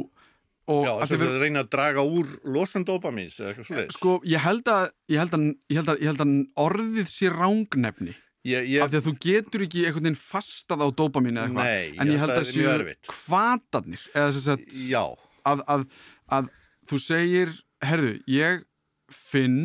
og 0.68 0.84
já 0.84 0.92
að 0.92 1.02
þess 1.14 1.24
að 1.24 1.42
reyna 1.42 1.64
að 1.64 1.70
draga 1.72 2.04
úr 2.04 2.32
losun 2.52 2.84
dopamins 2.88 3.38
eða 3.40 3.54
eitthvað 3.54 3.68
svo 3.70 3.84
sko, 3.96 4.16
ég 4.28 4.44
held 4.44 4.68
að 4.72 4.90
ég 5.14 5.22
held 5.22 5.36
að, 5.38 5.46
ég 5.72 5.80
held 5.80 5.92
að, 5.94 6.02
ég 6.04 6.12
held 6.12 6.24
að 6.26 6.34
orðið 6.66 7.12
sé 7.14 7.32
rángnefni 7.32 8.16
Ég, 8.48 8.68
af 8.84 8.92
því 8.94 9.00
að 9.02 9.08
þú 9.10 9.14
getur 9.26 9.64
ekki 9.66 9.82
einhvern 9.88 10.06
veginn 10.08 10.20
fastað 10.22 10.86
á 10.86 10.88
dopamin 10.96 11.36
eða 11.40 11.50
eitthvað 11.50 11.72
en 11.74 12.08
já, 12.08 12.14
ég 12.14 12.22
held 12.24 12.36
að 12.38 12.46
séu 12.52 12.70
erfitt. 12.72 13.10
kvatarnir 13.12 14.06
eða 14.14 14.30
sem 14.38 14.46
sagt 14.46 14.78
Já, 14.88 15.04
að, 15.52 15.64
að, 15.76 15.84
að 16.38 16.48
þú 16.88 17.00
segir, 17.04 17.52
herðu, 17.84 18.14
ég 18.32 18.64
finn 19.12 19.60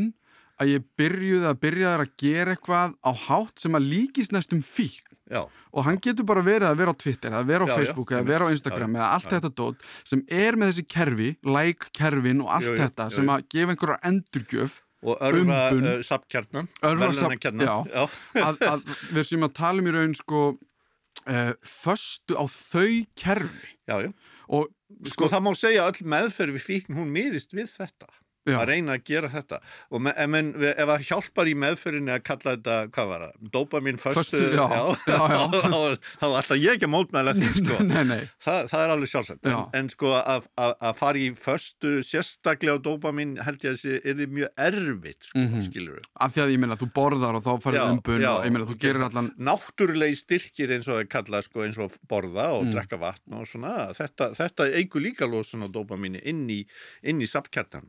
að 0.63 0.75
ég 0.77 0.85
byrjuði 0.99 1.49
að 1.51 1.61
byrjaði 1.63 2.05
að 2.07 2.13
gera 2.23 2.57
eitthvað 2.57 2.93
á 3.03 3.11
hátt 3.29 3.63
sem 3.63 3.79
að 3.79 3.87
líkist 3.93 4.35
næstum 4.35 4.61
fík 4.63 5.01
já, 5.33 5.41
og 5.73 5.87
hann 5.87 5.99
getur 6.03 6.27
bara 6.29 6.43
verið 6.45 6.69
að 6.69 6.79
vera 6.83 6.93
á 6.95 7.01
Twitter 7.03 7.33
eða 7.33 7.47
vera 7.49 7.67
á 7.67 7.69
Já, 7.69 7.73
já, 7.73 7.79
Facebook 7.81 8.11
eða 8.13 8.19
einmitt. 8.21 8.33
vera 8.35 8.47
á 8.47 8.55
Instagram 8.55 8.93
Já, 8.93 8.99
eða 9.01 9.11
allt 9.17 9.27
já. 9.27 9.33
þetta 9.37 9.53
dót 9.63 9.87
sem 10.11 10.23
er 10.29 10.59
með 10.61 10.73
þessi 10.73 10.85
kerfi, 10.95 11.31
like 11.49 11.91
kerfin 11.97 12.43
og 12.45 12.51
allt 12.59 12.75
þetta 12.83 13.09
sem 13.15 13.31
að 13.33 13.47
gefa 13.55 13.75
einhverja 13.75 14.01
endurgjöf 14.11 14.81
og 15.03 15.19
örfa 15.27 15.61
uh, 15.75 16.03
sapkjarnan 16.07 16.69
Örva 16.83 17.09
safn- 17.11 17.35
verðlaunakjarnan. 17.35 17.91
já. 17.91 18.05
að, 18.49 18.61
að 18.73 18.85
við 19.17 19.27
sem 19.33 19.47
að 19.49 19.55
tala 19.59 19.83
um 19.83 19.89
í 19.91 19.95
raun 19.97 20.15
sko 20.19 20.43
uh, 20.55 21.53
föstu 21.67 22.39
á 22.39 22.45
þau 22.47 22.87
kerfi 23.19 23.73
já, 23.91 23.97
já. 24.07 24.13
og 24.53 24.71
Sko 25.09 25.25
það 25.33 25.41
má 25.47 25.53
segja 25.57 25.87
að 25.87 25.95
öll 26.03 26.11
meðferð 26.13 26.55
við 26.59 26.65
fíkn 26.69 26.99
hún 26.99 27.09
miðist 27.15 27.55
við 27.57 27.71
þetta 27.73 28.11
já, 28.47 28.57
að 28.59 28.67
reyna 28.73 28.97
að 28.97 29.05
gera 29.09 29.29
þetta. 29.33 29.61
Og 29.93 30.03
me, 30.03 30.13
en, 30.17 30.35
ef 30.73 30.89
það 30.91 31.05
hjálpar 31.11 31.51
í 31.51 31.55
meðferðinni 31.63 32.13
að 32.17 32.23
kalla 32.27 32.55
þetta, 32.57 32.77
hvað 32.97 33.11
var 33.13 33.25
það, 33.27 33.37
dopamin 33.57 33.99
Föstu, 34.03 34.41
já, 34.53 34.67
já, 35.07 35.19
já. 35.33 35.43
þá 36.21 36.27
alltaf 36.29 36.59
ég 36.59 36.75
ekki 36.77 36.89
að 36.89 36.93
mótmæla 36.97 37.35
því 37.39 37.51
sko. 37.61 37.79
Nei, 37.93 38.03
nei, 38.09 38.21
Þa, 38.43 38.57
það 38.73 38.85
er 38.87 38.95
alveg 38.97 39.13
sjálfsagt. 39.13 39.47
En, 39.47 39.59
en 39.79 39.91
sko 39.93 40.13
að, 40.19 40.49
að, 40.59 40.75
að 40.89 40.97
fara 40.99 41.23
í 41.23 41.29
föstu 41.39 41.93
sérstaklega 42.07 42.79
á 42.79 42.85
dopamin 42.85 43.37
held 43.45 43.63
ég 43.67 43.77
að 43.77 43.81
sé 43.83 43.99
er 44.03 44.19
þið 44.21 44.35
mjög 44.39 44.53
erfitt 44.69 45.29
sko, 45.29 45.39
mm 45.39 45.49
Mhm. 45.53 45.63
skilur 45.67 45.99
af 46.25 46.33
því 46.33 46.41
að 46.45 46.51
ég 46.55 46.61
meina 46.63 46.77
þú 46.81 46.87
borðar 46.97 47.37
og 47.37 47.43
þá 47.45 47.51
farið 47.65 47.83
umbun 47.93 48.23
og 48.25 48.45
ég 48.47 48.53
meina 48.55 48.67
þú 48.69 48.77
gerir 48.81 49.05
allan 49.05 49.29
náttúrulegi 49.37 50.17
styrkir 50.23 50.73
eins 50.77 50.89
og 50.89 50.97
það 51.01 51.09
kalla 51.13 51.41
sko, 51.45 51.65
eins 51.67 51.79
og 51.83 51.93
borða 52.09 52.47
og 52.57 52.63
Mm. 52.65 52.73
drekka 52.77 52.99
vatn 53.03 53.35
og 53.41 53.47
svona, 53.51 53.73
þetta, 53.97 54.31
þetta 54.39 54.69
eigur 54.79 55.03
líka 55.05 55.27
losun 55.29 55.67
á 55.67 55.69
dopamini 55.73 56.23
inn 56.25 56.47
í, 56.51 56.63
inn 57.03 57.21
í 57.21 57.29
sapkjartan 57.29 57.85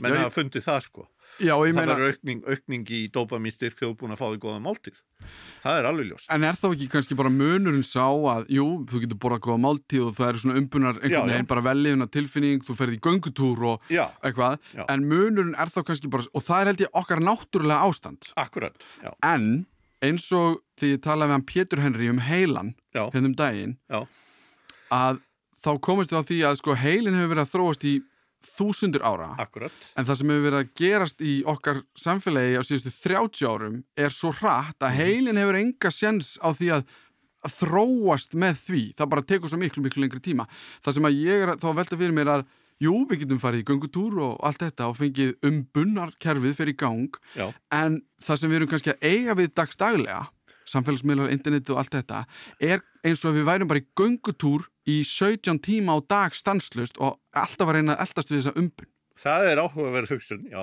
menn 0.00 0.16
hafa 0.20 0.34
fundið 0.38 0.64
það 0.68 0.86
sko. 0.88 1.08
Já, 1.42 1.56
það 1.58 1.72
meina, 1.74 1.84
verður 1.90 2.12
aukning, 2.12 2.40
aukning 2.46 2.90
í 2.94 3.00
dopaminstyrk 3.10 3.74
þegar 3.74 3.88
þú 3.88 3.94
er 3.94 3.98
búin 3.98 4.14
að 4.14 4.20
fá 4.20 4.26
því 4.28 4.38
góða 4.44 4.60
máltíð. 4.62 5.00
Það 5.64 5.78
er 5.80 5.88
alveg 5.88 6.06
ljós 6.12 6.26
en 6.30 6.46
er 6.46 6.58
þá 6.60 6.66
ekki 6.68 6.88
kannski 6.92 7.16
bara 7.18 7.32
munurinn 7.34 7.86
sá 7.88 8.04
að, 8.06 8.44
jú, 8.54 8.66
þú 8.90 9.00
getur 9.02 9.20
borðað 9.24 9.42
góða 9.48 9.62
máltíð 9.64 10.04
og 10.06 10.14
það 10.14 10.28
eru 10.28 10.42
svona 10.44 10.60
umbunar 10.60 11.00
einhvern 11.00 11.32
veginn 11.32 11.50
bara 11.50 11.64
velliðuna 11.66 12.08
tilfinning, 12.14 12.62
þú 12.62 12.78
ferð 12.78 12.94
í 12.94 13.02
göngutúr 13.08 13.66
og 13.72 13.90
já, 13.90 14.04
eitthvað, 14.22 14.62
Já. 14.76 14.84
en 14.94 15.08
munurinn 15.10 15.58
er 15.58 15.74
þá 15.74 15.80
kannski 15.90 16.12
bara, 16.12 16.28
og 16.30 16.46
það 16.46 16.60
er 16.62 16.70
held 16.70 16.84
ég 16.86 16.98
okkar 17.02 17.24
náttúrulega 17.26 17.90
ástand. 17.90 18.30
Akkurat 18.38 18.86
en 19.26 19.48
eins 20.04 20.30
og 20.36 20.60
því 20.78 20.94
ég 20.94 21.02
talaði 21.04 21.30
við 21.30 21.34
hann 21.38 21.48
Pétur 21.50 21.82
Henry 21.82 22.10
um 22.12 22.22
heilan 22.22 22.74
hérna 22.94 23.30
um 23.30 23.36
daginn 23.38 23.76
já, 23.90 24.04
að 24.94 25.22
þá 25.64 25.70
komist 25.82 26.12
við 26.12 26.20
á 26.20 26.28
því 26.28 26.38
að 26.48 26.58
sko 26.60 26.76
heilin 26.78 27.16
hefur 27.16 27.32
verið 27.32 27.46
að 27.46 27.52
þróast 27.54 27.86
í 27.88 27.94
þúsundur 28.44 29.02
ára. 29.02 29.30
Akkurat. 29.40 29.72
En 29.96 30.04
það 30.04 30.16
sem 30.20 30.28
hefur 30.32 30.44
verið 30.50 30.60
að 30.60 30.74
gerast 30.80 31.20
í 31.24 31.34
okkar 31.44 31.82
samfélagi 31.98 32.58
á 32.58 32.62
síðustu 32.62 32.92
30 33.02 33.48
árum 33.48 33.80
er 33.96 34.10
svo 34.14 34.32
hratt 34.32 34.76
Mhm. 34.78 34.86
að 34.88 34.96
heilin 35.00 35.36
hefur 35.40 35.60
enga 35.60 35.90
séns 35.90 36.38
á 36.44 36.52
því 36.54 36.68
að 36.78 36.84
þróast 37.44 38.32
með 38.34 38.54
því, 38.66 38.82
það 38.96 39.08
bara 39.12 39.22
tekur 39.22 39.50
svo 39.52 39.58
miklu 39.60 39.82
miklu 39.84 40.00
lengri 40.04 40.20
tíma. 40.24 40.46
Það 40.84 40.94
sem 40.94 41.08
að 41.10 41.18
ég 41.24 41.42
er 41.44 41.56
þá 41.60 41.74
velta 41.76 41.96
fyrir 42.00 42.14
mér 42.16 42.30
að 42.38 42.44
jú, 42.80 42.94
við 43.08 43.20
getum 43.24 43.38
farið 43.40 43.62
í 43.62 43.66
göngutúr 43.68 44.16
og 44.24 44.38
allt 44.42 44.58
þetta 44.64 44.88
og 44.88 44.96
fengið 44.96 45.34
umbunarkerfið 45.44 46.56
fyrir 46.56 46.72
í 46.74 46.76
gang. 46.80 47.10
Já, 47.36 47.52
en 47.70 48.00
það 48.20 48.38
sem 48.40 48.50
við 48.50 48.56
erum 48.60 48.68
kannski 48.72 48.94
að 48.94 49.04
eiga 49.10 49.34
við 49.38 49.52
dagstaglega 49.54 50.22
samfélagsmiðlar, 50.70 51.32
internet 51.34 51.70
og 51.72 51.80
allt 51.82 51.94
þetta 51.96 52.24
er 52.62 52.82
eins 53.04 53.24
og 53.24 53.36
við 53.36 53.46
værum 53.48 53.70
bara 53.70 53.82
í 53.82 53.86
göngutúr 53.98 54.66
í 54.90 55.00
17 55.04 55.60
tíma 55.64 55.96
á 55.96 55.98
dag 56.08 56.36
stanslust 56.36 56.98
og 57.00 57.18
alltaf 57.36 57.68
að 57.68 57.78
reyna 57.78 57.96
að 57.96 58.06
eldast 58.06 58.32
við 58.32 58.40
þessa 58.40 58.56
umbun. 58.60 58.90
Það 59.24 59.48
er 59.50 59.62
áhugaverð 59.62 60.14
hugsun 60.16 60.48
já, 60.50 60.62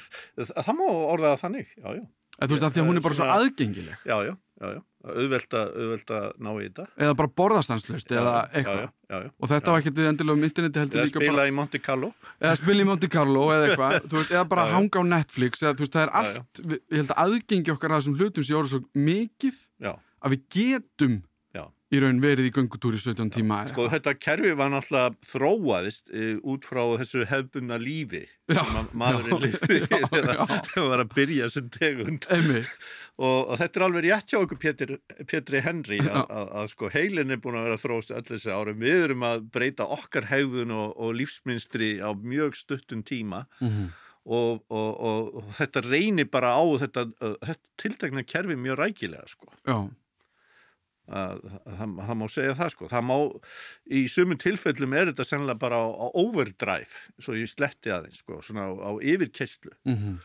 það 0.66 0.72
má 0.78 0.86
orða 0.88 1.34
það 1.34 1.42
þannig 1.44 1.74
já, 1.74 1.88
já, 1.98 2.04
þú 2.40 2.52
veist 2.54 2.64
að 2.68 2.76
því 2.76 2.82
að 2.82 2.88
hún 2.88 3.00
er 3.00 3.04
bara 3.04 3.18
svo 3.18 3.32
aðgengileg. 3.34 4.06
Já, 4.08 4.16
já, 4.24 4.32
já, 4.62 4.70
já. 4.78 4.80
Auðvelda, 5.00 5.62
auðvelda 5.72 6.18
ná 6.36 6.50
í 6.52 6.66
þetta. 6.66 6.84
Eða 7.00 7.16
bara 7.20 7.32
borðastanslust 7.40 8.12
eða 8.12 8.34
eitthvað. 8.50 8.82
já, 8.82 8.90
já, 9.10 9.16
já. 9.24 9.30
og 9.32 9.52
þetta 9.52 9.72
var 9.72 9.82
ekkert 9.82 10.00
við 10.00 10.10
endilega 10.10 10.36
um 10.36 10.44
interneti 10.48 10.82
heldur 10.82 11.00
eða 11.00 11.12
spila 11.12 11.32
bara 11.32 11.46
í 11.48 11.54
Monte 11.56 11.80
Carlo. 11.80 12.10
Eða 12.36 12.58
spila 12.60 12.84
í 12.84 12.88
Monte 12.90 13.10
Carlo 13.12 13.46
eða 13.54 13.70
eitthvað. 13.70 13.96
Veist, 14.12 14.34
eða 14.34 14.44
bara 14.52 14.66
hanga 14.74 15.00
á 15.00 15.04
Netflix 15.14 15.64
eða 15.64 15.74
veist 15.80 15.96
það 15.96 16.04
er 16.04 16.14
allt, 16.20 16.62
ég 16.68 17.00
held 17.00 17.14
að 17.14 17.22
aðgengi 17.24 17.74
okkar 17.74 17.94
að 17.94 18.02
þessum 18.02 18.20
hlutum 18.20 18.46
sé 18.46 18.56
orðið 18.58 18.74
svo 18.76 19.06
mikið 19.08 19.64
að 19.90 20.34
við 20.34 20.46
getum 20.56 21.18
í 21.90 22.00
raun 22.02 22.20
verið 22.22 22.48
í 22.48 22.52
göngutúr 22.54 22.94
í 22.94 23.00
17 23.02 23.32
tíma 23.34 23.62
Sko 23.70 23.88
þetta 23.90 24.14
kerfi 24.18 24.52
var 24.58 24.70
náttúrulega 24.72 25.30
þróaðist 25.32 26.12
e, 26.12 26.34
út 26.46 26.66
frá 26.68 26.82
þessu 27.00 27.24
hefbunna 27.30 27.78
lífi 27.82 28.22
Já, 28.50 28.60
sem 28.62 28.78
að 28.80 28.92
maðurinn 29.02 29.46
já, 29.46 29.98
þegar 30.10 30.30
hann 30.40 30.88
var 30.92 31.02
að 31.04 31.12
byrja 31.14 31.48
sem 31.54 31.68
tegund. 31.70 32.26
Og, 33.20 33.50
og 33.52 33.52
þetta 33.60 33.78
er 33.78 33.84
alveg 33.86 34.06
rétt 34.08 34.32
hjá 34.32 34.38
okkur 34.40 34.60
Pétur, 34.64 34.92
Pétri 35.30 35.62
Henry 35.62 36.00
að, 36.02 36.70
sko 36.72 36.90
heilin 36.90 37.30
er 37.30 37.38
búin 37.42 37.60
að 37.60 37.68
vera 37.68 37.80
þróast 37.84 38.10
öll 38.16 38.26
þessi 38.26 38.50
árum 38.50 38.82
við 38.82 39.06
erum 39.06 39.26
að 39.28 39.46
breyta 39.54 39.86
okkar 39.86 40.26
hegðun 40.32 40.74
og, 40.74 40.96
og 40.98 41.14
lífsmynstri 41.20 41.98
á 42.02 42.10
mjög 42.18 42.58
stuttum 42.58 43.06
tíma. 43.06 43.44
Mm 43.62 43.90
og, 44.30 44.60
og, 44.68 44.90
og, 45.00 45.30
og 45.40 45.54
þetta 45.58 45.82
reynir 45.86 46.28
bara 46.30 46.52
á 46.52 46.62
þetta, 46.82 47.06
uh, 47.24 47.36
þetta 47.40 47.70
tiltekna 47.80 48.24
kerfi 48.28 48.56
mjög 48.60 48.80
rækilega 48.82 49.26
sko. 49.30 49.48
Já, 49.64 49.78
að, 51.08 51.40
að, 51.64 51.94
það, 52.00 52.18
má 52.20 52.26
segja 52.30 52.56
það 52.58 52.74
sko. 52.74 52.90
Það 52.90 53.06
má, 53.08 53.16
í 53.90 54.02
sumum 54.12 54.40
tilfellum 54.40 54.98
er 54.98 55.10
þetta 55.12 55.26
sennilega 55.26 55.62
bara 55.64 55.80
á, 55.80 55.88
á 55.90 56.06
overdrive 56.20 57.22
svo 57.22 57.38
ég 57.38 57.50
sletti 57.50 57.94
aðeins 57.94 58.20
sko 58.24 58.42
svona 58.44 58.68
á, 58.68 58.72
á 58.76 58.90
yfirkeyslu 59.00 59.72
mm 59.88 60.20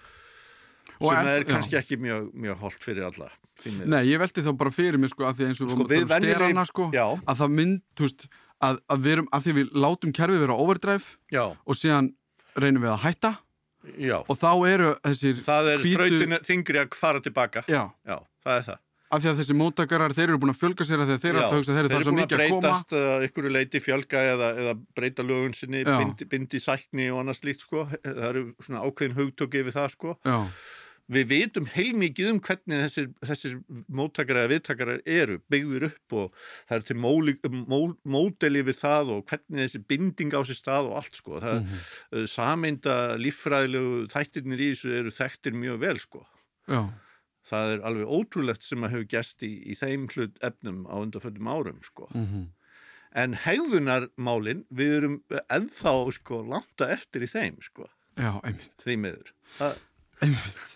sem 0.96 1.30
er, 1.30 1.46
kannski 1.48 1.78
ekki 1.80 1.98
mjög, 2.00 2.30
mjög 2.38 2.62
holdt 2.64 2.86
fyrir 2.86 3.08
alla. 3.10 3.30
Nei, 3.66 4.02
ég 4.10 4.20
velti 4.20 4.44
þá 4.44 4.52
bara 4.60 4.72
fyrir 4.76 5.00
mér 5.00 5.12
sko 5.14 5.28
að 5.30 5.40
því 5.40 5.48
eins 5.50 5.62
og 5.64 5.72
Sko, 5.72 5.86
um 5.86 6.10
sterana 6.12 6.66
sko 6.68 6.88
já, 6.94 7.06
að 7.24 7.42
það 7.42 7.54
mynd, 7.60 7.82
þú 7.96 8.08
veist 8.08 8.26
að, 8.68 8.80
að 8.92 9.06
við 9.06 9.16
erum, 9.16 9.30
að 9.32 9.46
því 9.46 9.56
við 9.60 9.76
látum 9.86 10.14
kerfið 10.16 10.44
vera 10.44 10.56
á 10.56 10.62
overdrive 10.66 11.36
já, 11.36 11.44
og 11.56 11.80
síðan 11.80 12.10
reynum 12.60 12.84
við 12.84 12.92
að 12.92 13.02
hætta 13.06 13.32
já. 13.96 14.18
og 14.20 14.40
þá 14.42 14.50
eru 14.72 14.90
þessir 15.08 15.40
það 15.48 15.72
er 15.72 15.86
hvítu- 15.86 16.02
þrautin 16.02 16.38
þingri 16.50 16.84
að 16.84 17.00
fara 17.00 17.24
tilbaka. 17.24 17.64
Já, 17.72 17.84
já, 18.04 18.18
það 18.44 18.60
er 18.60 18.68
það 18.70 18.82
af 19.14 19.22
því 19.22 19.32
að 19.32 19.41
þessi 19.41 19.58
móttakarar 19.60 20.16
þeir 20.18 20.28
eru 20.30 20.39
búin 20.41 20.53
að 20.53 20.62
fjölga 20.62 20.88
sér 20.88 21.03
að 21.03 21.12
því 21.12 21.18
að 21.18 21.26
þeir 21.26 21.34
eru 21.34 21.43
að 21.43 21.58
hugsa 21.58 21.76
þeir 21.76 21.82
eru 21.84 21.93
það 21.93 22.06
svo 22.06 22.14
búin 22.14 22.22
mikið 22.22 22.39
að 22.39 22.47
koma. 22.53 22.62
breytast 22.64 22.95
uh, 22.97 23.28
ykkur 23.28 23.49
leiti 23.53 23.84
fjölga 23.84 24.24
eða, 24.32 24.49
eða 24.64 24.74
breyta 24.97 25.26
lögun 25.26 25.53
sinni, 25.58 25.84
bindi, 25.86 26.30
bindi 26.32 26.64
sækni 26.64 27.12
og 27.14 27.22
annað 27.22 27.41
slíkt 27.41 27.68
sko, 27.68 27.86
það 28.01 28.26
eru 28.32 28.47
svona 28.66 28.82
ákveðin 28.88 29.20
hugtöki 29.20 29.62
yfir 29.62 29.78
það 29.78 29.93
sko. 29.93 30.18
Já, 30.26 30.39
við 31.12 31.28
vitum 31.30 31.68
heilmikið 31.70 32.32
um 32.32 32.39
hvernig 32.41 32.82
þessir, 32.82 33.10
þessir 33.30 33.56
móttakar 33.93 34.39
eða 34.41 34.51
viðtakarar 34.56 35.01
eru 35.06 35.38
byggður 35.53 35.88
upp 35.91 36.16
og 36.18 36.45
það 36.66 36.78
er 36.78 36.86
til 36.89 36.97
móli, 37.03 37.36
mó, 37.45 37.80
módeli 38.01 38.64
við 38.66 38.80
það 38.80 39.14
og 39.18 39.26
hvernig 39.30 39.68
þessi 39.68 39.84
binding 39.91 40.34
á 40.34 40.41
sér 40.47 40.60
stað 40.60 40.89
og 40.89 40.99
allt 41.01 41.22
sko. 41.22 41.41
Það, 41.43 41.62
mm. 41.62 42.28
sameinda 42.32 42.97
líffræðilegu 43.22 44.06
þættirnir 44.14 44.66
í 44.66 44.72
þessu 44.74 44.95
eru 45.01 45.14
þekktir 45.14 45.60
mjög 45.62 45.82
vel 45.86 45.97
sko. 46.01 46.24
Já, 46.66 46.82
það 47.46 47.74
er 47.76 47.84
alveg 47.91 48.12
ótrúlegt 48.20 48.64
sem 48.66 48.84
að 48.88 48.96
hefur 48.96 49.10
gæst 49.16 49.43
í, 49.46 49.52
í 49.72 49.76
þeim 49.80 50.08
hlut 50.16 50.38
efnum 50.43 50.84
á 50.89 50.96
undanföldum 51.02 51.52
árum 51.56 51.82
sko. 51.86 52.10
Mm 52.14 52.48
en 53.16 53.32
hegðunarmálin 53.46 54.66
við 54.76 54.89
erum 54.98 55.14
ennþá 55.56 55.91
sko 56.18 56.41
landa 56.52 56.89
eftir 56.91 57.24
í 57.24 57.30
þeim 57.32 57.54
sko. 57.64 57.86
Já, 58.20 58.34
einmitt, 58.43 58.74
því 58.84 58.96
miður. 59.00 59.30
Það, 59.56 59.78
einmitt. 60.26 60.74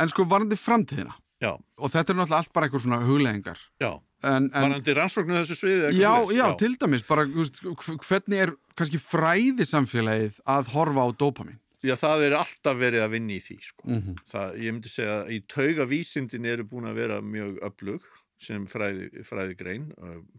En 0.00 0.08
sko 0.08 0.24
varandi 0.30 0.56
framtíðina 0.56 1.12
já, 1.44 1.50
og 1.52 1.92
þetta 1.92 2.14
er 2.14 2.18
náttúrulega 2.22 2.38
allt 2.38 2.52
bara 2.56 2.68
eitthvað 2.70 2.84
svona 2.86 3.00
hugleðingar 3.04 3.60
já. 3.82 3.90
En, 4.22 4.46
en 4.54 4.64
Varandi 4.68 4.94
rannsóknu 4.96 5.36
þessu 5.40 5.56
sviði 5.58 5.92
já, 5.98 6.12
svoleiðis? 6.14 6.38
já, 6.38 6.46
til 6.62 6.72
dæmis 6.80 7.04
bara, 7.08 7.24
veist, 7.26 7.60
hv- 7.66 7.96
hvernig 8.06 8.42
er 8.46 8.52
kannski 8.78 9.00
fræði 9.02 9.66
samfélagið 9.66 10.36
að 10.56 10.72
horfa 10.76 11.04
á 11.04 11.08
dopamin 11.18 11.58
Já, 11.82 11.96
það 11.98 12.24
er 12.28 12.36
alltaf 12.38 12.78
verið 12.78 13.04
að 13.04 13.14
vinna 13.16 13.34
í 13.34 13.42
því 13.42 13.58
sko. 13.66 13.86
mm 13.90 14.18
það, 14.30 14.58
ég 14.62 14.76
myndi 14.76 14.92
segja 14.92 15.20
að 15.20 15.32
í 15.34 15.38
taugavísindin 15.50 16.50
eru 16.52 16.66
búin 16.70 16.90
að 16.90 17.00
vera 17.02 17.20
mjög 17.24 17.58
öflug 17.68 18.08
sem 18.42 18.64
fræði, 18.66 19.22
fræði 19.26 19.54
grein 19.58 19.90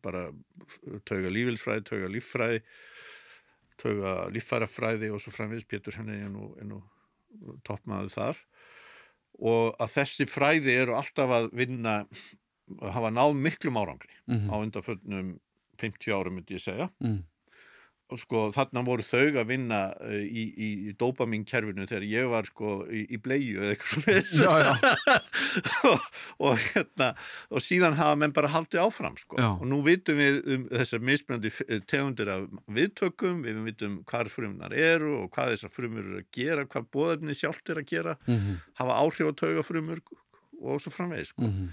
bara 0.04 0.26
tauga 1.08 1.32
lífilsfræði, 1.32 1.86
tauga 1.88 2.10
líffræði 2.12 2.64
tauga 3.82 4.14
líffærafræði 4.34 5.12
og 5.14 5.22
svo 5.22 5.34
framviðs 5.34 5.68
Pétur 5.70 5.98
henni 6.00 6.20
er 6.24 6.32
nú, 6.32 6.52
nú 6.68 6.82
toppmaður 7.68 8.14
þar. 8.14 8.42
Og 9.42 9.74
að 9.82 9.94
þessi 9.98 10.28
fræði 10.30 10.76
eru 10.84 10.98
alltaf 10.98 11.32
að 11.34 11.50
vinna 11.58 12.04
hafa 12.94 13.12
náð 13.14 13.36
miklum 13.38 13.80
árangri 13.82 14.14
mm 14.30 14.50
á 14.50 14.56
undanföldnum 14.62 15.34
50 15.82 16.14
árum 16.14 16.38
myndi 16.38 16.56
ég 16.56 16.64
segja. 16.64 16.90
Mm. 17.04 17.24
Og 18.12 18.20
sko 18.20 18.40
þarna 18.54 18.82
voru 18.86 19.02
þau 19.08 19.40
að 19.40 19.48
vinna 19.48 19.78
uh, 19.96 20.12
í, 20.22 20.44
í, 20.54 20.68
í 20.90 20.94
dopamínkerfinu 21.00 21.86
þegar 21.90 22.04
ég 22.06 22.28
var 22.30 22.46
sko 22.46 22.74
í, 22.92 23.06
í 23.16 23.18
bleiu 23.24 23.62
eða 23.64 23.72
eitthvað 23.74 24.28
svona 24.30 24.74
og, 25.92 26.00
og 26.44 26.60
hérna 26.74 27.08
og 27.50 27.64
síðan 27.64 27.96
hafa 27.98 28.18
menn 28.20 28.34
bara 28.36 28.52
haldið 28.54 28.84
áfram 28.84 29.16
sko 29.18 29.40
Já. 29.40 29.48
og 29.56 29.64
nú 29.72 29.80
vitum 29.86 30.20
við 30.20 30.40
um 30.58 30.68
þessar 30.72 31.04
mismunandi 31.10 31.52
f- 31.54 31.64
tegundir 31.90 32.30
af 32.36 32.46
viðtökum 32.76 33.42
við 33.48 33.64
vitum 33.70 33.96
hvað 34.10 34.30
frumnar 34.36 34.76
eru 34.78 35.16
og 35.24 35.32
hvað 35.34 35.56
þessar 35.56 35.74
frumur 35.74 36.04
eru 36.04 36.22
að 36.22 36.30
gera 36.38 36.68
hvað 36.68 36.90
bóðefni 36.94 37.38
sjálft 37.40 37.70
er 37.74 37.82
að 37.84 37.90
gera 37.96 38.18
mm 38.28 38.54
hafa 38.80 39.00
áhrif 39.00 39.30
á 39.30 39.34
taugafrumur 39.40 40.00
og 40.64 40.80
svo 40.82 40.92
framvegis 40.94 41.32
sko. 41.34 41.44
-hmm. 41.44 41.72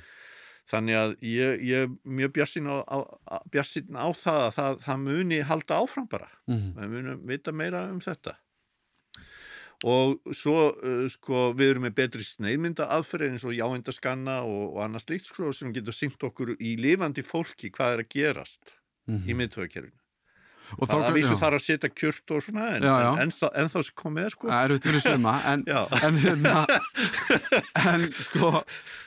Þannig 0.71 0.97
að 1.01 1.15
ég, 1.27 1.63
ég 1.67 1.87
er 1.87 1.89
mjög 2.07 2.33
bjarsinn 2.37 2.69
á, 2.71 2.77
á, 2.87 2.99
á- 3.27 3.45
það 4.15 4.39
að 4.45 4.53
það, 4.59 4.77
það 4.85 5.01
muni 5.07 5.41
halda 5.51 5.81
áfram 5.83 6.07
bara. 6.13 6.29
Mm 6.47 6.61
Við 6.79 6.93
munum 6.95 7.27
vita 7.27 7.53
meira 7.53 7.85
um 7.91 8.01
þetta. 8.05 8.37
Og 9.91 10.19
svo, 10.37 10.57
uh, 10.85 11.07
sko, 11.09 11.55
við 11.57 11.71
erum 11.73 11.87
með 11.89 11.95
betri 12.03 12.25
sneiðmynda 12.27 12.87
aðferð 12.93 13.31
eins 13.31 13.47
og 13.49 13.55
jáindaskanna 13.57 14.43
og, 14.45 14.75
og 14.77 14.83
annað 14.85 15.07
slíkt, 15.07 15.31
sko, 15.31 15.53
sem 15.57 15.73
getur 15.73 15.97
syngt 15.97 16.21
okkur 16.29 16.53
í 16.61 16.75
lifandi 16.77 17.25
fólki 17.25 17.71
hvað 17.73 17.95
er 17.97 18.03
að 18.05 18.11
gerast 18.13 18.75
í 19.27 19.35
miðtöðakerfinu. 19.35 19.97
Og 20.79 20.89
Það 20.89 21.05
að 21.09 21.15
vísu 21.19 21.37
þarf 21.41 21.57
að 21.59 21.65
setja 21.65 21.91
kjört 21.91 22.31
og 22.37 22.43
svona, 22.45 22.67
en, 22.77 22.83
Já, 22.83 22.95
já. 23.03 23.11
en, 23.13 23.21
en, 23.25 23.31
þá- 23.31 23.53
en 23.63 23.69
þá 23.73 23.79
sem 23.89 23.95
komið 24.03 24.25
er, 24.25 24.31
sko. 24.37 24.49
Það 24.49 24.65
eru 24.69 24.79
fyrir 24.87 25.03
suma 25.07 25.33
en, 25.51 25.65
en, 26.07 26.19
hérna, 26.25 26.67
en 27.91 28.05
sko 28.13 28.51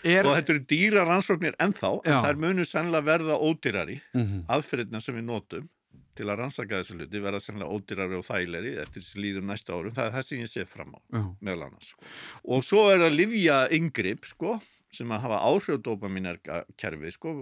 er, 0.04 0.26
Og 0.28 0.36
þetta 0.38 0.54
eru 0.56 0.64
dýra 0.74 1.06
rannsóknir 1.08 1.56
ennþá, 1.64 1.92
en 2.04 2.12
Já. 2.14 2.20
þær 2.26 2.42
munu 2.44 2.66
sannlega 2.68 3.08
verða 3.08 3.38
ódýrari 3.40 4.02
Mhm. 4.14 4.44
aðferðina 4.50 5.02
sem 5.02 5.16
við 5.16 5.26
notum 5.30 5.70
til 6.16 6.26
að 6.30 6.38
rannsaka 6.44 6.82
þessu 6.84 6.94
hluti 7.00 7.22
verða 7.24 7.40
sannlega 7.42 7.74
ódýrari 7.74 8.18
og 8.20 8.26
þægilegri 8.28 8.76
eftir 8.84 9.02
þessi 9.02 9.18
líður 9.24 9.48
næsta 9.50 9.74
árum, 9.74 9.94
það 9.96 10.06
er 10.06 10.12
það 10.18 10.26
sem 10.28 10.38
ég 10.44 10.52
sé 10.52 10.66
fram 10.68 10.94
á 10.94 11.00
meðal 11.42 11.64
annars 11.70 11.88
sko. 11.94 12.04
og 12.46 12.64
svo 12.64 12.84
er 12.94 13.00
það 13.02 13.16
livja 13.18 13.58
yngripp 13.74 14.26
sko, 14.30 14.60
sem 14.94 15.12
að 15.14 15.24
hafa 15.26 15.40
áhrif 15.50 15.80
dopaminerkerfi 15.86 17.12
sko, 17.16 17.34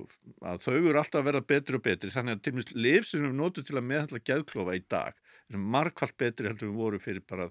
að 0.47 0.61
þau 0.65 0.75
eru 0.77 0.99
alltaf 1.01 1.19
að 1.19 1.27
verða 1.27 1.41
betri 1.51 1.77
og 1.77 1.83
betri. 1.85 2.11
Þannig 2.13 2.37
að 2.37 2.43
til 2.45 2.53
og 2.53 2.59
með 2.59 2.73
liv 2.85 3.07
sem 3.07 3.25
við 3.25 3.33
notum 3.37 3.67
til 3.67 3.77
að 3.77 3.87
meðhandla 3.89 4.21
geðklofa 4.29 4.77
í 4.77 4.83
dag 4.91 5.17
er 5.51 5.63
margfald 5.75 6.15
betri 6.19 6.49
heldur 6.49 6.69
við 6.69 6.79
voru 6.79 7.01
fyrir 7.01 7.25
bara 7.27 7.49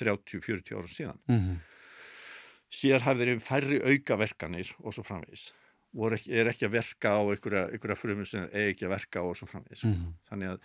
30-40 0.00 0.76
árum 0.76 0.90
síðan. 0.90 1.18
Mhm, 1.30 1.58
síðar 2.70 3.06
hafði 3.06 3.28
þeir 3.28 3.42
færri 3.44 3.80
aukaverkanir 3.82 4.72
og 4.80 4.94
svo 4.94 5.04
framvegis. 5.06 5.50
Ekki, 5.90 6.32
er 6.38 6.46
ekki 6.52 6.68
að 6.68 6.76
verka 6.76 7.16
á 7.18 7.22
einhverja, 7.26 7.64
einhverja 7.74 7.98
frumur 7.98 8.28
sem 8.30 8.44
er 8.46 8.70
ekki 8.70 8.86
að 8.86 8.94
verka 8.94 9.22
á 9.22 9.26
og 9.26 9.36
svo 9.36 9.48
framvegis. 9.50 9.84
Mhm. 9.84 10.12
þannig 10.30 10.52
að 10.52 10.60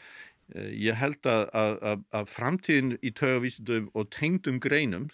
e, 0.53 0.67
ég 0.85 0.99
held 1.01 1.25
að, 1.25 1.47
að, 1.61 1.79
að, 1.81 2.03
að 2.19 2.29
framtíðin 2.29 2.91
í 3.01 3.11
taugavísindum 3.11 3.89
og 3.93 4.11
tengdum 4.13 4.59
greinum 4.61 5.09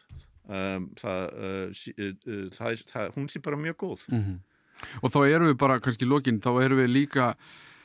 um, 0.51 0.87
það, 0.99 1.25
uh, 1.47 1.81
uh, 1.95 2.13
uh, 2.27 2.45
það, 2.57 2.83
það, 2.91 3.11
hún 3.17 3.29
sé 3.31 3.43
bara 3.43 3.59
mjög 3.59 3.77
góð 3.85 4.07
Mhm. 4.11 4.39
Og 5.05 5.11
þá 5.13 5.19
erum 5.29 5.45
við 5.51 5.57
bara 5.61 5.75
kannski 5.79 6.07
í 6.07 6.09
lokin, 6.09 6.39
þá 6.41 6.55
erum 6.63 6.79
við 6.81 6.87
líka 6.89 7.35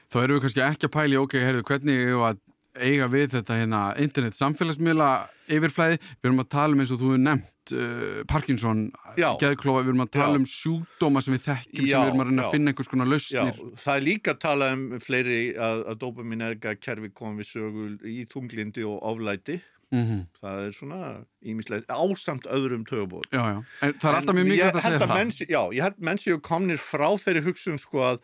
þá 0.09 0.17
erum 0.23 0.39
við 0.39 0.45
kannski 0.47 0.63
ekki 0.65 0.89
að 0.89 0.95
pæli 0.95 1.19
ok, 1.21 1.35
heyrðu, 1.45 1.65
hvernig 1.69 1.99
eigum 2.07 2.23
við 2.23 2.29
að 2.31 2.39
eiga 2.77 3.07
við 3.09 3.27
þetta 3.35 3.57
hérna 3.57 3.81
internet 4.01 4.37
samfélagsmiðla 4.37 5.11
yfirflæði, 5.49 5.99
við 6.01 6.29
erum 6.29 6.41
að 6.43 6.49
tala 6.53 6.73
um 6.77 6.81
eins 6.83 6.93
og 6.93 7.01
þú 7.01 7.11
hefur 7.13 7.23
nefnt 7.25 7.73
uh, 7.77 8.19
Parkinson 8.29 8.83
geðklofa, 9.17 9.85
við 9.85 9.93
erum 9.93 10.05
að 10.05 10.11
tala 10.17 10.35
Já. 10.35 10.41
um 10.41 10.49
sjúkdóma 10.53 11.23
sem 11.25 11.37
við 11.37 11.45
þekkjum, 11.47 11.87
Já, 11.87 11.93
sem 11.93 12.01
við 12.03 12.11
erum 12.11 12.25
að 12.25 12.29
reyna 12.31 12.43
já. 12.43 12.47
að 12.49 12.57
finna 12.57 12.73
einhvers 12.73 12.91
konar 12.93 13.07
Já, 13.09 13.13
lausnir 13.15 13.61
það 13.85 13.95
er 14.01 14.05
líka 14.09 14.35
að 14.35 14.43
tala 14.45 14.69
um 14.77 14.85
fleiri 15.07 15.39
að, 15.57 15.85
að 15.93 16.01
dopaminerga 16.05 16.75
kerfi 16.81 17.13
kom 17.17 17.37
við 17.41 17.51
sögul 17.53 17.95
í 18.09 18.19
þunglindi 18.33 18.85
og 18.89 19.01
oflæti 19.13 19.61
mm 19.95 20.23
það 20.43 20.63
er 20.67 20.73
svona 20.75 21.01
ímislegt 21.47 21.87
ásamt 21.95 22.47
öðrum 22.51 22.83
tögubóð 22.89 23.29
það 23.31 24.09
er 24.11 24.17
alltaf 24.19 24.35
mjög 24.35 24.49
mikilvægt 24.51 24.79
að 24.81 24.83
segja 24.87 24.99
það. 25.05 25.15
menn, 25.15 25.31
Já, 25.55 25.61
ég 25.77 25.83
held 25.87 25.99
menn 26.09 26.19
séu 26.19 26.41
komnir 26.43 26.81
frá 26.83 27.07
þeirri 27.23 27.45
hugsun 27.47 27.79
sko 27.79 28.03
að 28.03 28.19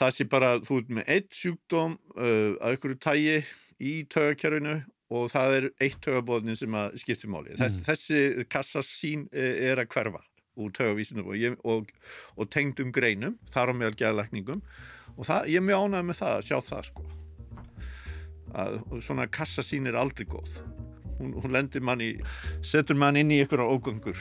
það 0.00 0.14
sé 0.16 0.24
bara, 0.32 0.54
þú 0.64 0.78
ert 0.80 0.88
með 0.96 1.10
eitt 1.16 1.30
sjúkdóm 1.36 1.98
uh, 2.16 2.56
að 2.64 2.76
ykkur 2.78 2.96
tægi 3.04 3.36
í 3.84 3.92
tögakerfinu 4.08 4.78
og 5.14 5.28
það 5.30 5.54
er 5.58 5.66
eitt 5.84 6.00
tögabóðnin 6.02 6.56
sem 6.58 6.72
að 6.74 6.96
skipti 6.98 7.28
máli. 7.30 7.52
Þess, 7.54 7.76
Mhm. 7.76 7.84
Þessi 7.84 8.46
kassasín 8.50 9.26
eh, 9.32 9.68
er 9.70 9.78
að 9.78 9.90
hverfa 9.92 10.22
úr 10.56 10.72
tögavísinu 10.72 11.22
og, 11.26 11.58
og, 11.64 11.90
og 12.38 12.48
tengdum 12.50 12.90
greinum, 12.94 13.36
þar 13.52 13.70
á 13.70 13.72
meðal 13.76 13.94
geðlækningum. 14.00 14.62
Og 15.18 15.26
það, 15.28 15.46
ég 15.52 15.60
er 15.60 15.66
mjög 15.68 15.84
ánægð 15.84 16.08
með 16.08 16.18
það 16.22 16.32
að 16.38 16.46
sjá 16.48 16.58
það 16.72 16.88
sko. 16.88 17.04
Að 18.54 18.76
svona 19.02 19.26
kassasín 19.30 19.86
er 19.90 19.96
aldrei 19.98 20.26
góð 20.30 20.50
hún, 21.18 21.34
hún 21.38 21.54
lendir 21.54 21.84
mann 21.84 22.04
í 22.04 22.12
setur 22.62 22.98
mann 22.98 23.18
inn 23.20 23.32
í 23.34 23.42
ykkur 23.44 23.64
á 23.64 23.66
ógöngur 23.66 24.18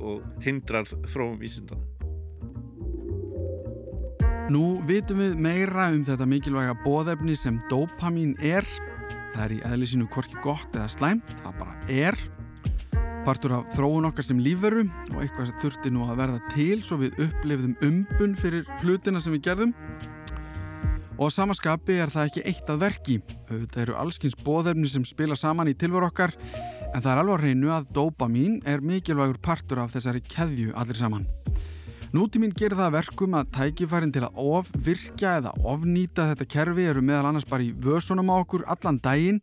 og 0.00 0.24
hindrar 0.44 0.88
þróum 1.08 1.38
vísindan 1.40 1.82
Nú 4.46 4.76
vitum 4.86 5.18
við 5.18 5.40
meira 5.42 5.88
um 5.90 6.04
þetta 6.06 6.26
mikilvæga 6.30 6.76
bóðefni 6.84 7.34
sem 7.34 7.56
dopamín 7.66 8.36
er. 8.38 8.62
Það 9.32 9.40
er 9.42 9.54
í 9.56 9.58
eðli 9.66 9.88
sínu 9.90 10.06
hvorki 10.14 10.38
gott 10.44 10.76
eða 10.76 10.86
slæmt, 10.92 11.32
það 11.40 11.56
bara 11.58 11.74
er. 11.90 12.18
Partur 13.26 13.56
af 13.56 13.72
þróun 13.74 14.06
okkar 14.06 14.28
sem 14.28 14.38
lífveru 14.38 14.84
og 14.86 15.18
eitthvað 15.18 15.50
sem 15.50 15.58
þurfti 15.64 15.90
nú 15.90 16.06
að 16.06 16.20
verða 16.20 16.52
til 16.52 16.78
svo 16.86 17.00
við 17.00 17.18
upplifðum 17.26 17.74
umbun 17.88 18.38
fyrir 18.38 18.70
hlutina 18.84 19.24
sem 19.24 19.34
við 19.34 19.48
gerðum. 19.48 19.74
Og 21.16 21.30
samaskapi 21.32 21.94
er 21.96 22.10
það 22.12 22.26
ekki 22.28 22.42
eitt 22.50 22.66
að 22.68 22.82
verki. 22.82 23.14
Þetta 23.48 23.80
eru 23.86 23.94
allskins 23.96 24.36
bóðefni 24.36 24.88
sem 24.92 25.04
spila 25.08 25.36
saman 25.38 25.70
í 25.70 25.76
tilveru 25.78 26.10
okkar 26.10 26.34
en 26.92 27.00
það 27.00 27.12
er 27.12 27.20
alveg 27.22 27.40
hreinu 27.40 27.72
að 27.72 27.86
dopamín 27.96 28.58
er 28.68 28.84
mikilvægur 28.84 29.38
partur 29.40 29.80
af 29.80 29.94
þessari 29.94 30.20
keðju 30.28 30.74
allir 30.76 30.98
saman. 31.00 31.24
Nútíminn 32.12 32.52
gerir 32.56 32.76
það 32.76 32.86
að 32.86 32.96
verkum 32.98 33.34
að 33.36 33.48
tækifærin 33.56 34.12
til 34.14 34.22
að 34.28 34.38
ofvirkja 34.44 35.32
eða 35.40 35.54
ofnýta 35.72 36.28
þetta 36.30 36.48
kerfi 36.52 36.86
eru 36.92 37.02
meðal 37.04 37.30
annars 37.32 37.48
bara 37.48 37.64
í 37.64 37.72
vösunum 37.72 38.30
á 38.32 38.36
okkur 38.36 38.64
allan 38.72 39.00
daginn, 39.04 39.40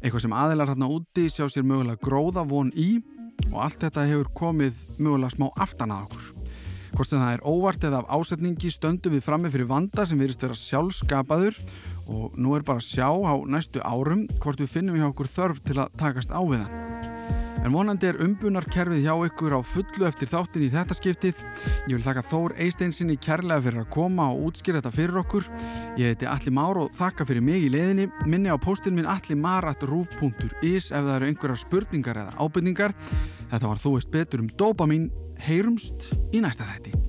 eitthvað 0.00 0.24
sem 0.24 0.36
aðilar 0.36 0.72
hérna 0.72 0.92
úti 0.94 1.26
sjá 1.32 1.48
sér 1.48 1.66
mögulega 1.68 2.00
gróða 2.04 2.46
von 2.48 2.70
í 2.76 3.00
og 3.48 3.62
allt 3.64 3.80
þetta 3.82 4.06
hefur 4.08 4.32
komið 4.36 4.84
mögulega 4.98 5.34
smá 5.34 5.48
aftan 5.56 5.96
að 5.96 6.08
okkur. 6.08 6.37
Hvort 6.98 7.12
sem 7.12 7.20
það 7.22 7.36
er 7.36 7.42
óvart 7.46 7.84
eða 7.86 7.98
af 8.02 8.08
ásetningi 8.10 8.72
stöndum 8.74 9.12
við 9.14 9.20
frammi 9.22 9.52
fyrir 9.54 9.68
vanda 9.70 10.02
sem 10.02 10.18
virðist 10.18 10.42
vera 10.42 10.56
sjálfskapaður 10.58 11.60
og 12.10 12.32
nú 12.34 12.56
er 12.56 12.64
bara 12.66 12.82
að 12.82 12.88
sjá 12.88 13.06
á 13.06 13.38
næstu 13.46 13.78
árum 13.86 14.24
hvort 14.42 14.58
við 14.58 14.72
finnum 14.72 14.98
hjá 14.98 15.06
okkur 15.06 15.30
þörf 15.30 15.60
til 15.62 15.76
að 15.78 15.92
takast 16.02 16.34
á 16.34 16.42
við 16.42 16.64
hann. 16.64 16.88
En 17.62 17.70
vonandi 17.70 18.08
er 18.10 18.18
umbunarkerfið 18.22 19.04
hjá 19.04 19.12
ykkur 19.28 19.54
á 19.54 19.60
fullu 19.62 20.08
eftir 20.08 20.30
þáttin 20.32 20.64
í 20.66 20.72
þetta 20.74 20.96
skiptið. 20.98 21.44
Ég 21.86 21.94
vil 21.94 22.02
þakka 22.02 22.24
Þór 22.32 22.56
Eisteinsinni 22.66 23.14
kærlega 23.22 23.62
fyrir 23.68 23.84
að 23.84 23.94
koma 23.94 24.26
og 24.32 24.48
útskýra 24.48 24.80
þetta 24.80 24.94
fyrir 24.94 25.20
okkur. 25.22 25.46
Ég 26.02 26.16
heiti 26.16 26.26
Alli 26.30 26.54
Már 26.58 26.82
og 26.82 26.90
þakka 26.98 27.28
fyrir 27.30 27.46
mig 27.46 27.68
í 27.68 27.70
leiðinni. 27.74 28.08
Minni 28.26 28.50
á 28.50 28.58
postin 28.58 28.98
minn 28.98 29.06
allimar.ruf.is 29.10 30.90
ef 30.90 30.98
það 30.98 31.14
eru 31.14 31.30
einhverjar 31.30 31.62
spurningar 31.62 32.22
eða 32.24 32.36
ábyrningar. 32.42 32.98
Þetta 33.54 33.70
var 33.70 33.86
Þú 33.86 33.96
veist 34.00 34.14
betur 34.14 34.42
um 34.42 34.52
dopamin. 34.58 35.10
Heyrumst 35.38 36.10
í 36.34 36.42
næsta 36.42 36.66
þætti. 36.66 37.07